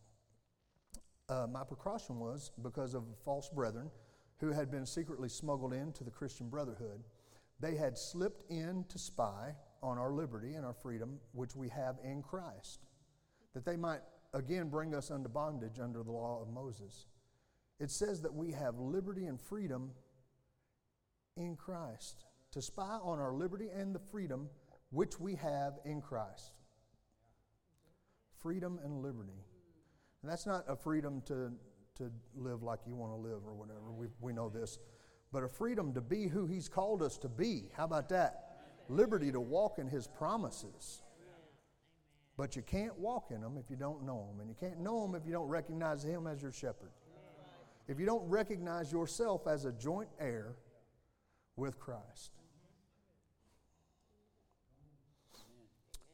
Uh, 1.29 1.47
my 1.47 1.63
precaution 1.63 2.19
was 2.19 2.51
because 2.61 2.93
of 2.93 3.03
false 3.23 3.49
brethren 3.49 3.89
who 4.39 4.51
had 4.51 4.71
been 4.71 4.85
secretly 4.85 5.29
smuggled 5.29 5.73
into 5.73 6.03
the 6.03 6.11
Christian 6.11 6.49
brotherhood. 6.49 7.03
They 7.59 7.75
had 7.75 7.97
slipped 7.97 8.49
in 8.49 8.85
to 8.89 8.97
spy 8.97 9.53
on 9.83 9.97
our 9.97 10.11
liberty 10.11 10.55
and 10.55 10.65
our 10.65 10.73
freedom, 10.73 11.19
which 11.33 11.55
we 11.55 11.69
have 11.69 11.97
in 12.03 12.21
Christ, 12.21 12.85
that 13.53 13.65
they 13.65 13.75
might 13.75 14.01
again 14.33 14.69
bring 14.69 14.95
us 14.95 15.11
under 15.11 15.29
bondage 15.29 15.79
under 15.79 16.03
the 16.03 16.11
law 16.11 16.41
of 16.41 16.49
Moses. 16.49 17.05
It 17.81 17.89
says 17.89 18.21
that 18.21 18.33
we 18.33 18.51
have 18.51 18.77
liberty 18.77 19.25
and 19.25 19.41
freedom 19.41 19.89
in 21.35 21.55
Christ, 21.55 22.25
to 22.51 22.61
spy 22.61 22.99
on 23.01 23.17
our 23.19 23.33
liberty 23.33 23.69
and 23.75 23.95
the 23.95 23.99
freedom 23.99 24.49
which 24.91 25.19
we 25.19 25.33
have 25.35 25.79
in 25.83 25.99
Christ. 25.99 26.53
Freedom 28.39 28.79
and 28.83 29.01
liberty. 29.01 29.43
And 30.21 30.31
that's 30.31 30.45
not 30.45 30.63
a 30.67 30.75
freedom 30.75 31.23
to, 31.25 31.51
to 31.97 32.11
live 32.35 32.61
like 32.61 32.81
you 32.85 32.95
want 32.95 33.13
to 33.13 33.17
live 33.17 33.47
or 33.47 33.55
whatever. 33.55 33.91
We, 33.91 34.07
we 34.19 34.31
know 34.31 34.49
this. 34.49 34.77
But 35.31 35.43
a 35.43 35.47
freedom 35.47 35.91
to 35.93 36.01
be 36.01 36.27
who 36.27 36.45
He's 36.45 36.69
called 36.69 37.01
us 37.01 37.17
to 37.19 37.29
be. 37.29 37.71
How 37.75 37.85
about 37.85 38.09
that? 38.09 38.59
Liberty 38.89 39.31
to 39.31 39.39
walk 39.39 39.79
in 39.79 39.87
His 39.87 40.05
promises. 40.05 41.01
But 42.37 42.55
you 42.55 42.61
can't 42.61 42.97
walk 42.99 43.31
in 43.31 43.41
them 43.41 43.57
if 43.57 43.71
you 43.71 43.75
don't 43.75 44.05
know 44.05 44.27
Him. 44.31 44.39
And 44.39 44.49
you 44.49 44.55
can't 44.59 44.79
know 44.79 45.03
Him 45.03 45.15
if 45.15 45.25
you 45.25 45.31
don't 45.31 45.47
recognize 45.47 46.03
Him 46.03 46.27
as 46.27 46.43
your 46.43 46.51
shepherd. 46.51 46.91
If 47.91 47.99
you 47.99 48.05
don't 48.05 48.25
recognize 48.29 48.89
yourself 48.89 49.47
as 49.47 49.65
a 49.65 49.71
joint 49.73 50.07
heir 50.17 50.55
with 51.57 51.77
Christ. 51.77 52.31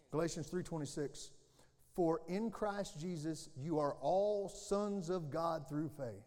Galatians 0.09 0.49
3:26 0.49 1.29
For 1.91 2.21
in 2.27 2.49
Christ 2.49 2.97
Jesus 2.97 3.49
you 3.55 3.77
are 3.77 3.93
all 4.01 4.49
sons 4.49 5.11
of 5.11 5.29
God 5.29 5.69
through 5.69 5.89
faith. 5.89 6.25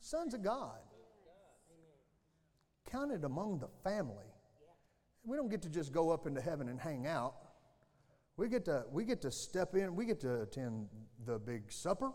Sons 0.00 0.34
of 0.34 0.42
God. 0.42 0.78
Counted 2.84 3.24
among 3.24 3.60
the 3.60 3.68
family. 3.82 4.30
We 5.24 5.38
don't 5.38 5.48
get 5.48 5.62
to 5.62 5.70
just 5.70 5.90
go 5.90 6.10
up 6.10 6.26
into 6.26 6.42
heaven 6.42 6.68
and 6.68 6.78
hang 6.78 7.06
out. 7.06 7.36
We 8.36 8.50
get 8.50 8.66
to 8.66 8.84
we 8.92 9.06
get 9.06 9.22
to 9.22 9.30
step 9.30 9.74
in, 9.74 9.96
we 9.96 10.04
get 10.04 10.20
to 10.20 10.42
attend 10.42 10.90
the 11.24 11.38
big 11.38 11.72
supper. 11.72 12.12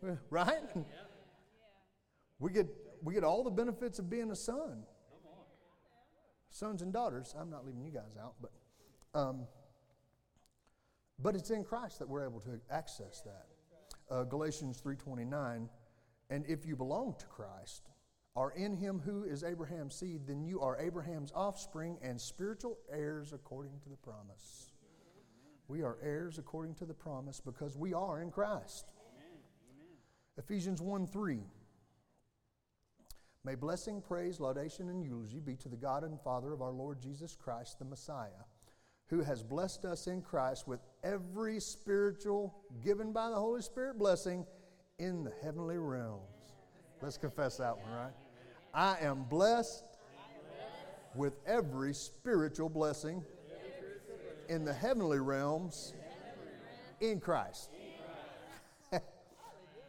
Right? 0.30 0.62
We 2.38 2.52
get 2.52 2.66
we 3.02 3.14
get 3.14 3.24
all 3.24 3.44
the 3.44 3.50
benefits 3.50 3.98
of 3.98 4.10
being 4.10 4.30
a 4.30 4.36
son. 4.36 4.84
Sons 6.50 6.82
and 6.82 6.92
daughters. 6.92 7.34
I'm 7.38 7.50
not 7.50 7.66
leaving 7.66 7.84
you 7.84 7.90
guys 7.90 8.16
out, 8.20 8.34
but 8.40 8.50
um, 9.18 9.46
but 11.18 11.34
it's 11.34 11.50
in 11.50 11.64
Christ 11.64 11.98
that 11.98 12.08
we're 12.08 12.24
able 12.24 12.40
to 12.40 12.60
access 12.70 13.22
that. 13.22 13.46
Uh, 14.10 14.24
Galatians 14.24 14.80
3:29, 14.80 15.68
and 16.30 16.46
if 16.46 16.64
you 16.64 16.76
belong 16.76 17.14
to 17.18 17.26
Christ, 17.26 17.90
are 18.36 18.52
in 18.52 18.76
him 18.76 19.00
who 19.00 19.24
is 19.24 19.42
Abraham's 19.42 19.96
seed, 19.96 20.26
then 20.26 20.44
you 20.44 20.60
are 20.60 20.78
Abraham's 20.78 21.32
offspring 21.34 21.98
and 22.02 22.20
spiritual 22.20 22.78
heirs 22.90 23.32
according 23.32 23.80
to 23.80 23.88
the 23.88 23.96
promise. 23.96 24.72
We 25.66 25.82
are 25.82 25.98
heirs 26.02 26.38
according 26.38 26.76
to 26.76 26.86
the 26.86 26.94
promise 26.94 27.40
because 27.40 27.76
we 27.76 27.92
are 27.92 28.22
in 28.22 28.30
Christ. 28.30 28.92
Amen. 29.12 29.40
Ephesians 30.38 30.80
1 30.80 31.06
3. 31.08 31.42
May 33.44 33.54
blessing, 33.54 34.02
praise, 34.06 34.40
laudation, 34.40 34.88
and 34.88 35.02
eulogy 35.02 35.40
be 35.40 35.56
to 35.56 35.68
the 35.68 35.76
God 35.76 36.04
and 36.04 36.20
Father 36.20 36.52
of 36.52 36.60
our 36.60 36.72
Lord 36.72 37.00
Jesus 37.00 37.36
Christ, 37.36 37.78
the 37.78 37.84
Messiah 37.84 38.44
who 39.08 39.22
has 39.22 39.42
blessed 39.42 39.84
us 39.84 40.06
in 40.06 40.20
Christ 40.20 40.68
with 40.68 40.80
every 41.02 41.60
spiritual 41.60 42.54
given 42.84 43.12
by 43.12 43.30
the 43.30 43.36
Holy 43.36 43.62
Spirit 43.62 43.98
blessing 43.98 44.46
in 44.98 45.24
the 45.24 45.32
heavenly 45.42 45.78
realms. 45.78 46.22
Let's 47.00 47.16
confess 47.16 47.56
that 47.56 47.76
one, 47.76 47.90
right? 47.90 48.12
I 48.74 48.98
am 49.00 49.24
blessed 49.24 49.84
with 51.14 51.34
every 51.46 51.94
spiritual 51.94 52.68
blessing 52.68 53.24
in 54.48 54.64
the 54.64 54.74
heavenly 54.74 55.20
realms 55.20 55.94
in 57.00 57.18
Christ. 57.18 57.70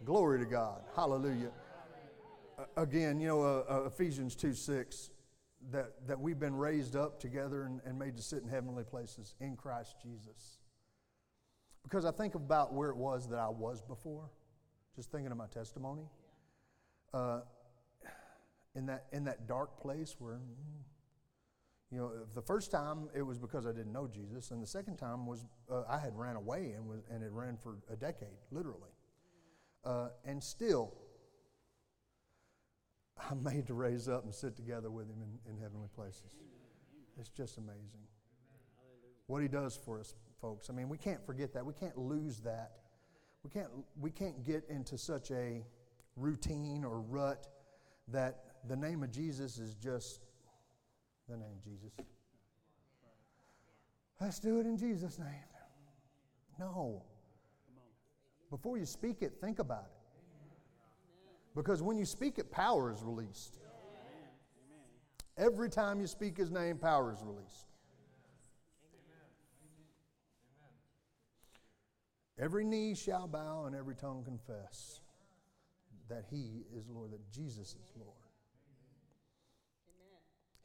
Glory 0.05 0.39
to 0.39 0.45
God. 0.45 0.81
Hallelujah. 0.95 1.51
Again, 2.77 3.19
you 3.19 3.27
know, 3.27 3.41
uh, 3.41 3.63
uh, 3.69 3.83
Ephesians 3.85 4.35
2 4.35 4.53
6 4.53 5.11
that, 5.71 6.07
that 6.07 6.19
we've 6.19 6.39
been 6.39 6.55
raised 6.55 6.95
up 6.95 7.19
together 7.19 7.63
and, 7.63 7.81
and 7.85 7.97
made 7.97 8.15
to 8.17 8.23
sit 8.23 8.43
in 8.43 8.49
heavenly 8.49 8.83
places 8.83 9.35
in 9.39 9.55
Christ 9.55 9.95
Jesus. 10.01 10.59
Because 11.83 12.05
I 12.05 12.11
think 12.11 12.35
about 12.35 12.73
where 12.73 12.89
it 12.89 12.97
was 12.97 13.27
that 13.29 13.39
I 13.39 13.49
was 13.49 13.81
before, 13.81 14.29
just 14.95 15.11
thinking 15.11 15.31
of 15.31 15.37
my 15.37 15.47
testimony. 15.47 16.03
Uh, 17.13 17.41
in, 18.75 18.85
that, 18.85 19.05
in 19.11 19.23
that 19.25 19.47
dark 19.47 19.81
place 19.81 20.15
where, 20.19 20.39
you 21.91 21.97
know, 21.97 22.11
the 22.35 22.41
first 22.41 22.71
time 22.71 23.09
it 23.15 23.21
was 23.21 23.37
because 23.37 23.65
I 23.65 23.71
didn't 23.71 23.91
know 23.91 24.07
Jesus, 24.07 24.51
and 24.51 24.61
the 24.61 24.67
second 24.67 24.97
time 24.97 25.25
was 25.25 25.45
uh, 25.71 25.83
I 25.89 25.97
had 25.97 26.15
ran 26.15 26.35
away 26.35 26.73
and, 26.75 26.87
was, 26.87 27.01
and 27.09 27.23
it 27.23 27.31
ran 27.31 27.57
for 27.57 27.77
a 27.91 27.95
decade, 27.95 28.37
literally. 28.51 28.91
Uh, 29.83 30.09
and 30.25 30.43
still, 30.43 30.93
I'm 33.29 33.43
made 33.43 33.67
to 33.67 33.73
raise 33.73 34.07
up 34.07 34.23
and 34.23 34.33
sit 34.33 34.55
together 34.55 34.89
with 34.89 35.09
Him 35.09 35.17
in, 35.21 35.51
in 35.51 35.57
heavenly 35.59 35.89
places. 35.95 36.35
It's 37.19 37.29
just 37.29 37.57
amazing. 37.57 38.07
What 39.27 39.41
He 39.41 39.47
does 39.47 39.75
for 39.75 39.99
us, 39.99 40.15
folks. 40.41 40.69
I 40.69 40.73
mean, 40.73 40.89
we 40.89 40.97
can't 40.97 41.25
forget 41.25 41.53
that. 41.53 41.65
We 41.65 41.73
can't 41.73 41.97
lose 41.97 42.39
that. 42.41 42.71
We 43.43 43.49
can't, 43.49 43.69
we 43.99 44.11
can't 44.11 44.43
get 44.43 44.65
into 44.69 44.97
such 44.97 45.31
a 45.31 45.63
routine 46.15 46.83
or 46.83 46.99
rut 46.99 47.47
that 48.09 48.43
the 48.67 48.75
name 48.75 49.03
of 49.03 49.11
Jesus 49.11 49.57
is 49.57 49.75
just 49.75 50.21
the 51.27 51.37
name 51.37 51.57
Jesus. 51.63 51.91
Let's 54.19 54.39
do 54.39 54.59
it 54.59 54.65
in 54.65 54.77
Jesus' 54.77 55.17
name. 55.17 55.27
No. 56.59 57.03
Before 58.49 58.77
you 58.77 58.85
speak 58.85 59.21
it, 59.21 59.33
think 59.39 59.59
about 59.59 59.85
it. 59.85 59.98
Because 61.55 61.81
when 61.81 61.97
you 61.97 62.05
speak 62.05 62.37
it, 62.37 62.51
power 62.51 62.91
is 62.91 63.03
released. 63.03 63.59
Every 65.37 65.69
time 65.69 65.99
you 65.99 66.07
speak 66.07 66.37
his 66.37 66.51
name, 66.51 66.77
power 66.77 67.11
is 67.11 67.19
released. 67.23 67.65
Every 72.37 72.63
knee 72.63 72.95
shall 72.95 73.27
bow 73.27 73.65
and 73.65 73.75
every 73.75 73.95
tongue 73.95 74.23
confess 74.23 75.01
that 76.09 76.25
he 76.29 76.63
is 76.75 76.89
Lord, 76.89 77.11
that 77.11 77.31
Jesus 77.31 77.75
is 77.75 77.91
Lord. 77.97 78.15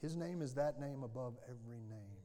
His 0.00 0.16
name 0.16 0.42
is 0.42 0.54
that 0.54 0.78
name 0.80 1.02
above 1.02 1.34
every 1.44 1.80
name. 1.88 2.24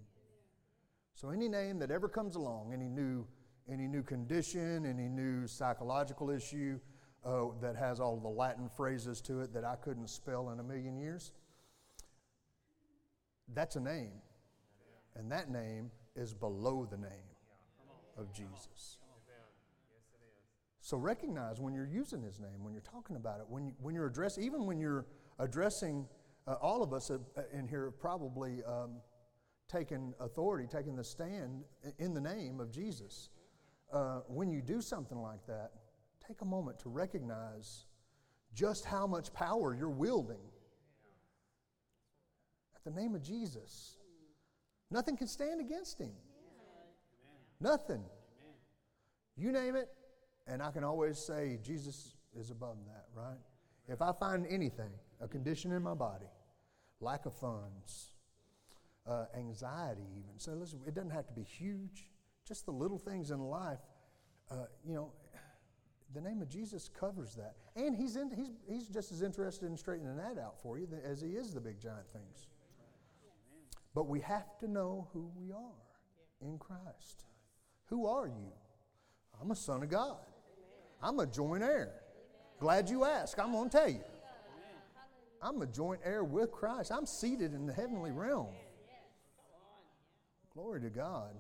So 1.16 1.30
any 1.30 1.50
name 1.50 1.80
that 1.80 1.92
ever 1.92 2.08
comes 2.08 2.36
along, 2.36 2.72
any 2.74 2.90
new, 2.90 3.26
any 3.72 3.88
new 3.88 4.04
condition, 4.04 4.86
any 4.86 5.08
new 5.08 5.48
psychological 5.48 6.30
issue, 6.30 6.80
uh, 7.26 7.46
that 7.62 7.76
has 7.76 8.00
all 8.00 8.18
the 8.18 8.28
Latin 8.30 8.70
phrases 8.70 9.22
to 9.22 9.42
it 9.42 9.54
that 9.54 9.64
I 9.64 9.76
couldn't 9.76 10.10
spell 10.10 10.50
in 10.52 10.60
a 10.60 10.64
million 10.64 10.98
years. 10.98 11.32
That's 13.54 13.76
a 13.76 13.80
name. 13.80 14.14
And 15.16 15.32
that 15.32 15.50
name 15.50 15.92
is 16.16 16.34
below 16.34 16.88
the 16.90 16.98
name 16.98 17.30
of 18.18 18.32
Jesus. 18.34 18.98
So 20.82 20.98
recognize 20.98 21.60
when 21.60 21.74
you're 21.74 21.86
using 21.86 22.22
his 22.24 22.40
name, 22.40 22.64
when 22.64 22.74
you're 22.74 22.82
talking 22.82 23.16
about 23.16 23.40
it, 23.40 23.46
when, 23.48 23.68
you, 23.68 23.74
when 23.80 23.94
you're 23.94 24.08
addressing, 24.08 24.44
even 24.44 24.66
when 24.66 24.80
you're 24.80 25.06
addressing, 25.38 26.08
uh, 26.48 26.54
all 26.54 26.82
of 26.82 26.94
us 26.94 27.12
in 27.54 27.68
here 27.68 27.92
probably 27.92 28.64
um, 28.64 28.96
taken 29.68 30.16
authority, 30.20 30.68
taken 30.68 30.96
the 30.96 31.04
stand 31.04 31.64
in 32.00 32.14
the 32.14 32.22
name 32.22 32.60
of 32.60 32.72
Jesus. 32.72 33.30
Uh, 33.94 34.22
when 34.28 34.50
you 34.50 34.62
do 34.62 34.82
something 34.82 35.22
like 35.22 35.46
that, 35.46 35.72
take 36.30 36.42
a 36.42 36.46
moment 36.46 36.80
to 36.80 36.90
recognize 36.90 37.86
just 38.54 38.86
how 38.86 39.06
much 39.06 39.34
power 39.34 39.76
you're 39.76 39.90
wielding. 39.90 40.40
At 42.76 42.84
the 42.86 43.02
name 43.02 43.16
of 43.16 43.22
Jesus, 43.22 44.00
Nothing 44.92 45.18
can 45.18 45.28
stand 45.28 45.62
against 45.62 46.00
him. 46.00 46.12
Nothing. 47.60 48.04
You 49.36 49.52
name 49.52 49.76
it, 49.76 49.90
and 50.48 50.62
I 50.62 50.72
can 50.72 50.84
always 50.84 51.18
say 51.18 51.60
Jesus 51.64 52.16
is 52.38 52.50
above 52.50 52.78
that, 52.88 53.06
right? 53.14 53.38
If 53.88 54.02
I 54.02 54.12
find 54.14 54.46
anything, 54.50 54.92
a 55.22 55.28
condition 55.28 55.72
in 55.72 55.84
my 55.84 55.94
body, 55.94 56.26
lack 57.02 57.26
of 57.26 57.34
funds, 57.34 58.12
uh, 59.08 59.26
anxiety, 59.38 60.04
even. 60.18 60.38
So 60.38 60.54
listen, 60.54 60.80
it 60.88 60.94
doesn't 60.94 61.12
have 61.12 61.28
to 61.28 61.34
be 61.34 61.44
huge. 61.44 62.10
Just 62.48 62.66
the 62.66 62.72
little 62.72 62.98
things 62.98 63.32
in 63.32 63.40
life, 63.40 63.80
uh, 64.50 64.66
you 64.86 64.96
know, 64.96 65.12
the 66.14 66.22
name 66.22 66.42
of 66.42 66.50
Jesus 66.50 66.90
covers 66.90 67.36
that. 67.36 67.56
And 67.76 67.96
he's, 67.96 68.16
in, 68.16 68.32
he's, 68.32 68.58
he's 68.68 68.88
just 68.88 69.12
as 69.12 69.22
interested 69.22 69.68
in 69.68 69.78
straightening 69.78 70.18
that 70.18 70.38
out 70.40 70.60
for 70.62 70.78
you 70.78 70.88
as 71.04 71.22
he 71.22 71.30
is 71.30 71.54
the 71.54 71.62
big 71.62 71.80
giant 71.80 72.12
things. 72.12 72.48
But 73.94 74.08
we 74.08 74.20
have 74.22 74.58
to 74.60 74.68
know 74.68 75.08
who 75.14 75.32
we 75.36 75.52
are 75.52 76.42
in 76.42 76.58
Christ. 76.58 77.26
Who 77.86 78.08
are 78.08 78.28
you? 78.28 78.52
I'm 79.42 79.52
a 79.52 79.56
son 79.56 79.84
of 79.84 79.90
God. 79.90 80.18
I'm 81.02 81.20
a 81.20 81.26
joint 81.26 81.64
heir. 81.64 81.94
Glad 82.60 82.90
you 82.90 83.06
asked. 83.06 83.40
I'm 83.40 83.52
going 83.52 83.70
to 83.70 83.78
tell 83.78 83.90
you. 83.90 84.04
I'm 85.42 85.62
a 85.62 85.68
joint 85.68 86.02
heir 86.04 86.24
with 86.24 86.52
Christ. 86.52 86.92
I'm 86.92 87.06
seated 87.06 87.54
in 87.54 87.66
the 87.66 87.74
heavenly 87.74 88.12
realm. 88.12 88.54
Glory 90.54 90.82
to 90.82 90.90
God. 90.90 91.36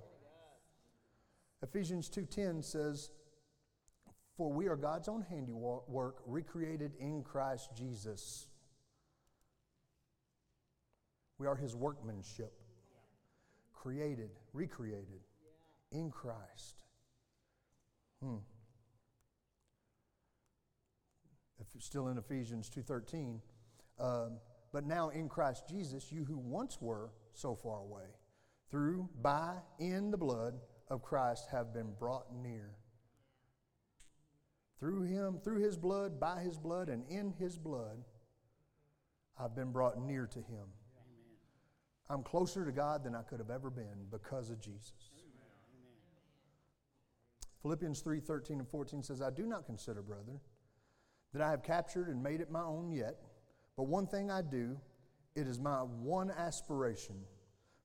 Ephesians 1.61 2.09
2:10 2.09 2.63
says, 2.63 3.09
"For 4.39 4.49
we 4.49 4.69
are 4.69 4.77
God's 4.77 5.09
own 5.09 5.21
handiwork, 5.23 6.21
recreated 6.25 6.95
in 6.95 7.23
Christ 7.23 7.71
Jesus." 7.75 8.47
We 11.37 11.45
are 11.45 11.57
his 11.57 11.75
workmanship, 11.75 12.53
created, 13.73 14.29
recreated 14.53 15.19
in 15.91 16.09
Christ. 16.09 16.85
Hmm. 18.21 18.37
If 21.59 21.67
you're 21.73 21.81
still 21.81 22.07
in 22.07 22.17
Ephesians 22.17 22.69
2:13, 22.69 23.41
um, 23.97 24.39
but 24.71 24.85
now 24.85 25.09
in 25.09 25.27
Christ 25.27 25.67
Jesus, 25.67 26.13
you 26.13 26.23
who 26.23 26.37
once 26.37 26.79
were 26.79 27.11
so 27.33 27.55
far 27.55 27.79
away, 27.79 28.07
through 28.69 29.09
by 29.21 29.61
in 29.79 30.11
the 30.11 30.17
blood 30.17 30.61
of 30.87 31.01
Christ 31.01 31.49
have 31.49 31.73
been 31.73 31.93
brought 31.95 32.33
near. 32.33 32.78
Through 34.79 35.03
him, 35.03 35.39
through 35.43 35.61
his 35.61 35.77
blood, 35.77 36.19
by 36.19 36.39
his 36.39 36.57
blood, 36.57 36.89
and 36.89 37.03
in 37.09 37.33
his 37.37 37.57
blood, 37.57 37.97
I've 39.37 39.55
been 39.55 39.71
brought 39.71 40.01
near 40.01 40.25
to 40.27 40.39
him. 40.39 40.45
Amen. 40.47 41.37
I'm 42.09 42.23
closer 42.23 42.65
to 42.65 42.71
God 42.71 43.03
than 43.03 43.13
I 43.13 43.21
could 43.23 43.39
have 43.39 43.49
ever 43.49 43.69
been 43.69 44.07
because 44.09 44.49
of 44.49 44.61
Jesus. 44.61 45.11
Amen. 45.13 45.29
Philippians 47.61 47.99
3 47.99 48.21
13 48.21 48.59
and 48.59 48.67
14 48.67 49.03
says, 49.03 49.21
I 49.21 49.29
do 49.29 49.45
not 49.45 49.65
consider, 49.65 50.01
brother, 50.01 50.39
that 51.33 51.41
I 51.41 51.49
have 51.51 51.61
captured 51.61 52.07
and 52.07 52.23
made 52.23 52.39
it 52.39 52.49
my 52.49 52.63
own 52.63 52.91
yet, 52.91 53.15
but 53.75 53.83
one 53.83 54.07
thing 54.07 54.31
I 54.31 54.41
do, 54.41 54.77
it 55.35 55.47
is 55.47 55.59
my 55.59 55.79
one 55.79 56.31
aspiration, 56.31 57.15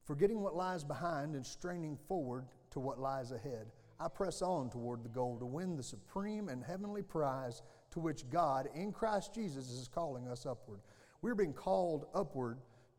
forgetting 0.04 0.40
what 0.40 0.54
lies 0.54 0.84
behind 0.84 1.34
and 1.34 1.44
straining 1.44 1.96
forward 2.08 2.46
to 2.70 2.80
what 2.80 2.98
lies 3.00 3.32
ahead. 3.32 3.66
I 4.00 4.08
press 4.08 4.42
on 4.42 4.70
toward 4.70 5.04
the 5.04 5.08
goal 5.08 5.38
to 5.38 5.46
win 5.46 5.76
the 5.76 5.82
supreme 5.82 6.48
and 6.48 6.64
heavenly 6.64 7.02
prize 7.02 7.62
to 7.92 8.00
which 8.00 8.28
God 8.28 8.68
in 8.74 8.92
Christ 8.92 9.34
Jesus 9.34 9.70
is 9.70 9.88
calling 9.88 10.26
us 10.26 10.46
upward. 10.46 10.80
We're 11.22 11.34
being 11.34 11.52
called 11.52 12.06
upward 12.14 12.58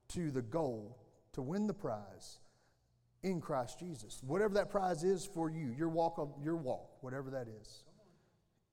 to 0.10 0.32
the 0.32 0.42
goal 0.42 0.98
to 1.34 1.42
win 1.42 1.68
the 1.68 1.74
prize 1.74 2.40
in 3.24 3.42
Christ 3.42 3.80
Jesus. 3.80 4.22
Whatever 4.24 4.54
that 4.54 4.70
prize 4.70 5.04
is 5.04 5.26
for 5.26 5.50
you, 5.50 5.74
your 5.78 5.90
walk 5.90 6.18
of 6.18 6.34
your 6.42 6.56
walk, 6.56 7.02
whatever 7.02 7.30
that 7.32 7.48
is. 7.48 7.84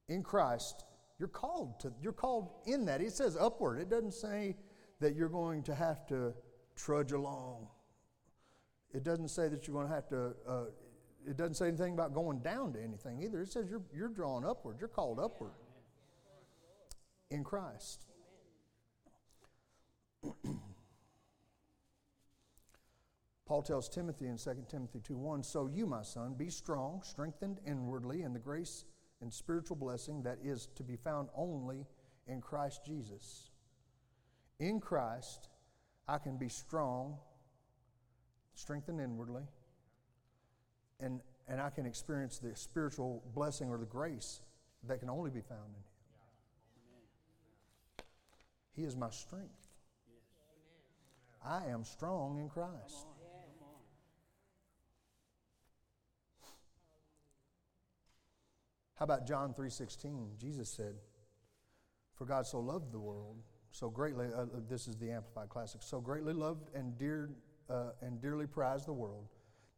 In 0.08 0.22
Christ, 0.22 0.84
you're 1.18 1.28
called 1.28 1.80
to 1.80 1.92
you're 2.00 2.12
called 2.12 2.50
in 2.66 2.84
that. 2.84 3.00
It 3.00 3.12
says 3.12 3.36
upward. 3.38 3.80
It 3.80 3.88
doesn't 3.88 4.14
say 4.14 4.56
that 5.00 5.16
you're 5.16 5.28
going 5.28 5.62
to 5.64 5.74
have 5.74 6.06
to 6.08 6.34
trudge 6.76 7.12
along. 7.12 7.68
It 8.92 9.04
doesn't 9.04 9.28
say 9.28 9.48
that 9.48 9.66
you're 9.66 9.74
going 9.74 9.88
to 9.88 9.94
have 9.94 10.08
to 10.08 10.32
uh, 10.46 10.64
it 11.26 11.36
doesn't 11.36 11.54
say 11.54 11.68
anything 11.68 11.92
about 11.94 12.14
going 12.14 12.40
down 12.40 12.72
to 12.72 12.82
anything 12.82 13.22
either. 13.22 13.40
It 13.40 13.52
says 13.52 13.66
you're, 13.70 13.82
you're 13.94 14.08
drawn 14.08 14.44
upward, 14.44 14.76
you're 14.80 14.88
called 14.88 15.18
upward 15.20 15.52
in 17.30 17.44
Christ. 17.44 18.06
Paul 23.46 23.62
tells 23.62 23.88
Timothy 23.88 24.26
in 24.26 24.36
2 24.38 24.50
Timothy 24.68 25.00
2 25.00 25.16
1 25.16 25.42
So 25.42 25.66
you, 25.66 25.86
my 25.86 26.02
son, 26.02 26.34
be 26.34 26.48
strong, 26.48 27.02
strengthened 27.02 27.60
inwardly 27.66 28.22
in 28.22 28.32
the 28.32 28.38
grace 28.38 28.84
and 29.20 29.32
spiritual 29.32 29.76
blessing 29.76 30.22
that 30.22 30.38
is 30.42 30.68
to 30.74 30.82
be 30.82 30.96
found 30.96 31.28
only 31.36 31.86
in 32.26 32.40
Christ 32.40 32.82
Jesus. 32.84 33.50
In 34.58 34.80
Christ, 34.80 35.48
I 36.08 36.18
can 36.18 36.36
be 36.36 36.48
strong, 36.48 37.16
strengthened 38.54 39.00
inwardly, 39.00 39.42
and, 41.02 41.20
and 41.48 41.60
I 41.60 41.70
can 41.70 41.84
experience 41.84 42.38
the 42.38 42.54
spiritual 42.54 43.22
blessing 43.34 43.68
or 43.68 43.78
the 43.78 43.86
grace 43.86 44.40
that 44.84 45.00
can 45.00 45.10
only 45.10 45.30
be 45.30 45.40
found 45.40 45.68
in 45.68 45.74
Him. 45.74 45.84
He 48.74 48.84
is 48.84 48.96
my 48.96 49.10
strength. 49.10 49.68
I 51.44 51.66
am 51.66 51.84
strong 51.84 52.38
in 52.38 52.48
Christ. 52.48 53.06
How 58.94 59.04
about 59.04 59.26
John 59.26 59.52
3:16? 59.52 60.36
Jesus 60.38 60.70
said, 60.70 60.94
"For 62.14 62.24
God 62.24 62.46
so 62.46 62.60
loved 62.60 62.92
the 62.92 63.00
world, 63.00 63.42
so 63.72 63.90
greatly 63.90 64.32
uh, 64.32 64.46
this 64.68 64.86
is 64.86 64.96
the 64.96 65.10
amplified 65.10 65.48
classic, 65.48 65.82
so 65.82 66.00
greatly 66.00 66.32
loved 66.32 66.72
and 66.74 66.96
dear 66.96 67.30
uh, 67.68 67.90
and 68.00 68.20
dearly 68.20 68.46
prized 68.46 68.86
the 68.86 68.92
world 68.92 69.28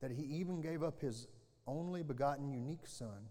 that 0.04 0.12
he 0.12 0.24
even 0.24 0.60
gave 0.60 0.82
up 0.82 1.00
his 1.00 1.28
only 1.66 2.02
begotten 2.02 2.50
unique 2.50 2.86
Son, 2.86 3.30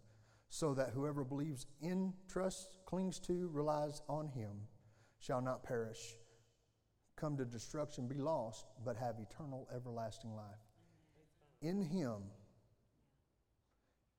so 0.50 0.74
that 0.74 0.90
whoever 0.90 1.24
believes 1.24 1.68
in, 1.84 2.12
trusts, 2.28 2.80
clings 2.84 3.20
to, 3.20 3.48
relies 3.54 4.02
on 4.10 4.28
him, 4.28 4.50
shall 5.20 5.40
not 5.40 5.64
perish, 5.64 6.16
come 7.16 7.38
to 7.38 7.46
destruction, 7.46 8.08
be 8.08 8.18
lost, 8.18 8.66
but 8.84 8.98
have 8.98 9.18
eternal, 9.20 9.68
everlasting 9.76 10.34
life. 10.36 10.66
In 11.62 11.80
him, 11.80 12.24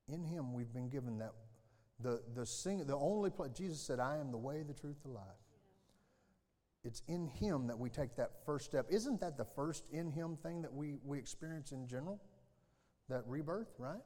in 0.07 0.23
him 0.23 0.53
we've 0.53 0.73
been 0.73 0.89
given 0.89 1.19
that 1.19 1.33
the 1.99 2.23
the 2.37 2.47
sing 2.47 2.87
the 2.87 2.97
only 2.97 3.31
place 3.31 3.51
Jesus 3.51 3.81
said, 3.81 3.99
I 3.99 4.19
am 4.19 4.31
the 4.31 4.39
way, 4.39 4.63
the 4.63 4.75
truth, 4.75 5.03
the 5.03 5.11
life. 5.11 5.25
It's 6.85 7.03
in 7.09 7.27
him 7.27 7.67
that 7.67 7.79
we 7.81 7.91
take 7.91 8.15
that 8.15 8.45
first 8.47 8.67
step. 8.67 8.87
Isn't 8.91 9.21
that 9.23 9.37
the 9.37 9.45
first 9.45 9.87
in 9.91 10.13
him 10.13 10.37
thing 10.37 10.63
that 10.63 10.73
we, 10.73 10.99
we 11.05 11.19
experience 11.19 11.73
in 11.73 11.89
general? 11.89 12.21
That 13.09 13.23
rebirth, 13.27 13.75
right? 13.79 14.01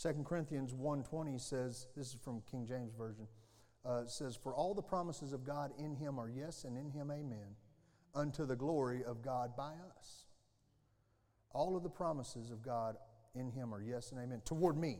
2 0.00 0.24
Corinthians 0.24 0.74
1.20 0.74 1.40
says, 1.40 1.86
this 1.96 2.08
is 2.08 2.20
from 2.22 2.42
King 2.50 2.66
James 2.66 2.92
Version, 2.92 3.26
uh, 3.84 4.06
says, 4.06 4.36
For 4.36 4.54
all 4.54 4.74
the 4.74 4.82
promises 4.82 5.32
of 5.32 5.44
God 5.44 5.72
in 5.78 5.94
him 5.94 6.18
are 6.20 6.28
yes, 6.28 6.64
and 6.64 6.76
in 6.76 6.90
him 6.90 7.10
amen, 7.10 7.56
unto 8.14 8.44
the 8.44 8.56
glory 8.56 9.04
of 9.04 9.22
God 9.22 9.56
by 9.56 9.72
us. 9.96 10.26
All 11.52 11.76
of 11.76 11.82
the 11.82 11.88
promises 11.88 12.50
of 12.50 12.62
God 12.62 12.96
in 13.34 13.50
him 13.50 13.74
are 13.74 13.80
yes 13.80 14.12
and 14.12 14.20
amen. 14.20 14.42
Toward 14.44 14.76
me, 14.76 14.98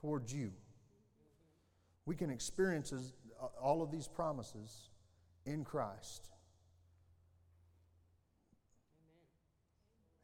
towards 0.00 0.32
you. 0.32 0.52
We 2.06 2.16
can 2.16 2.30
experience 2.30 2.92
all 3.60 3.82
of 3.82 3.90
these 3.90 4.08
promises 4.08 4.90
in 5.44 5.64
Christ. 5.64 6.30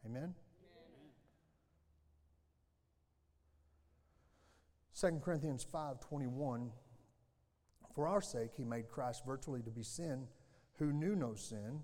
Amen? 0.06 0.34
Second 4.92 5.22
Corinthians 5.22 5.64
5:21 5.64 6.70
For 7.94 8.06
our 8.06 8.20
sake 8.20 8.52
he 8.54 8.64
made 8.64 8.88
Christ 8.88 9.24
virtually 9.24 9.62
to 9.62 9.70
be 9.70 9.82
sin 9.82 10.28
who 10.74 10.92
knew 10.92 11.16
no 11.16 11.34
sin 11.34 11.82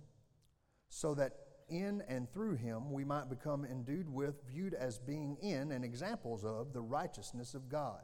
so 0.88 1.14
that 1.14 1.32
in 1.68 2.02
and 2.08 2.30
through 2.30 2.56
him 2.56 2.92
we 2.92 3.04
might 3.04 3.28
become 3.28 3.64
endued 3.64 4.08
with 4.08 4.42
viewed 4.46 4.74
as 4.74 4.98
being 4.98 5.36
in 5.36 5.72
and 5.72 5.84
examples 5.84 6.44
of 6.44 6.72
the 6.72 6.80
righteousness 6.80 7.54
of 7.54 7.68
God. 7.68 8.02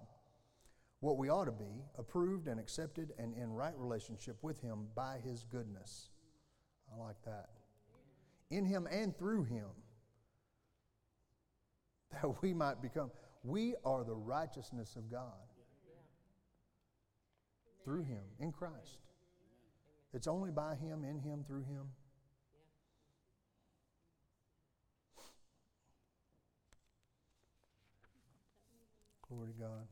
What 1.01 1.19
we 1.19 1.29
ought 1.29 1.45
to 1.45 1.53
be 1.53 1.85
approved 1.99 2.49
and 2.49 2.59
accepted 2.59 3.13
and 3.19 3.35
in 3.35 3.53
right 3.53 3.77
relationship 3.77 4.43
with 4.43 4.61
him 4.61 4.89
by 4.95 5.19
his 5.19 5.45
goodness. 5.45 6.11
I 6.93 6.99
like 6.99 7.23
that. 7.25 7.51
In 8.51 8.65
him 8.65 8.87
and 8.91 9.17
through 9.17 9.45
him 9.45 9.69
that 12.13 12.43
we 12.43 12.53
might 12.53 12.81
become. 12.83 13.11
We 13.45 13.75
are 13.85 14.05
the 14.05 14.15
righteousness 14.15 14.97
of 14.97 15.11
God 15.11 15.33
through 17.85 18.05
Him 18.05 18.23
in 18.39 18.53
Christ. 18.53 18.75
Amen. 18.77 20.15
It's 20.15 20.27
only 20.27 20.51
by 20.51 20.75
Him, 20.77 21.05
in 21.05 21.19
Him, 21.19 21.45
through 21.47 21.65
Him. 21.65 21.89
Yeah. 22.55 22.61
Glory 29.29 29.49
to 29.49 29.55
God. 29.55 29.69
Amen. 29.69 29.89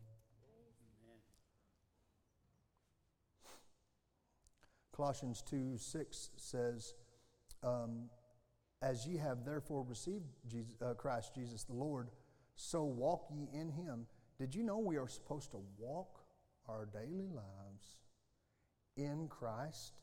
Colossians 4.92 5.42
2 5.42 5.76
6 5.76 6.30
says, 6.36 6.94
um, 7.62 8.08
as 8.82 9.06
ye 9.06 9.16
have 9.18 9.44
therefore 9.44 9.84
received 9.86 10.24
Jesus, 10.48 10.72
uh, 10.80 10.94
Christ 10.94 11.34
Jesus 11.34 11.64
the 11.64 11.74
Lord, 11.74 12.08
so 12.54 12.84
walk 12.84 13.26
ye 13.30 13.48
in 13.52 13.70
him. 13.70 14.06
Did 14.38 14.54
you 14.54 14.62
know 14.62 14.78
we 14.78 14.96
are 14.96 15.08
supposed 15.08 15.50
to 15.50 15.60
walk 15.78 16.20
our 16.66 16.86
daily 16.86 17.28
lives 17.28 17.98
in 18.96 19.28
Christ? 19.28 20.00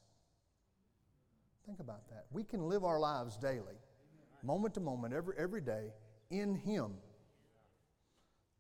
Think 1.66 1.80
about 1.80 2.08
that. 2.10 2.26
We 2.32 2.44
can 2.44 2.70
live 2.70 2.86
our 2.86 3.00
lives 3.00 3.36
daily, 3.36 3.76
moment 4.42 4.74
to 4.76 4.80
moment, 4.80 5.14
every, 5.14 5.34
every 5.38 5.60
day, 5.60 5.92
in 6.32 6.56
Him. 6.56 6.94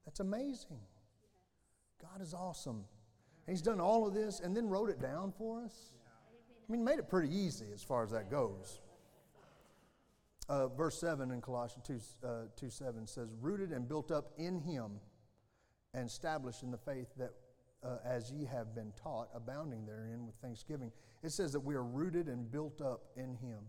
That's 0.05 0.19
amazing. 0.19 0.79
God 2.01 2.21
is 2.21 2.33
awesome. 2.33 2.83
He's 3.47 3.61
done 3.61 3.79
all 3.79 4.05
of 4.05 4.13
this 4.13 4.41
and 4.41 4.55
then 4.55 4.67
wrote 4.67 4.89
it 4.89 5.01
down 5.01 5.31
for 5.37 5.63
us. 5.63 5.93
I 6.67 6.71
mean, 6.71 6.83
made 6.83 6.99
it 6.99 7.09
pretty 7.09 7.33
easy 7.33 7.67
as 7.73 7.81
far 7.81 8.03
as 8.03 8.11
that 8.11 8.29
goes. 8.29 8.81
Uh, 10.49 10.67
verse 10.69 10.99
7 10.99 11.31
in 11.31 11.41
Colossians 11.41 12.11
2, 12.21 12.27
uh, 12.27 12.31
2 12.55 12.69
7 12.69 13.05
says, 13.05 13.29
Rooted 13.41 13.71
and 13.71 13.87
built 13.87 14.11
up 14.11 14.31
in 14.37 14.59
Him 14.59 14.99
and 15.93 16.07
established 16.07 16.63
in 16.63 16.71
the 16.71 16.77
faith 16.77 17.07
that 17.17 17.31
uh, 17.83 17.97
as 18.05 18.31
ye 18.31 18.45
have 18.45 18.73
been 18.73 18.91
taught, 19.01 19.29
abounding 19.33 19.85
therein 19.85 20.25
with 20.25 20.35
thanksgiving. 20.35 20.91
It 21.23 21.31
says 21.31 21.51
that 21.53 21.59
we 21.59 21.75
are 21.75 21.83
rooted 21.83 22.27
and 22.27 22.51
built 22.51 22.81
up 22.81 23.05
in 23.15 23.35
Him. 23.35 23.59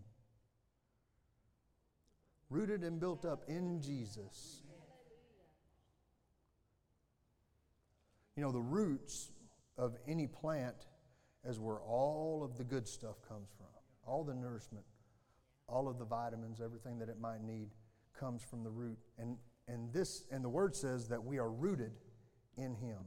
Rooted 2.49 2.83
and 2.83 2.99
built 2.99 3.25
up 3.25 3.43
in 3.47 3.81
Jesus. 3.81 4.63
You 8.35 8.43
know, 8.43 8.51
the 8.51 8.59
roots 8.59 9.31
of 9.77 9.97
any 10.07 10.27
plant 10.27 10.87
is 11.47 11.59
where 11.59 11.79
all 11.79 12.43
of 12.43 12.57
the 12.57 12.63
good 12.63 12.87
stuff 12.87 13.21
comes 13.27 13.49
from. 13.55 13.67
All 14.05 14.23
the 14.23 14.33
nourishment, 14.33 14.85
all 15.69 15.87
of 15.87 15.99
the 15.99 16.05
vitamins, 16.05 16.59
everything 16.61 16.99
that 16.99 17.09
it 17.09 17.19
might 17.19 17.41
need 17.41 17.69
comes 18.17 18.41
from 18.41 18.63
the 18.63 18.69
root. 18.69 18.97
And, 19.17 19.37
and 19.67 19.93
this 19.93 20.25
and 20.31 20.43
the 20.43 20.49
word 20.49 20.75
says 20.75 21.07
that 21.09 21.23
we 21.23 21.37
are 21.37 21.49
rooted 21.49 21.91
in 22.57 22.75
him. 22.75 22.99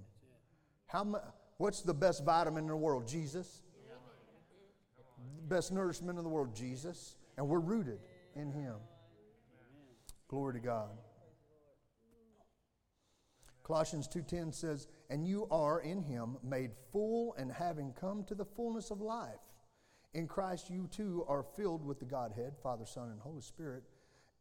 How 0.86 1.04
mu- 1.04 1.18
what's 1.58 1.82
the 1.82 1.94
best 1.94 2.24
vitamin 2.24 2.64
in 2.64 2.68
the 2.68 2.76
world? 2.76 3.06
Jesus. 3.06 3.62
Best 5.48 5.72
nourishment 5.72 6.18
in 6.18 6.24
the 6.24 6.30
world, 6.30 6.54
Jesus. 6.54 7.16
And 7.36 7.48
we're 7.48 7.60
rooted 7.60 7.98
in 8.34 8.50
him. 8.50 8.76
Glory 10.28 10.54
to 10.54 10.60
God. 10.60 10.90
Colossians 13.62 14.08
2:10 14.08 14.52
says, 14.52 14.88
"And 15.08 15.26
you 15.26 15.46
are 15.48 15.80
in 15.80 16.02
him 16.02 16.38
made 16.42 16.74
full 16.90 17.34
and 17.34 17.52
having 17.52 17.92
come 17.92 18.24
to 18.24 18.34
the 18.34 18.44
fullness 18.44 18.90
of 18.90 19.00
life. 19.00 19.40
In 20.14 20.26
Christ 20.26 20.70
you 20.70 20.86
too 20.88 21.24
are 21.28 21.42
filled 21.42 21.84
with 21.84 21.98
the 21.98 22.04
Godhead, 22.04 22.54
Father, 22.62 22.84
Son, 22.84 23.10
and 23.10 23.20
Holy 23.20 23.40
Spirit, 23.40 23.84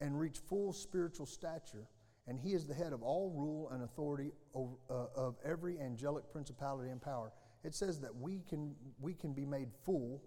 and 0.02 0.20
reach 0.20 0.40
full 0.40 0.74
spiritual 0.74 1.26
stature, 1.26 1.88
and 2.28 2.40
he 2.40 2.54
is 2.54 2.66
the 2.66 2.74
head 2.74 2.94
of 2.94 3.04
all 3.04 3.30
rule 3.30 3.70
and 3.70 3.84
authority 3.84 4.32
over, 4.54 4.76
uh, 4.90 5.08
of 5.16 5.38
every 5.44 5.80
angelic 5.80 6.30
principality 6.32 6.90
and 6.90 7.02
power." 7.02 7.32
It 7.64 7.74
says 7.76 8.02
that 8.02 8.16
we 8.16 8.42
can 8.42 8.76
we 9.00 9.14
can 9.14 9.34
be 9.34 9.46
made 9.46 9.72
full 9.86 10.22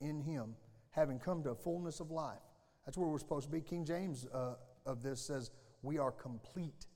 in 0.00 0.20
him, 0.20 0.54
having 0.90 1.18
come 1.18 1.42
to 1.44 1.50
a 1.50 1.54
fullness 1.54 2.00
of 2.00 2.10
life. 2.10 2.42
That's 2.84 2.96
where 2.96 3.08
we're 3.08 3.18
supposed 3.18 3.46
to 3.46 3.52
be. 3.52 3.60
King 3.60 3.84
James 3.84 4.26
uh, 4.26 4.56
of 4.84 5.02
this 5.02 5.20
says, 5.20 5.50
"We 5.82 5.98
are 5.98 6.12
complete 6.12 6.86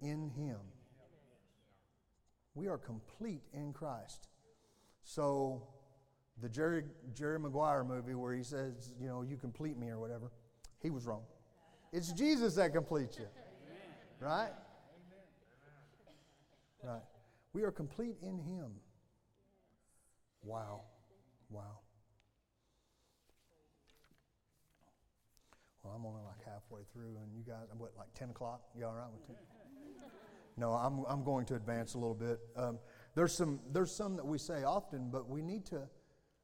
in 0.00 0.30
Him. 0.30 0.58
We 2.54 2.68
are 2.68 2.78
complete 2.78 3.42
in 3.52 3.72
Christ. 3.72 4.28
So, 5.02 5.68
the 6.40 6.48
Jerry, 6.48 6.84
Jerry 7.14 7.38
Maguire 7.38 7.84
movie 7.84 8.14
where 8.14 8.34
he 8.34 8.42
says, 8.42 8.92
you 9.00 9.08
know, 9.08 9.22
you 9.22 9.36
complete 9.36 9.76
me 9.76 9.88
or 9.88 9.98
whatever, 9.98 10.30
he 10.80 10.90
was 10.90 11.06
wrong. 11.06 11.22
It's 11.92 12.12
Jesus 12.12 12.54
that 12.54 12.72
completes 12.72 13.18
you. 13.18 13.26
Right? 14.20 14.50
Right. 16.82 17.02
We 17.52 17.62
are 17.62 17.70
complete 17.70 18.16
in 18.22 18.38
Him. 18.38 18.72
Wow. 20.42 20.82
Wow. 21.50 21.80
Well, 25.82 25.94
I'm 25.96 26.04
only 26.04 26.22
like 26.22 26.44
halfway 26.44 26.82
through, 26.92 27.16
and 27.22 27.34
you 27.34 27.42
guys, 27.46 27.66
what, 27.76 27.92
like 27.96 28.12
10 28.14 28.30
o'clock? 28.30 28.62
You 28.76 28.86
all 28.86 28.94
right 28.94 29.10
with 29.10 29.26
10? 29.26 29.36
No, 30.56 30.72
I'm, 30.72 31.04
I'm 31.08 31.24
going 31.24 31.46
to 31.46 31.54
advance 31.54 31.94
a 31.94 31.98
little 31.98 32.14
bit. 32.14 32.40
Um, 32.56 32.78
there's, 33.14 33.32
some, 33.32 33.60
there's 33.72 33.94
some 33.94 34.16
that 34.16 34.26
we 34.26 34.38
say 34.38 34.64
often, 34.64 35.08
but 35.10 35.28
we 35.28 35.40
need 35.40 35.64
to, 35.66 35.88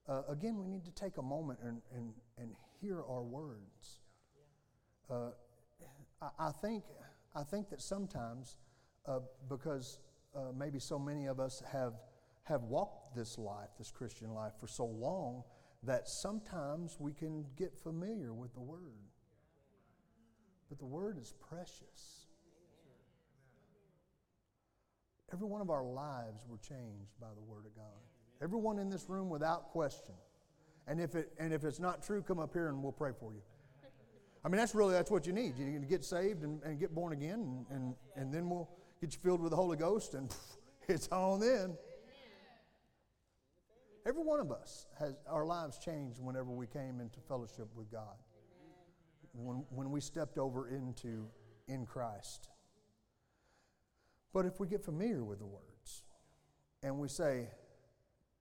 uh, 0.09 0.23
again, 0.29 0.59
we 0.59 0.67
need 0.67 0.85
to 0.85 0.91
take 0.91 1.17
a 1.17 1.23
moment 1.23 1.59
and, 1.63 1.81
and, 1.95 2.13
and 2.39 2.51
hear 2.81 3.03
our 3.09 3.23
words. 3.23 4.01
Uh, 5.11 5.31
I, 6.21 6.49
I, 6.49 6.51
think, 6.51 6.85
I 7.35 7.43
think 7.43 7.71
that 7.71 7.81
sometimes, 7.81 8.57
uh, 9.07 9.21
because 9.49 9.99
uh, 10.37 10.53
maybe 10.57 10.79
so 10.79 10.99
many 10.99 11.27
of 11.27 11.41
us 11.41 11.63
have, 11.73 11.95
have 12.45 12.63
walked 12.63 13.17
this 13.17 13.39
life, 13.39 13.71
this 13.79 13.91
Christian 13.91 14.35
life, 14.35 14.53
for 14.61 14.67
so 14.67 14.85
long, 14.85 15.43
that 15.83 16.09
sometimes 16.09 16.97
we 16.99 17.13
can 17.13 17.47
get 17.57 17.77
familiar 17.77 18.33
with 18.33 18.53
the 18.55 18.61
Word. 18.61 19.11
But 20.69 20.79
the 20.79 20.87
Word 20.87 21.19
is 21.19 21.33
precious. 21.49 22.27
Every 25.33 25.47
one 25.47 25.61
of 25.61 25.71
our 25.71 25.85
lives 25.85 26.45
were 26.49 26.59
changed 26.59 27.19
by 27.21 27.29
the 27.35 27.43
Word 27.43 27.65
of 27.67 27.75
God. 27.75 28.14
Everyone 28.43 28.79
in 28.79 28.91
this 28.91 29.09
room 29.09 29.29
without 29.29 29.71
question. 29.71 30.15
And 30.87 31.01
if, 31.01 31.15
it, 31.15 31.33
and 31.39 31.53
if 31.53 31.65
it's 31.65 31.81
not 31.81 32.03
true, 32.03 32.23
come 32.23 32.39
up 32.39 32.53
here 32.53 32.69
and 32.69 32.83
we'll 32.83 32.93
pray 32.93 33.13
for 33.19 33.33
you. 33.33 33.41
I 34.45 34.49
mean, 34.49 34.59
that's 34.59 34.75
really, 34.75 34.93
that's 34.93 35.11
what 35.11 35.27
you 35.27 35.33
need. 35.33 35.57
You 35.57 35.65
need 35.65 35.81
to 35.81 35.87
get 35.87 36.05
saved 36.05 36.43
and, 36.43 36.63
and 36.63 36.79
get 36.79 36.95
born 36.95 37.15
again, 37.15 37.41
and, 37.41 37.67
and, 37.71 37.95
and 38.15 38.35
then 38.35 38.51
we'll 38.51 38.69
get 39.01 39.15
you 39.15 39.19
filled 39.23 39.41
with 39.41 39.51
the 39.51 39.57
Holy 39.57 39.79
Ghost, 39.79 40.13
and 40.13 40.29
pff, 40.29 40.57
it's 40.89 41.09
on 41.09 41.41
then. 41.41 41.77
Every 44.07 44.23
one 44.23 44.41
of 44.41 44.53
us 44.53 44.87
has 44.99 45.15
our 45.27 45.47
lives 45.47 45.79
changed 45.79 46.19
whenever 46.21 46.51
we 46.51 46.67
came 46.67 47.01
into 47.01 47.21
fellowship 47.21 47.69
with 47.75 47.91
God. 47.91 48.17
When, 49.33 49.65
when 49.71 49.91
we 49.91 50.03
stepped 50.03 50.37
over 50.37 50.69
into 50.69 51.27
in 51.67 51.87
Christ. 51.87 52.49
But 54.35 54.45
if 54.45 54.61
we 54.61 54.67
get 54.67 54.85
familiar 54.85 55.25
with 55.25 55.39
the 55.39 55.47
words 55.47 56.03
and 56.83 56.99
we 56.99 57.09
say, 57.09 57.49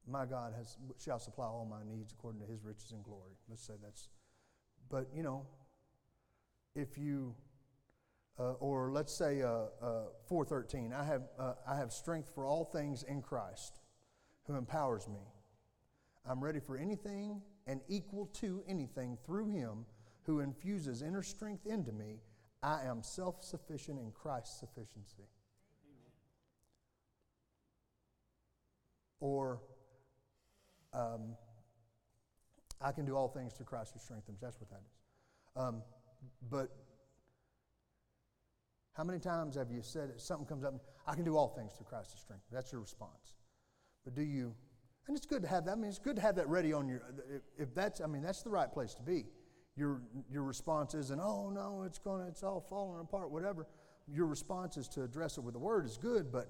My 0.08 0.26
God 0.26 0.54
has, 0.58 0.78
shall 1.04 1.20
supply 1.20 1.46
all 1.46 1.66
my 1.66 1.84
needs 1.90 2.12
according 2.12 2.42
to 2.42 2.48
his 2.48 2.64
riches 2.64 2.92
and 2.92 3.04
glory. 3.04 3.32
Let's 3.50 3.66
say 3.66 3.74
that's, 3.82 4.10
but 4.90 5.08
you 5.16 5.24
know, 5.24 5.46
if 6.76 6.98
you, 6.98 7.36
uh, 8.38 8.54
or 8.54 8.92
let's 8.92 9.14
say 9.14 9.42
uh, 9.42 9.66
uh, 9.82 10.04
413, 10.28 10.92
I 10.94 11.04
have, 11.04 11.22
uh, 11.40 11.54
I 11.68 11.78
have 11.78 11.94
strength 11.94 12.32
for 12.34 12.46
all 12.46 12.66
things 12.66 13.04
in 13.04 13.22
Christ 13.22 13.80
who 14.46 14.56
empowers 14.56 15.08
me. 15.08 15.22
I'm 16.26 16.44
ready 16.44 16.60
for 16.60 16.78
anything 16.78 17.42
and 17.68 17.80
equal 17.88 18.26
to 18.42 18.62
anything 18.68 19.18
through 19.26 19.50
him 19.50 19.86
who 20.24 20.40
infuses 20.40 21.02
inner 21.02 21.24
strength 21.24 21.66
into 21.66 21.92
me. 21.92 22.20
I 22.62 22.84
am 22.84 23.04
self 23.04 23.44
sufficient 23.44 24.00
in 24.00 24.12
Christ's 24.12 24.60
sufficiency. 24.60 25.28
or 29.24 29.62
um, 30.94 31.36
I 32.82 32.92
can 32.92 33.06
do 33.06 33.16
all 33.16 33.28
things 33.28 33.54
through 33.54 33.66
Christ 33.66 33.94
who 33.94 34.00
strengthens. 34.00 34.40
That's 34.42 34.60
what 34.60 34.70
that 34.70 34.82
is. 34.86 34.98
Um, 35.56 35.82
but 36.50 36.70
how 38.94 39.04
many 39.04 39.20
times 39.20 39.56
have 39.56 39.72
you 39.72 39.82
said 39.82 40.10
it, 40.10 40.22
something 40.22 40.46
comes 40.46 40.64
up, 40.64 40.76
I 41.08 41.16
can 41.16 41.24
do 41.24 41.36
all 41.36 41.48
things 41.48 41.74
through 41.74 41.88
Christ 41.88 42.12
who 42.14 42.20
strengthens? 42.20 42.52
That's 42.52 42.72
your 42.72 42.82
response. 42.82 43.36
But 44.06 44.16
do 44.16 44.22
you, 44.22 44.54
and 45.08 45.18
it's 45.18 45.26
good 45.26 45.42
to 45.42 45.48
have 45.48 45.66
that. 45.66 45.72
I 45.72 45.76
mean, 45.76 45.90
it's 45.90 46.00
good 46.00 46.16
to 46.18 46.22
have 46.22 46.36
that 46.36 46.48
ready 46.48 46.74
on 46.74 46.88
your, 46.88 47.02
if, 47.34 47.42
if 47.58 47.76
that's, 47.76 48.02
I 48.02 48.08
mean, 48.08 48.22
that's 48.22 48.44
the 48.44 48.50
right 48.50 48.72
place 48.72 48.94
to 48.96 49.02
be. 49.02 49.26
Your, 49.76 50.02
your 50.30 50.44
response 50.44 50.94
isn't, 50.94 51.20
oh 51.20 51.50
no, 51.50 51.84
it's 51.84 51.98
going 51.98 52.22
to, 52.22 52.28
it's 52.28 52.44
all 52.44 52.62
falling 52.62 53.02
apart, 53.02 53.32
whatever. 53.32 53.66
Your 54.08 54.28
response 54.28 54.78
is 54.78 54.88
to 54.90 55.04
address 55.04 55.38
it 55.38 55.42
with 55.42 55.54
the 55.54 55.60
word 55.60 55.86
is 55.86 55.98
good, 55.98 56.32
but 56.32 56.50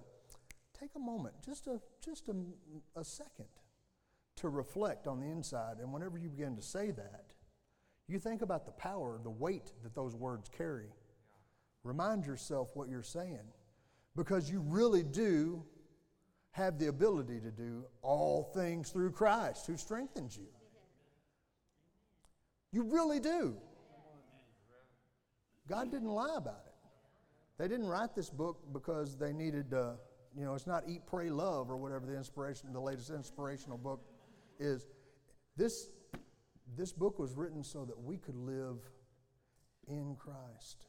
take 0.77 0.89
a 0.95 0.99
moment, 0.99 1.35
just 1.45 1.67
a, 1.67 1.79
just 2.03 2.27
a, 2.27 2.35
a 2.99 3.03
second, 3.03 3.47
to 4.37 4.49
reflect 4.49 5.07
on 5.07 5.19
the 5.19 5.27
inside. 5.27 5.77
And 5.79 5.91
whenever 5.93 6.17
you 6.17 6.29
begin 6.29 6.55
to 6.55 6.61
say 6.61 6.91
that, 6.91 7.33
you 8.07 8.19
think 8.19 8.41
about 8.41 8.65
the 8.65 8.71
power, 8.71 9.19
the 9.23 9.29
weight 9.29 9.71
that 9.83 9.95
those 9.95 10.15
words 10.15 10.49
carry. 10.49 10.89
Remind 11.83 12.25
yourself 12.25 12.71
what 12.75 12.89
you're 12.89 13.03
saying 13.03 13.47
because 14.15 14.49
you 14.49 14.59
really 14.59 15.03
do 15.03 15.63
have 16.51 16.77
the 16.77 16.87
ability 16.87 17.39
to 17.39 17.51
do 17.51 17.83
all 18.01 18.51
things 18.53 18.89
through 18.89 19.11
Christ 19.11 19.65
who 19.67 19.75
strengthens 19.75 20.37
you. 20.37 20.47
You 22.71 22.83
really 22.83 23.19
do. 23.19 23.55
God 25.67 25.91
didn't 25.91 26.09
lie 26.09 26.35
about 26.35 26.63
it. 26.65 26.73
They 27.57 27.67
didn't 27.67 27.87
write 27.87 28.15
this 28.15 28.29
book 28.29 28.59
because 28.73 29.15
they 29.15 29.31
needed, 29.31 29.71
to, 29.71 29.95
you 30.35 30.43
know, 30.43 30.53
it's 30.53 30.67
not 30.67 30.83
Eat, 30.87 31.01
Pray, 31.07 31.29
Love 31.29 31.69
or 31.69 31.77
whatever 31.77 32.05
the 32.05 32.15
inspiration, 32.15 32.73
the 32.73 32.79
latest 32.79 33.09
inspirational 33.09 33.77
book 33.77 34.01
is. 34.63 34.87
This, 35.55 35.89
this 36.75 36.91
book 36.91 37.19
was 37.19 37.35
written 37.35 37.63
so 37.63 37.85
that 37.85 37.99
we 37.99 38.17
could 38.17 38.35
live 38.35 38.77
in 39.87 40.15
Christ. 40.15 40.85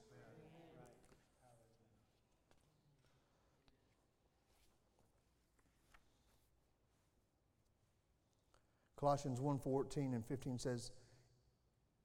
Colossians 8.96 9.38
1:14 9.38 10.14
and 10.14 10.24
15 10.24 10.58
says, 10.58 10.90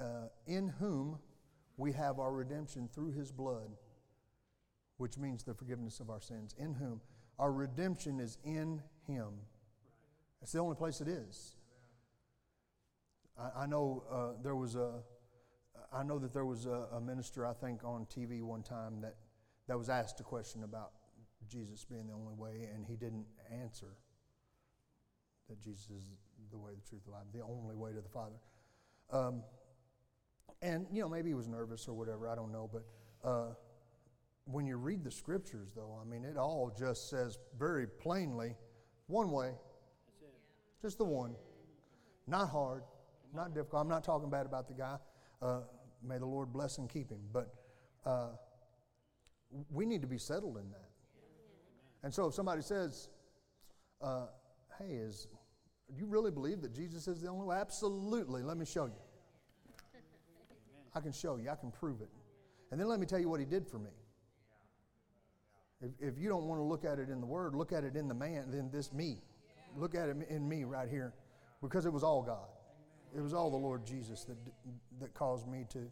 uh, 0.01 0.27
"In 0.47 0.67
whom 0.67 1.19
we 1.77 1.93
have 1.93 2.19
our 2.19 2.33
redemption 2.33 2.89
through 2.89 3.11
His 3.11 3.31
blood, 3.31 3.77
which 4.97 5.17
means 5.17 5.43
the 5.43 5.53
forgiveness 5.53 6.01
of 6.01 6.09
our 6.09 6.19
sins. 6.19 6.53
In 6.57 6.73
whom 6.73 7.01
our 7.39 7.53
redemption 7.53 8.19
is 8.19 8.37
in 8.43 8.83
Him. 9.07 9.31
That's 10.41 10.51
the 10.51 10.59
only 10.59 10.75
place 10.75 10.99
it 10.99 11.07
is. 11.07 11.55
I, 13.39 13.63
I 13.63 13.65
know 13.65 14.03
uh, 14.11 14.41
there 14.43 14.55
was 14.55 14.75
a. 14.75 15.01
I 15.91 16.03
know 16.03 16.19
that 16.19 16.33
there 16.33 16.45
was 16.45 16.65
a, 16.67 16.85
a 16.93 17.01
minister 17.01 17.47
I 17.47 17.53
think 17.53 17.83
on 17.83 18.05
TV 18.05 18.43
one 18.43 18.61
time 18.61 19.01
that 19.01 19.15
that 19.67 19.77
was 19.77 19.89
asked 19.89 20.19
a 20.19 20.23
question 20.23 20.63
about 20.63 20.91
Jesus 21.47 21.85
being 21.85 22.07
the 22.07 22.13
only 22.13 22.33
way, 22.33 22.69
and 22.73 22.85
he 22.85 22.95
didn't 22.95 23.25
answer 23.51 23.95
that 25.49 25.61
Jesus 25.61 25.89
is 25.89 26.03
the 26.51 26.57
way, 26.57 26.71
the 26.75 26.87
truth, 26.87 27.03
the 27.05 27.11
life, 27.11 27.23
the 27.33 27.41
only 27.41 27.75
way 27.75 27.91
to 27.91 28.01
the 28.01 28.09
Father. 28.09 28.35
Um, 29.11 29.43
and, 30.61 30.85
you 30.91 31.01
know, 31.01 31.09
maybe 31.09 31.29
he 31.29 31.33
was 31.33 31.47
nervous 31.47 31.87
or 31.87 31.93
whatever, 31.93 32.27
I 32.27 32.35
don't 32.35 32.51
know. 32.51 32.69
But 32.71 33.27
uh, 33.27 33.53
when 34.45 34.65
you 34.65 34.77
read 34.77 35.03
the 35.03 35.11
scriptures, 35.11 35.69
though, 35.75 35.99
I 36.01 36.05
mean, 36.09 36.23
it 36.23 36.37
all 36.37 36.73
just 36.77 37.09
says 37.09 37.37
very 37.57 37.87
plainly 37.87 38.55
one 39.07 39.31
way. 39.31 39.51
Just 40.81 40.97
the 40.97 41.05
one. 41.05 41.35
Not 42.27 42.49
hard, 42.49 42.83
not 43.33 43.53
difficult. 43.53 43.81
I'm 43.81 43.89
not 43.89 44.03
talking 44.03 44.29
bad 44.29 44.45
about 44.45 44.67
the 44.67 44.73
guy. 44.73 44.97
Uh, 45.41 45.61
may 46.03 46.17
the 46.17 46.25
Lord 46.25 46.51
bless 46.51 46.77
and 46.77 46.89
keep 46.89 47.09
him. 47.09 47.19
But 47.31 47.53
uh, 48.05 48.29
we 49.71 49.85
need 49.85 50.01
to 50.01 50.07
be 50.07 50.17
settled 50.17 50.57
in 50.57 50.69
that. 50.71 50.89
And 52.03 52.13
so 52.13 52.27
if 52.27 52.33
somebody 52.33 52.61
says, 52.61 53.09
uh, 54.01 54.27
hey, 54.77 54.93
is, 54.93 55.27
do 55.93 55.99
you 55.99 56.07
really 56.07 56.31
believe 56.31 56.61
that 56.61 56.73
Jesus 56.73 57.07
is 57.07 57.21
the 57.21 57.27
only 57.27 57.45
way? 57.45 57.57
Absolutely. 57.57 58.41
Let 58.41 58.57
me 58.57 58.65
show 58.65 58.85
you. 58.85 58.93
I 60.95 61.01
can 61.01 61.11
show 61.11 61.37
you, 61.37 61.49
I 61.49 61.55
can 61.55 61.71
prove 61.71 62.01
it. 62.01 62.09
And 62.71 62.79
then 62.79 62.87
let 62.87 62.99
me 62.99 63.05
tell 63.05 63.19
you 63.19 63.29
what 63.29 63.39
he 63.39 63.45
did 63.45 63.67
for 63.67 63.77
me. 63.77 63.91
If, 65.81 65.91
if 65.99 66.19
you 66.19 66.29
don't 66.29 66.45
want 66.45 66.59
to 66.59 66.63
look 66.63 66.83
at 66.83 66.99
it 66.99 67.09
in 67.09 67.19
the 67.19 67.27
Word, 67.27 67.55
look 67.55 67.71
at 67.71 67.83
it 67.83 67.95
in 67.95 68.07
the 68.07 68.13
man, 68.13 68.45
then 68.49 68.69
this 68.71 68.91
me. 68.91 69.21
Look 69.77 69.93
at 69.93 70.09
it 70.09 70.17
in 70.29 70.47
me 70.47 70.63
right 70.63 70.89
here. 70.89 71.13
Because 71.61 71.85
it 71.85 71.93
was 71.93 72.03
all 72.03 72.23
God. 72.23 72.47
It 73.15 73.21
was 73.21 73.33
all 73.33 73.49
the 73.49 73.57
Lord 73.57 73.85
Jesus 73.85 74.23
that, 74.25 74.37
that 74.99 75.13
caused 75.13 75.47
me 75.47 75.65
to, 75.69 75.89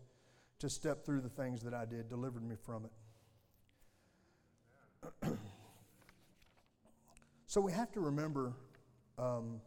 to 0.60 0.70
step 0.70 1.06
through 1.06 1.22
the 1.22 1.30
things 1.30 1.62
that 1.64 1.74
I 1.74 1.86
did, 1.86 2.10
delivered 2.10 2.48
me 2.48 2.56
from 2.64 2.86
it. 5.24 5.32
so 7.48 7.62
we 7.62 7.72
have 7.72 7.92
to 7.94 8.00
remember, 8.00 8.54
um, 9.18 9.62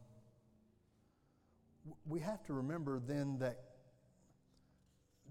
we 2.06 2.20
have 2.20 2.44
to 2.44 2.52
remember 2.52 3.00
then 3.00 3.38
that 3.38 3.58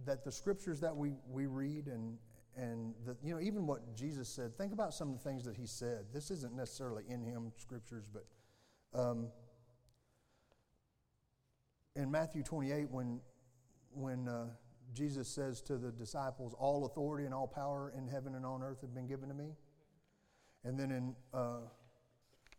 that 0.05 0.24
the 0.24 0.32
scriptures 0.32 0.80
that 0.80 0.95
we, 0.95 1.13
we 1.30 1.45
read 1.45 1.88
and, 1.88 2.17
and 2.55 2.93
the, 3.05 3.15
you 3.24 3.34
know, 3.34 3.41
even 3.41 3.65
what 3.65 3.95
Jesus 3.95 4.30
said, 4.30 4.57
think 4.57 4.74
about 4.74 4.93
some 4.93 5.09
of 5.09 5.17
the 5.17 5.30
things 5.30 5.43
that 5.45 5.57
he 5.57 5.65
said. 5.65 6.05
This 6.13 6.32
isn't 6.32 6.55
necessarily 6.55 7.03
in 7.09 7.22
him 7.22 7.51
scriptures, 7.57 8.05
but 8.11 8.26
um, 8.97 9.28
in 12.00 12.10
Matthew 12.10 12.43
28, 12.43 12.89
when, 12.89 13.20
when 13.91 14.28
uh, 14.28 14.45
Jesus 14.93 15.28
says 15.28 15.62
to 15.64 15.78
the 15.78 15.91
disciples, 15.91 16.56
All 16.58 16.86
authority 16.86 17.26
and 17.26 17.34
all 17.34 17.47
power 17.47 17.93
in 17.95 18.08
heaven 18.08 18.36
and 18.36 18.45
on 18.45 18.64
earth 18.64 18.82
have 18.82 18.93
been 18.93 19.08
given 19.08 19.28
to 19.30 19.36
me. 19.36 19.52
And 20.64 20.80
then 20.80 20.91
in 20.91 21.16
uh, 21.34 21.60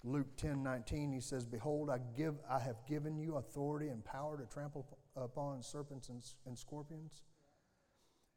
Luke 0.05 0.36
10 0.36 0.62
19, 0.62 1.12
he 1.12 1.20
says, 1.20 1.47
Behold, 1.47 1.91
I, 1.91 1.99
give, 2.16 2.34
I 2.49 2.59
have 2.59 2.76
given 2.86 3.16
you 3.16 3.36
authority 3.36 3.88
and 3.88 4.05
power 4.05 4.36
to 4.38 4.45
trample 4.45 4.86
upon 5.16 5.62
serpents 5.62 6.09
and, 6.11 6.22
and 6.47 6.59
scorpions 6.59 7.22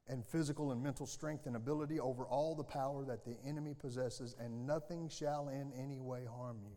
and 0.08 0.26
physical 0.26 0.72
and 0.72 0.82
mental 0.82 1.06
strength 1.06 1.46
and 1.46 1.56
ability 1.56 2.00
over 2.00 2.26
all 2.26 2.56
the 2.56 2.64
power 2.64 3.06
that 3.06 3.24
the 3.24 3.38
enemy 3.46 3.74
possesses, 3.74 4.36
and 4.38 4.68
nothing 4.68 5.08
shall 5.08 5.48
in 5.48 5.72
any 5.78 6.00
way 6.00 6.26
harm 6.26 6.58
you. 6.62 6.76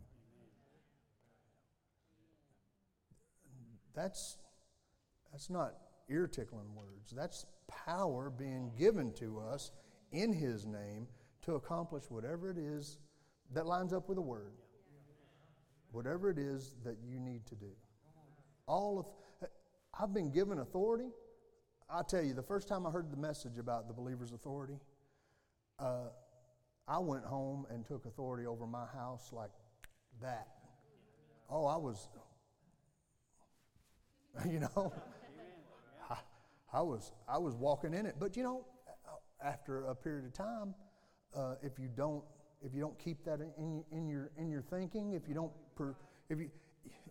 That's, 3.97 4.37
that's 5.31 5.49
not 5.49 5.73
ear 6.09 6.27
tickling 6.27 6.73
words. 6.73 7.11
That's 7.13 7.45
power 7.67 8.29
being 8.29 8.71
given 8.77 9.11
to 9.15 9.39
us 9.39 9.71
in 10.13 10.31
His 10.31 10.65
name 10.65 11.07
to 11.41 11.55
accomplish 11.55 12.03
whatever 12.09 12.49
it 12.49 12.57
is 12.57 12.97
that 13.53 13.65
lines 13.65 13.91
up 13.91 14.07
with 14.07 14.15
the 14.15 14.21
Word. 14.21 14.53
Whatever 15.91 16.29
it 16.29 16.37
is 16.37 16.75
that 16.85 16.97
you 17.05 17.19
need 17.19 17.45
to 17.47 17.55
do. 17.55 17.71
All 18.67 18.99
of, 18.99 19.49
I've 19.99 20.13
been 20.13 20.31
given 20.31 20.59
authority 20.59 21.09
I 21.89 22.01
tell 22.03 22.21
you, 22.21 22.33
the 22.33 22.43
first 22.43 22.67
time 22.67 22.85
I 22.85 22.91
heard 22.91 23.11
the 23.11 23.17
message 23.17 23.57
about 23.57 23.87
the 23.87 23.93
believer's 23.93 24.33
authority, 24.33 24.77
uh, 25.79 26.09
I 26.87 26.99
went 26.99 27.23
home 27.23 27.65
and 27.69 27.85
took 27.85 28.05
authority 28.05 28.45
over 28.45 28.67
my 28.67 28.85
house 28.93 29.29
like 29.31 29.51
that. 30.21 30.47
Oh, 31.49 31.65
I 31.65 31.77
was, 31.77 32.09
you 34.51 34.59
know, 34.59 34.93
I, 36.09 36.15
I, 36.73 36.81
was 36.81 37.11
I 37.27 37.37
was 37.37 37.55
walking 37.55 37.93
in 37.93 38.05
it. 38.05 38.15
But 38.19 38.37
you 38.37 38.43
know, 38.43 38.65
after 39.43 39.85
a 39.85 39.95
period 39.95 40.25
of 40.25 40.33
time, 40.33 40.73
uh, 41.35 41.55
if 41.61 41.77
you 41.77 41.89
don't 41.95 42.23
if 42.63 42.73
you 42.73 42.81
don't 42.81 42.97
keep 42.97 43.23
that 43.25 43.39
in, 43.57 43.83
in 43.91 44.07
your 44.07 44.31
in 44.37 44.49
your 44.49 44.61
thinking, 44.61 45.13
if 45.13 45.27
you 45.27 45.33
don't 45.33 45.51
per, 45.75 45.95
if 46.29 46.39
you 46.39 46.49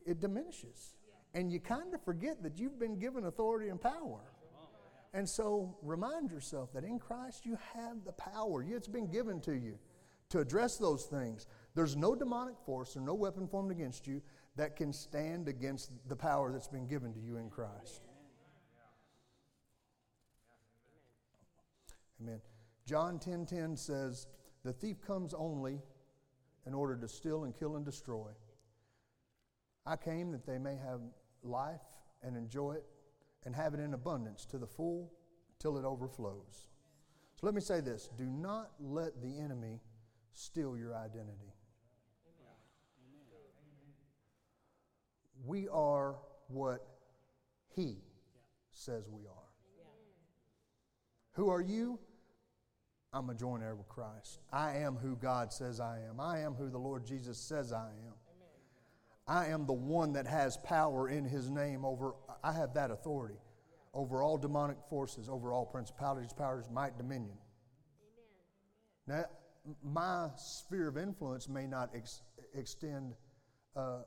it 0.07 0.21
diminishes, 0.21 0.95
and 1.35 1.53
you 1.53 1.61
kind 1.61 1.95
of 1.95 2.03
forget 2.05 2.43
that 2.43 2.59
you've 2.59 2.79
been 2.79 2.99
given 2.99 3.25
authority 3.27 3.69
and 3.69 3.81
power. 3.81 4.21
And 5.13 5.29
so 5.29 5.77
remind 5.83 6.31
yourself 6.31 6.73
that 6.75 6.85
in 6.85 6.99
Christ 6.99 7.47
you 7.47 7.59
have 7.75 8.05
the 8.05 8.13
power. 8.13 8.63
It's 8.63 8.89
been 8.89 9.11
given 9.11 9.41
to 9.43 9.53
you 9.53 9.79
to 10.31 10.41
address 10.41 10.77
those 10.77 11.05
things. 11.05 11.47
There's 11.75 11.97
no 11.97 12.15
demonic 12.15 12.57
force 12.67 12.97
or 12.97 13.01
no 13.01 13.15
weapon 13.15 13.47
formed 13.47 13.71
against 13.71 14.07
you 14.07 14.21
that 14.57 14.77
can 14.77 14.93
stand 14.93 15.49
against 15.49 15.91
the 16.09 16.17
power 16.17 16.53
that's 16.53 16.69
been 16.69 16.87
given 16.87 17.13
to 17.13 17.21
you 17.21 17.37
in 17.37 17.51
Christ. 17.51 18.03
Amen. 22.21 22.41
John 22.87 23.19
10:10 23.19 23.21
10, 23.21 23.47
10 23.47 23.77
says, 23.77 24.27
"The 24.63 24.73
thief 24.73 25.01
comes 25.01 25.35
only 25.35 25.83
in 26.67 26.75
order 26.75 26.97
to 26.97 27.09
steal 27.09 27.45
and 27.45 27.57
kill 27.57 27.77
and 27.77 27.85
destroy. 27.85 28.31
I 29.87 29.97
came 29.97 30.33
that 30.33 30.45
they 30.45 30.59
may 30.59 30.77
have 30.77 31.01
life 31.43 31.81
and 32.23 32.37
enjoy 32.37 32.73
it 32.73 32.85
and 33.45 33.55
have 33.55 33.73
it 33.73 33.81
in 33.81 33.95
abundance 33.95 34.45
to 34.47 34.59
the 34.59 34.67
full 34.67 35.13
till 35.61 35.79
it 35.79 35.85
overflows. 35.85 36.69
So 37.37 37.47
let 37.47 37.55
me 37.55 37.61
say 37.61 37.81
this 37.81 38.11
do 38.17 38.25
not 38.25 38.73
let 38.81 39.23
the 39.23 39.39
enemy 39.39 39.81
steal 40.33 40.77
your 40.77 40.95
identity. 40.97 41.55
We 45.47 45.69
are 45.69 46.17
what 46.49 46.87
he 47.75 47.99
says 48.73 49.09
we 49.09 49.23
are. 49.27 49.33
Who 51.33 51.49
are 51.51 51.61
you? 51.61 51.99
I'm 53.13 53.31
a 53.31 53.35
joint 53.35 53.63
heir 53.63 53.75
with 53.75 53.89
Christ. 53.89 54.41
I 54.53 54.77
am 54.77 54.97
who 54.97 55.17
God 55.17 55.53
says 55.53 55.81
I 55.81 56.01
am. 56.09 56.21
I 56.21 56.41
am 56.41 56.55
who 56.55 56.69
the 56.69 56.79
Lord 56.79 57.07
Jesus 57.07 57.39
says 57.39 57.73
I 57.73 57.89
am. 57.89 58.15
I 59.29 59.47
am 59.47 59.67
the 59.67 59.73
one 59.73 60.13
that 60.13 60.27
has 60.27 60.57
power 60.59 61.09
in 61.09 61.25
his 61.25 61.51
name 61.51 61.85
over, 61.85 62.15
I 62.45 62.53
have 62.53 62.75
that 62.75 62.91
authority 62.91 63.39
over 63.97 64.23
all 64.23 64.37
demonic 64.37 64.77
forces, 64.89 65.29
over 65.29 65.53
all 65.53 65.65
principalities, 65.65 66.33
powers, 66.33 66.67
might, 66.71 66.97
dominion. 66.99 67.39
Amen. 69.09 69.25
Now, 69.25 69.25
my 69.83 70.29
sphere 70.37 70.89
of 70.89 70.99
influence 70.99 71.49
may 71.49 71.67
not 71.67 71.91
ex- 71.95 72.23
extend, 72.55 73.15
uh, 73.75 74.03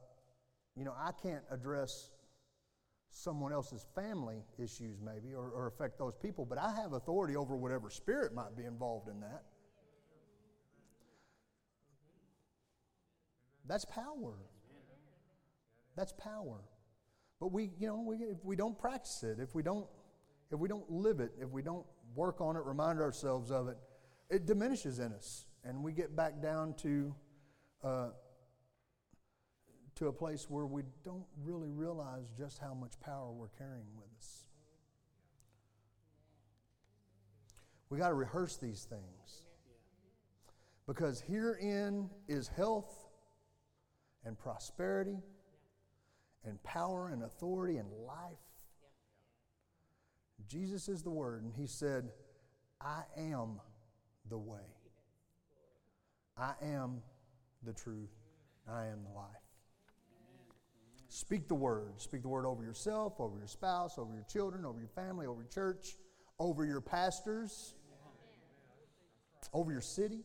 you 0.76 0.86
know, 0.86 0.94
I 0.98 1.12
can't 1.22 1.44
address 1.52 2.12
someone 3.12 3.52
else's 3.52 3.86
family 3.96 4.44
issues, 4.58 5.00
maybe, 5.04 5.34
or, 5.34 5.50
or 5.50 5.68
affect 5.68 5.98
those 5.98 6.16
people, 6.16 6.46
but 6.46 6.58
I 6.58 6.74
have 6.76 6.94
authority 6.94 7.36
over 7.36 7.56
whatever 7.56 7.90
spirit 7.90 8.34
might 8.34 8.56
be 8.56 8.66
involved 8.66 9.10
in 9.10 9.20
that. 9.22 9.44
That's 13.68 13.86
power. 13.86 14.34
That's 15.96 16.14
power. 16.14 16.62
But 17.40 17.52
we, 17.52 17.72
you 17.80 17.88
know, 17.88 18.04
we, 18.06 18.18
if 18.18 18.44
we 18.44 18.56
don't 18.56 18.78
practice 18.78 19.24
it, 19.24 19.40
if 19.40 19.56
we 19.56 19.64
don't, 19.64 19.86
if 20.52 20.60
we 20.60 20.68
don't 20.68 20.90
live 20.90 21.20
it, 21.20 21.32
if 21.40 21.50
we 21.50 21.62
don't 21.62 21.86
work 22.16 22.42
on 22.42 22.56
it, 22.56 22.64
remind 22.66 23.00
ourselves 23.00 23.52
of 23.52 23.68
it, 23.68 23.78
it 24.30 24.46
diminishes 24.46 25.00
in 25.00 25.14
us, 25.14 25.46
and 25.64 25.84
we 25.84 25.92
get 25.92 26.16
back 26.16 26.42
down 26.42 26.74
to 26.76 27.16
uh, 27.84 28.10
to 30.00 30.08
a 30.08 30.14
place 30.14 30.50
where 30.50 30.66
we 30.66 30.82
don't 31.04 31.26
really 31.44 31.70
realize 31.70 32.32
just 32.38 32.58
how 32.58 32.74
much 32.74 32.94
power 33.02 33.34
we're 33.34 33.50
carrying 33.50 33.98
with 33.98 34.08
us. 34.18 34.46
We 37.90 37.98
got 37.98 38.08
to 38.08 38.14
rehearse 38.14 38.56
these 38.56 38.86
things 38.90 39.44
because 40.88 41.20
herein 41.20 42.10
is 42.30 42.48
health 42.48 43.10
and 44.24 44.40
prosperity 44.40 45.18
and 46.46 46.64
power 46.64 47.10
and 47.10 47.24
authority 47.24 47.76
and 47.76 47.90
life. 48.08 48.38
Jesus 50.48 50.88
is 50.88 51.04
the 51.04 51.10
Word, 51.10 51.44
and 51.44 51.54
He 51.54 51.68
said, 51.68 52.10
I 52.80 53.02
am 53.18 53.60
the 54.30 54.38
way. 54.38 54.60
I 56.38 56.54
am 56.64 57.02
the 57.64 57.74
truth. 57.74 58.16
I 58.66 58.86
am 58.86 59.04
the 59.04 59.14
life. 59.14 59.49
Speak 61.10 61.48
the 61.48 61.56
word. 61.56 62.00
Speak 62.00 62.22
the 62.22 62.28
word 62.28 62.46
over 62.46 62.64
yourself, 62.64 63.20
over 63.20 63.38
your 63.38 63.48
spouse, 63.48 63.98
over 63.98 64.14
your 64.14 64.26
children, 64.32 64.64
over 64.64 64.80
your 64.80 64.90
family, 64.90 65.26
over 65.26 65.42
your 65.42 65.50
church, 65.50 65.98
over 66.38 66.66
your 66.66 66.82
pastors, 66.82 67.74
over 69.52 69.72
your 69.72 69.82
city. 69.82 70.22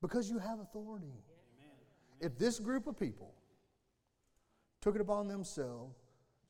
Because 0.00 0.30
you 0.30 0.38
have 0.38 0.60
authority. 0.60 1.12
If 2.20 2.38
this 2.38 2.58
group 2.60 2.86
of 2.86 2.98
people 2.98 3.34
took 4.80 4.94
it 4.94 5.00
upon 5.00 5.26
themselves 5.26 5.96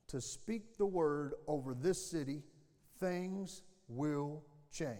to 0.09 0.21
speak 0.21 0.77
the 0.77 0.87
word 0.87 1.35
over 1.47 1.75
this 1.75 2.05
city, 2.05 2.43
things 2.99 3.63
will 3.89 4.45
change. 4.71 4.97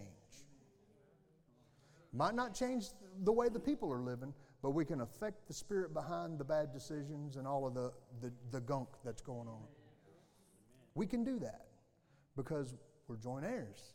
Might 2.13 2.35
not 2.35 2.53
change 2.55 2.87
the 3.23 3.31
way 3.31 3.47
the 3.47 3.59
people 3.59 3.91
are 3.93 4.01
living, 4.01 4.33
but 4.61 4.71
we 4.71 4.85
can 4.85 5.01
affect 5.01 5.47
the 5.47 5.53
spirit 5.53 5.93
behind 5.93 6.37
the 6.37 6.43
bad 6.43 6.71
decisions 6.71 7.35
and 7.35 7.47
all 7.47 7.65
of 7.65 7.73
the, 7.73 7.91
the, 8.21 8.31
the 8.51 8.61
gunk 8.61 8.89
that's 9.03 9.21
going 9.21 9.47
on. 9.47 9.63
We 10.93 11.07
can 11.07 11.23
do 11.23 11.39
that 11.39 11.65
because 12.35 12.75
we're 13.07 13.17
joint 13.17 13.45
heirs. 13.45 13.93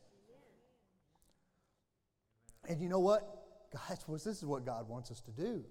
And 2.68 2.82
you 2.82 2.88
know 2.88 2.98
what? 2.98 3.44
Guys, 3.72 4.04
this 4.08 4.26
is 4.26 4.44
what 4.44 4.64
God 4.64 4.88
wants 4.88 5.10
us 5.10 5.20
to 5.20 5.30
do. 5.30 5.64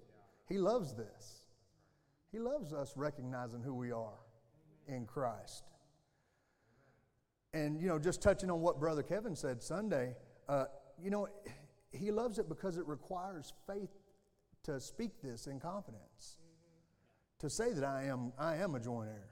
He 0.48 0.58
loves 0.58 0.94
this. 0.94 1.42
He 2.32 2.38
loves 2.38 2.72
us 2.72 2.94
recognizing 2.96 3.60
who 3.60 3.74
we 3.74 3.92
are 3.92 4.18
in 4.88 5.04
Christ. 5.04 5.64
And, 7.52 7.80
you 7.80 7.88
know, 7.88 7.98
just 7.98 8.22
touching 8.22 8.50
on 8.50 8.60
what 8.60 8.78
Brother 8.78 9.02
Kevin 9.02 9.34
said 9.34 9.62
Sunday, 9.62 10.14
uh, 10.48 10.66
you 11.02 11.10
know, 11.10 11.28
he 11.90 12.10
loves 12.10 12.38
it 12.38 12.48
because 12.48 12.76
it 12.76 12.86
requires 12.86 13.52
faith 13.66 13.90
to 14.66 14.80
speak 14.80 15.22
this 15.22 15.46
in 15.46 15.60
confidence. 15.60 16.38
To 17.40 17.50
say 17.50 17.72
that 17.72 17.84
I 17.84 18.04
am, 18.04 18.32
I 18.38 18.56
am 18.56 18.74
a 18.74 18.80
joint 18.80 19.08
heir. 19.08 19.28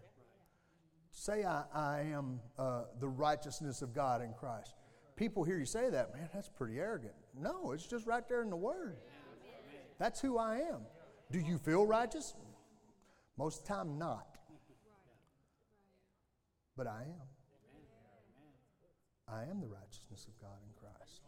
Say 1.10 1.44
I, 1.44 1.64
I 1.74 2.00
am 2.12 2.40
uh, 2.58 2.82
the 3.00 3.08
righteousness 3.08 3.82
of 3.82 3.94
God 3.94 4.22
in 4.22 4.32
Christ. 4.32 4.74
People 5.16 5.44
hear 5.44 5.58
you 5.58 5.64
say 5.64 5.90
that, 5.90 6.12
man, 6.14 6.28
that's 6.32 6.48
pretty 6.48 6.78
arrogant. 6.78 7.14
No, 7.38 7.72
it's 7.72 7.86
just 7.86 8.06
right 8.06 8.28
there 8.28 8.42
in 8.42 8.50
the 8.50 8.56
Word. 8.56 8.98
That's 9.98 10.20
who 10.20 10.38
I 10.38 10.56
am. 10.56 10.80
Do 11.30 11.38
you 11.38 11.58
feel 11.58 11.86
righteous? 11.86 12.34
Most 13.36 13.60
of 13.60 13.66
the 13.66 13.74
time, 13.74 13.98
not. 13.98 14.38
But 16.76 16.86
I 16.86 17.02
am. 17.02 17.28
I 19.28 19.42
am 19.42 19.60
the 19.60 19.68
righteousness 19.68 20.26
of 20.28 20.40
God 20.40 20.58
in 20.62 20.72
Christ. 20.80 21.22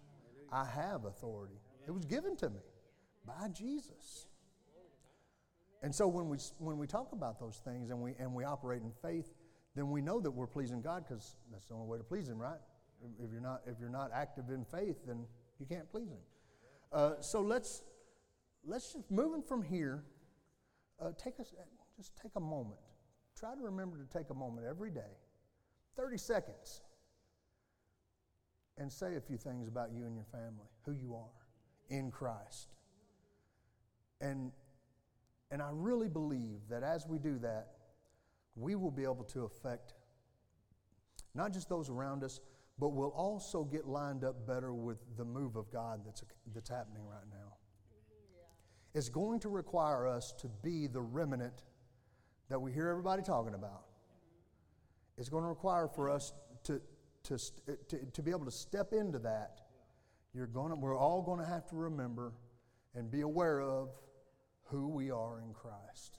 I 0.52 0.64
have 0.64 1.04
authority. 1.06 1.60
It 1.86 1.92
was 1.92 2.04
given 2.04 2.36
to 2.36 2.50
me 2.50 2.60
by 3.26 3.48
Jesus. 3.48 4.28
And 5.82 5.94
so 5.94 6.08
when 6.08 6.28
we, 6.28 6.38
when 6.58 6.78
we 6.78 6.86
talk 6.86 7.12
about 7.12 7.38
those 7.38 7.60
things 7.64 7.90
and 7.90 8.00
we, 8.00 8.14
and 8.18 8.32
we 8.34 8.44
operate 8.44 8.82
in 8.82 8.92
faith, 9.02 9.34
then 9.74 9.90
we 9.90 10.00
know 10.00 10.20
that 10.20 10.30
we're 10.30 10.46
pleasing 10.46 10.80
God 10.80 11.04
because 11.06 11.36
that's 11.52 11.66
the 11.68 11.74
only 11.74 11.86
way 11.86 11.98
to 11.98 12.04
please 12.04 12.28
Him, 12.28 12.38
right? 12.38 12.58
If 13.22 13.30
you're 13.30 13.42
not, 13.42 13.60
if 13.66 13.78
you're 13.78 13.90
not 13.90 14.10
active 14.12 14.50
in 14.50 14.64
faith, 14.64 14.96
then 15.06 15.26
you 15.60 15.66
can't 15.66 15.90
please 15.90 16.08
Him. 16.08 16.18
Uh, 16.92 17.12
so 17.20 17.42
let's, 17.42 17.82
let's 18.64 18.94
just, 18.94 19.10
moving 19.10 19.42
from 19.42 19.62
here, 19.62 20.02
uh, 21.00 21.10
take 21.22 21.38
us, 21.40 21.52
just 21.96 22.16
take 22.16 22.32
a 22.36 22.40
moment. 22.40 22.80
Try 23.38 23.54
to 23.54 23.60
remember 23.60 23.98
to 23.98 24.18
take 24.18 24.30
a 24.30 24.34
moment 24.34 24.66
every 24.66 24.90
day, 24.90 25.20
30 25.96 26.16
seconds, 26.16 26.80
and 28.78 28.90
say 28.90 29.16
a 29.16 29.20
few 29.20 29.36
things 29.36 29.68
about 29.68 29.92
you 29.92 30.06
and 30.06 30.14
your 30.14 30.26
family, 30.32 30.68
who 30.86 30.92
you 30.92 31.14
are 31.14 31.96
in 31.96 32.10
Christ. 32.10 32.75
And, 34.20 34.52
and 35.50 35.62
I 35.62 35.68
really 35.72 36.08
believe 36.08 36.60
that 36.70 36.82
as 36.82 37.06
we 37.06 37.18
do 37.18 37.38
that, 37.40 37.68
we 38.54 38.74
will 38.74 38.90
be 38.90 39.04
able 39.04 39.24
to 39.24 39.44
affect 39.44 39.94
not 41.34 41.52
just 41.52 41.68
those 41.68 41.90
around 41.90 42.24
us, 42.24 42.40
but 42.78 42.88
we'll 42.88 43.10
also 43.10 43.64
get 43.64 43.86
lined 43.86 44.24
up 44.24 44.46
better 44.46 44.72
with 44.72 44.98
the 45.16 45.24
move 45.24 45.56
of 45.56 45.70
God 45.70 46.00
that's, 46.04 46.22
that's 46.54 46.68
happening 46.68 47.06
right 47.06 47.24
now. 47.30 47.54
It's 48.94 49.10
going 49.10 49.40
to 49.40 49.50
require 49.50 50.06
us 50.06 50.32
to 50.40 50.48
be 50.62 50.86
the 50.86 51.00
remnant 51.00 51.64
that 52.48 52.58
we 52.58 52.72
hear 52.72 52.88
everybody 52.88 53.22
talking 53.22 53.54
about. 53.54 53.84
It's 55.18 55.28
going 55.28 55.42
to 55.42 55.48
require 55.48 55.88
for 55.88 56.08
us 56.08 56.32
to, 56.64 56.80
to, 57.24 57.38
to, 57.88 57.98
to 58.12 58.22
be 58.22 58.30
able 58.30 58.44
to 58.44 58.50
step 58.50 58.92
into 58.92 59.18
that, 59.20 59.60
you're 60.34 60.46
going 60.46 60.70
to, 60.70 60.76
we're 60.76 60.96
all 60.96 61.22
going 61.22 61.40
to 61.40 61.46
have 61.46 61.66
to 61.68 61.76
remember 61.76 62.32
and 62.94 63.10
be 63.10 63.22
aware 63.22 63.60
of 63.60 63.90
who 64.66 64.88
we 64.88 65.10
are 65.10 65.40
in 65.40 65.52
Christ. 65.52 66.18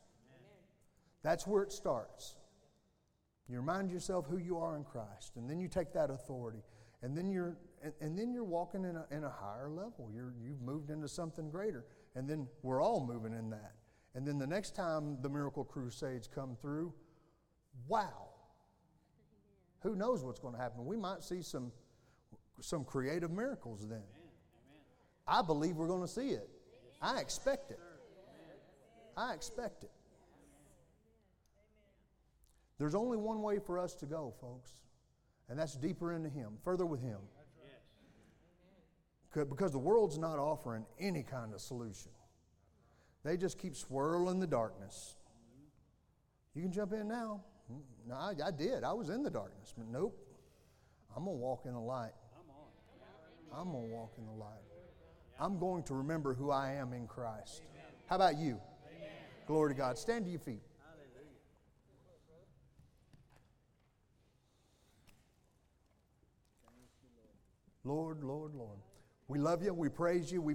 That's 1.24 1.45
where 1.45 1.64
it 1.64 1.72
starts. 1.72 2.36
You 3.50 3.58
remind 3.58 3.91
yourself 3.91 4.26
who 4.28 4.38
you 4.38 4.58
are 4.58 4.76
in 4.76 4.84
Christ, 4.84 5.36
and 5.36 5.50
then 5.50 5.60
you 5.60 5.68
take 5.68 5.93
that 5.93 6.10
authority, 6.10 6.64
and 7.02 7.16
then 7.18 7.30
you're 7.30 7.58
and, 7.82 7.93
and 8.02 8.18
then 8.18 8.34
you're 8.34 8.43
walking 8.43 8.84
in 8.84 8.95
a, 8.95 9.06
in 9.12 9.24
a 9.24 9.30
higher 9.30 9.70
level. 9.70 10.10
You're, 10.14 10.34
you've 10.41 10.62
moved 10.62 10.89
into 10.89 11.08
something 11.08 11.50
greater, 11.50 11.86
and 12.16 12.28
then 12.28 12.48
we're 12.64 12.82
all 12.82 13.06
moving 13.06 13.34
in 13.34 13.50
that. 13.52 13.74
And 14.16 14.28
then 14.28 14.39
the 14.39 14.48
next 14.48 14.76
time 14.76 15.18
the 15.22 15.30
miracle 15.30 15.64
crusades 15.64 16.28
come 16.28 16.58
through, 16.60 16.93
wow, 17.88 18.30
who 19.82 19.95
knows 19.95 20.24
what's 20.24 20.39
going 20.39 20.56
to 20.56 20.60
happen? 20.60 20.86
We 20.86 20.98
might 20.98 21.24
see 21.24 21.43
some, 21.43 21.72
some 22.62 22.84
creative 22.84 23.32
miracles 23.32 23.88
then. 23.88 24.04
I 25.28 25.41
believe 25.43 25.76
we're 25.76 25.88
going 25.88 26.02
to 26.02 26.08
see 26.08 26.30
it. 26.30 26.50
I 27.02 27.20
expect 27.20 27.70
it. 27.70 27.80
I 29.18 29.34
expect 29.34 29.84
it. 29.84 29.91
There's 32.78 32.93
only 32.93 33.18
one 33.18 33.41
way 33.41 33.57
for 33.57 33.80
us 33.80 33.95
to 33.95 34.05
go, 34.05 34.34
folks, 34.39 34.76
and 35.49 35.57
that's 35.57 35.76
deeper 35.76 36.13
into 36.13 36.30
Him, 36.30 36.57
further 36.63 36.86
with 36.86 37.01
Him. 37.01 37.18
Because 39.34 39.72
the 39.72 39.80
world's 39.80 40.18
not 40.18 40.39
offering 40.39 40.86
any 40.99 41.24
kind 41.24 41.53
of 41.53 41.61
solution. 41.61 42.11
They 43.24 43.36
just 43.36 43.57
keep 43.57 43.76
swirling 43.76 44.39
the 44.39 44.47
darkness. 44.47 45.15
You 46.55 46.61
can 46.61 46.72
jump 46.72 46.93
in 46.93 47.07
now. 47.07 47.41
No, 48.07 48.15
I, 48.15 48.34
I 48.45 48.51
did. 48.51 48.84
I 48.84 48.93
was 48.93 49.09
in 49.09 49.24
the 49.24 49.30
darkness, 49.30 49.74
but 49.78 49.88
nope. 49.88 50.18
I'm 51.15 51.26
going 51.26 51.36
to 51.36 51.41
walk 51.41 51.65
in 51.65 51.74
the 51.74 51.80
light. 51.80 52.13
I'm 53.53 53.72
going 53.72 53.89
to 53.89 53.95
walk 53.95 54.13
in 54.18 54.26
the 54.26 54.32
light. 54.32 54.63
I'm 55.39 55.59
going 55.59 55.84
to 55.84 55.95
remember 55.95 56.34
who 56.34 56.51
I 56.51 56.74
am 56.74 56.93
in 56.93 57.07
Christ. 57.07 57.63
How 58.05 58.15
about 58.15 58.38
you? 58.38 58.59
Glory 59.48 59.74
to 59.74 59.78
God. 59.78 59.98
Stand 59.98 60.26
to 60.26 60.32
your 60.32 60.41
feet. 60.41 60.62
Lord, 67.86 68.22
Lord, 68.22 68.54
Lord. 68.54 68.78
We 69.30 69.39
love 69.39 69.64
you. 69.64 69.74
We 69.74 69.88
praise 69.88 70.30
you. 70.30 70.41
We 70.41 70.45